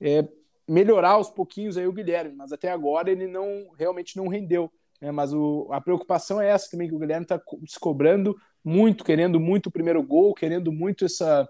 é, 0.00 0.28
melhorar 0.68 1.12
aos 1.12 1.30
pouquinhos 1.30 1.76
aí 1.76 1.86
o 1.86 1.92
Guilherme, 1.92 2.34
mas 2.34 2.52
até 2.52 2.70
agora 2.70 3.10
ele 3.10 3.26
não 3.26 3.70
realmente 3.78 4.16
não 4.16 4.28
rendeu. 4.28 4.70
Né? 5.00 5.10
Mas 5.10 5.32
o, 5.32 5.68
a 5.70 5.80
preocupação 5.80 6.40
é 6.40 6.48
essa 6.48 6.70
também, 6.70 6.88
que 6.88 6.94
o 6.94 6.98
Guilherme 6.98 7.24
está 7.24 7.40
se 7.66 7.78
cobrando 7.78 8.36
muito, 8.64 9.04
querendo 9.04 9.38
muito 9.38 9.66
o 9.66 9.72
primeiro 9.72 10.02
gol, 10.02 10.34
querendo 10.34 10.72
muito 10.72 11.04
essa, 11.04 11.48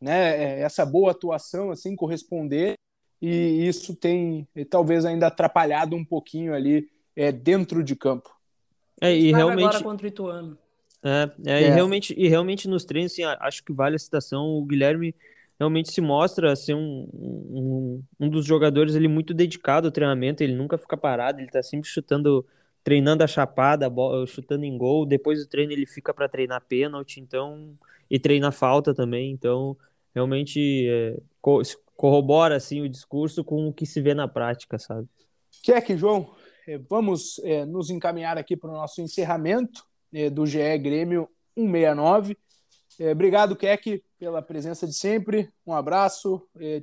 né, 0.00 0.36
é, 0.36 0.60
essa 0.60 0.86
boa 0.86 1.10
atuação, 1.10 1.70
assim, 1.70 1.96
corresponder, 1.96 2.74
e 3.20 3.66
isso 3.66 3.94
tem 3.94 4.48
talvez 4.68 5.04
ainda 5.04 5.28
atrapalhado 5.28 5.94
um 5.94 6.04
pouquinho 6.04 6.54
ali 6.54 6.88
é, 7.14 7.30
dentro 7.30 7.82
de 7.82 7.94
campo. 7.94 8.30
É, 9.00 9.14
e 9.14 9.32
realmente... 9.32 9.66
agora 9.66 9.82
contra 9.82 10.06
o 10.06 10.08
Ituano. 10.08 10.58
É, 11.02 11.30
é, 11.44 11.62
é. 11.64 11.68
E, 11.68 11.70
realmente, 11.70 12.14
e 12.16 12.28
realmente 12.28 12.68
nos 12.68 12.84
treinos, 12.84 13.12
assim, 13.12 13.24
acho 13.24 13.64
que 13.64 13.72
vale 13.72 13.96
a 13.96 13.98
citação, 13.98 14.46
o 14.46 14.64
Guilherme 14.64 15.14
realmente 15.58 15.92
se 15.92 16.00
mostra 16.00 16.54
ser 16.56 16.74
um, 16.74 17.08
um, 17.12 18.02
um 18.18 18.28
dos 18.28 18.44
jogadores 18.44 18.94
ele 18.94 19.08
muito 19.08 19.34
dedicado 19.34 19.86
ao 19.86 19.92
treinamento, 19.92 20.42
ele 20.42 20.54
nunca 20.54 20.78
fica 20.78 20.96
parado, 20.96 21.38
ele 21.38 21.46
está 21.46 21.62
sempre 21.62 21.88
chutando, 21.88 22.46
treinando 22.82 23.22
a 23.22 23.26
chapada, 23.26 23.90
chutando 24.26 24.64
em 24.64 24.76
gol, 24.76 25.06
depois 25.06 25.40
do 25.40 25.46
treino 25.46 25.72
ele 25.72 25.86
fica 25.86 26.12
para 26.12 26.28
treinar 26.28 26.64
pênalti, 26.68 27.20
então 27.20 27.76
e 28.10 28.18
treinar 28.18 28.52
falta 28.52 28.94
também, 28.94 29.30
então 29.30 29.76
realmente 30.14 30.86
é, 30.88 31.16
corrobora 31.96 32.56
assim 32.56 32.80
o 32.82 32.88
discurso 32.88 33.44
com 33.44 33.68
o 33.68 33.72
que 33.72 33.86
se 33.86 34.00
vê 34.00 34.14
na 34.14 34.28
prática, 34.28 34.78
sabe? 34.78 35.08
Que 35.62 35.72
é 35.72 35.80
que 35.80 35.96
João, 35.96 36.34
é, 36.66 36.76
vamos 36.76 37.40
é, 37.44 37.64
nos 37.64 37.88
encaminhar 37.88 38.36
aqui 38.36 38.56
para 38.56 38.70
o 38.70 38.74
nosso 38.74 39.00
encerramento 39.00 39.84
é, 39.84 39.91
do 40.32 40.46
GE 40.46 40.78
Grêmio 40.78 41.28
169. 41.56 42.36
É, 42.98 43.12
obrigado, 43.12 43.56
Keck, 43.56 44.02
pela 44.18 44.42
presença 44.42 44.86
de 44.86 44.94
sempre. 44.94 45.50
Um 45.66 45.72
abraço. 45.72 46.46
É, 46.58 46.82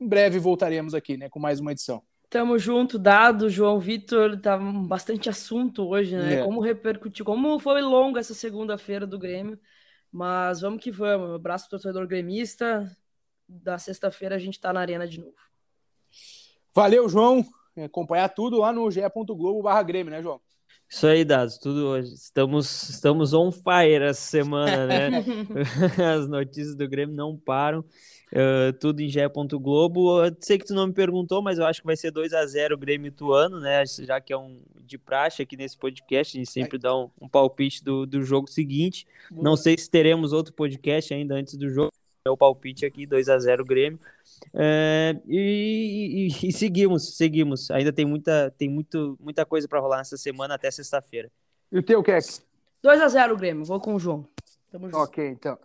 em 0.00 0.08
breve 0.08 0.38
voltaremos 0.38 0.94
aqui 0.94 1.16
né, 1.16 1.28
com 1.28 1.38
mais 1.38 1.60
uma 1.60 1.72
edição. 1.72 2.02
Tamo 2.28 2.58
junto, 2.58 2.98
dado, 2.98 3.48
João 3.48 3.78
Vitor, 3.78 4.40
tá 4.40 4.58
bastante 4.58 5.28
assunto 5.28 5.86
hoje, 5.86 6.16
né? 6.16 6.34
É. 6.34 6.44
Como 6.44 6.60
repercutiu, 6.60 7.24
como 7.24 7.58
foi 7.58 7.80
longa 7.80 8.18
essa 8.18 8.34
segunda-feira 8.34 9.06
do 9.06 9.18
Grêmio, 9.18 9.58
mas 10.10 10.60
vamos 10.60 10.82
que 10.82 10.90
vamos. 10.90 11.30
Um 11.30 11.34
abraço 11.34 11.68
pro 11.68 11.78
torcedor 11.78 12.06
gremista. 12.06 12.90
Da 13.48 13.78
sexta-feira 13.78 14.34
a 14.34 14.38
gente 14.38 14.60
tá 14.60 14.72
na 14.72 14.80
arena 14.80 15.06
de 15.06 15.20
novo. 15.20 15.36
Valeu, 16.74 17.08
João. 17.08 17.44
Acompanhar 17.76 18.28
tudo 18.28 18.58
lá 18.58 18.72
no 18.72 18.90
ge.globo 18.90 19.62
barra 19.62 19.82
Grêmio, 19.84 20.10
né, 20.10 20.20
João? 20.20 20.40
Isso 20.88 21.06
aí, 21.06 21.24
Dados, 21.24 21.58
tudo 21.58 21.86
hoje. 21.86 22.14
Estamos, 22.14 22.88
estamos 22.88 23.32
on 23.34 23.50
fire 23.50 24.04
essa 24.04 24.20
semana, 24.20 24.86
né? 24.86 25.24
As 26.16 26.28
notícias 26.28 26.76
do 26.76 26.88
Grêmio 26.88 27.14
não 27.14 27.36
param. 27.36 27.80
Uh, 28.32 28.72
tudo 28.80 29.00
em 29.00 29.08
Gé. 29.08 29.28
Globo. 29.28 30.24
Eu 30.24 30.36
sei 30.40 30.58
que 30.58 30.64
tu 30.64 30.74
não 30.74 30.86
me 30.86 30.92
perguntou, 30.92 31.42
mas 31.42 31.58
eu 31.58 31.66
acho 31.66 31.80
que 31.80 31.86
vai 31.86 31.96
ser 31.96 32.10
2 32.10 32.32
a 32.32 32.46
0 32.46 32.74
o 32.74 32.78
Grêmio 32.78 33.08
Ituano, 33.08 33.60
né? 33.60 33.84
Já 33.86 34.20
que 34.20 34.32
é 34.32 34.36
um 34.36 34.60
de 34.84 34.96
praxe 34.96 35.42
aqui 35.42 35.56
nesse 35.56 35.76
podcast, 35.76 36.36
a 36.36 36.38
gente 36.38 36.50
sempre 36.50 36.78
dá 36.78 36.96
um, 36.96 37.10
um 37.20 37.28
palpite 37.28 37.82
do, 37.82 38.06
do 38.06 38.22
jogo 38.22 38.48
seguinte. 38.48 39.06
Não 39.30 39.56
sei 39.56 39.76
se 39.76 39.90
teremos 39.90 40.32
outro 40.32 40.54
podcast 40.54 41.12
ainda 41.12 41.34
antes 41.34 41.56
do 41.56 41.68
jogo. 41.68 41.92
É 42.26 42.30
o 42.30 42.36
palpite 42.36 42.84
aqui, 42.84 43.06
2 43.06 43.28
a 43.28 43.38
0 43.38 43.64
Grêmio. 43.64 43.98
É, 44.54 45.16
e, 45.26 46.28
e, 46.42 46.48
e, 46.48 46.52
seguimos, 46.52 47.16
seguimos. 47.16 47.70
Ainda 47.70 47.92
tem 47.92 48.04
muita, 48.04 48.52
tem 48.56 48.68
muito, 48.68 49.16
muita 49.20 49.44
coisa 49.44 49.68
para 49.68 49.80
rolar 49.80 49.98
nessa 49.98 50.16
semana 50.16 50.54
até 50.54 50.70
sexta-feira. 50.70 51.30
E 51.70 51.78
o 51.78 51.82
teu, 51.82 52.02
Keck? 52.02 52.40
2 52.82 53.00
a 53.00 53.08
0 53.08 53.36
Grêmio, 53.36 53.64
vou 53.64 53.80
com 53.80 53.94
o 53.94 53.98
João. 53.98 54.28
Tamo 54.70 54.86
junto. 54.86 54.98
Ok, 54.98 55.26
então. 55.26 55.58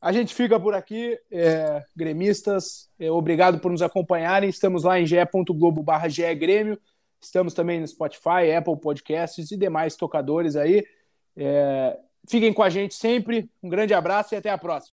A 0.00 0.12
gente 0.12 0.32
fica 0.32 0.60
por 0.60 0.74
aqui, 0.74 1.18
é, 1.30 1.82
gremistas. 1.96 2.88
É, 2.98 3.10
obrigado 3.10 3.58
por 3.58 3.70
nos 3.70 3.82
acompanharem. 3.82 4.48
Estamos 4.48 4.84
lá 4.84 5.00
em 5.00 5.06
ge.globo 5.06 5.82
barra 5.82 6.06
Grêmio. 6.36 6.78
Estamos 7.20 7.52
também 7.52 7.80
no 7.80 7.88
Spotify, 7.88 8.52
Apple 8.56 8.78
Podcasts 8.78 9.50
e 9.50 9.56
demais 9.56 9.96
tocadores 9.96 10.54
aí. 10.54 10.86
É, 11.36 11.98
fiquem 12.28 12.52
com 12.52 12.62
a 12.62 12.70
gente 12.70 12.94
sempre. 12.94 13.50
Um 13.60 13.68
grande 13.68 13.92
abraço 13.92 14.34
e 14.34 14.36
até 14.36 14.50
a 14.50 14.58
próxima. 14.58 14.86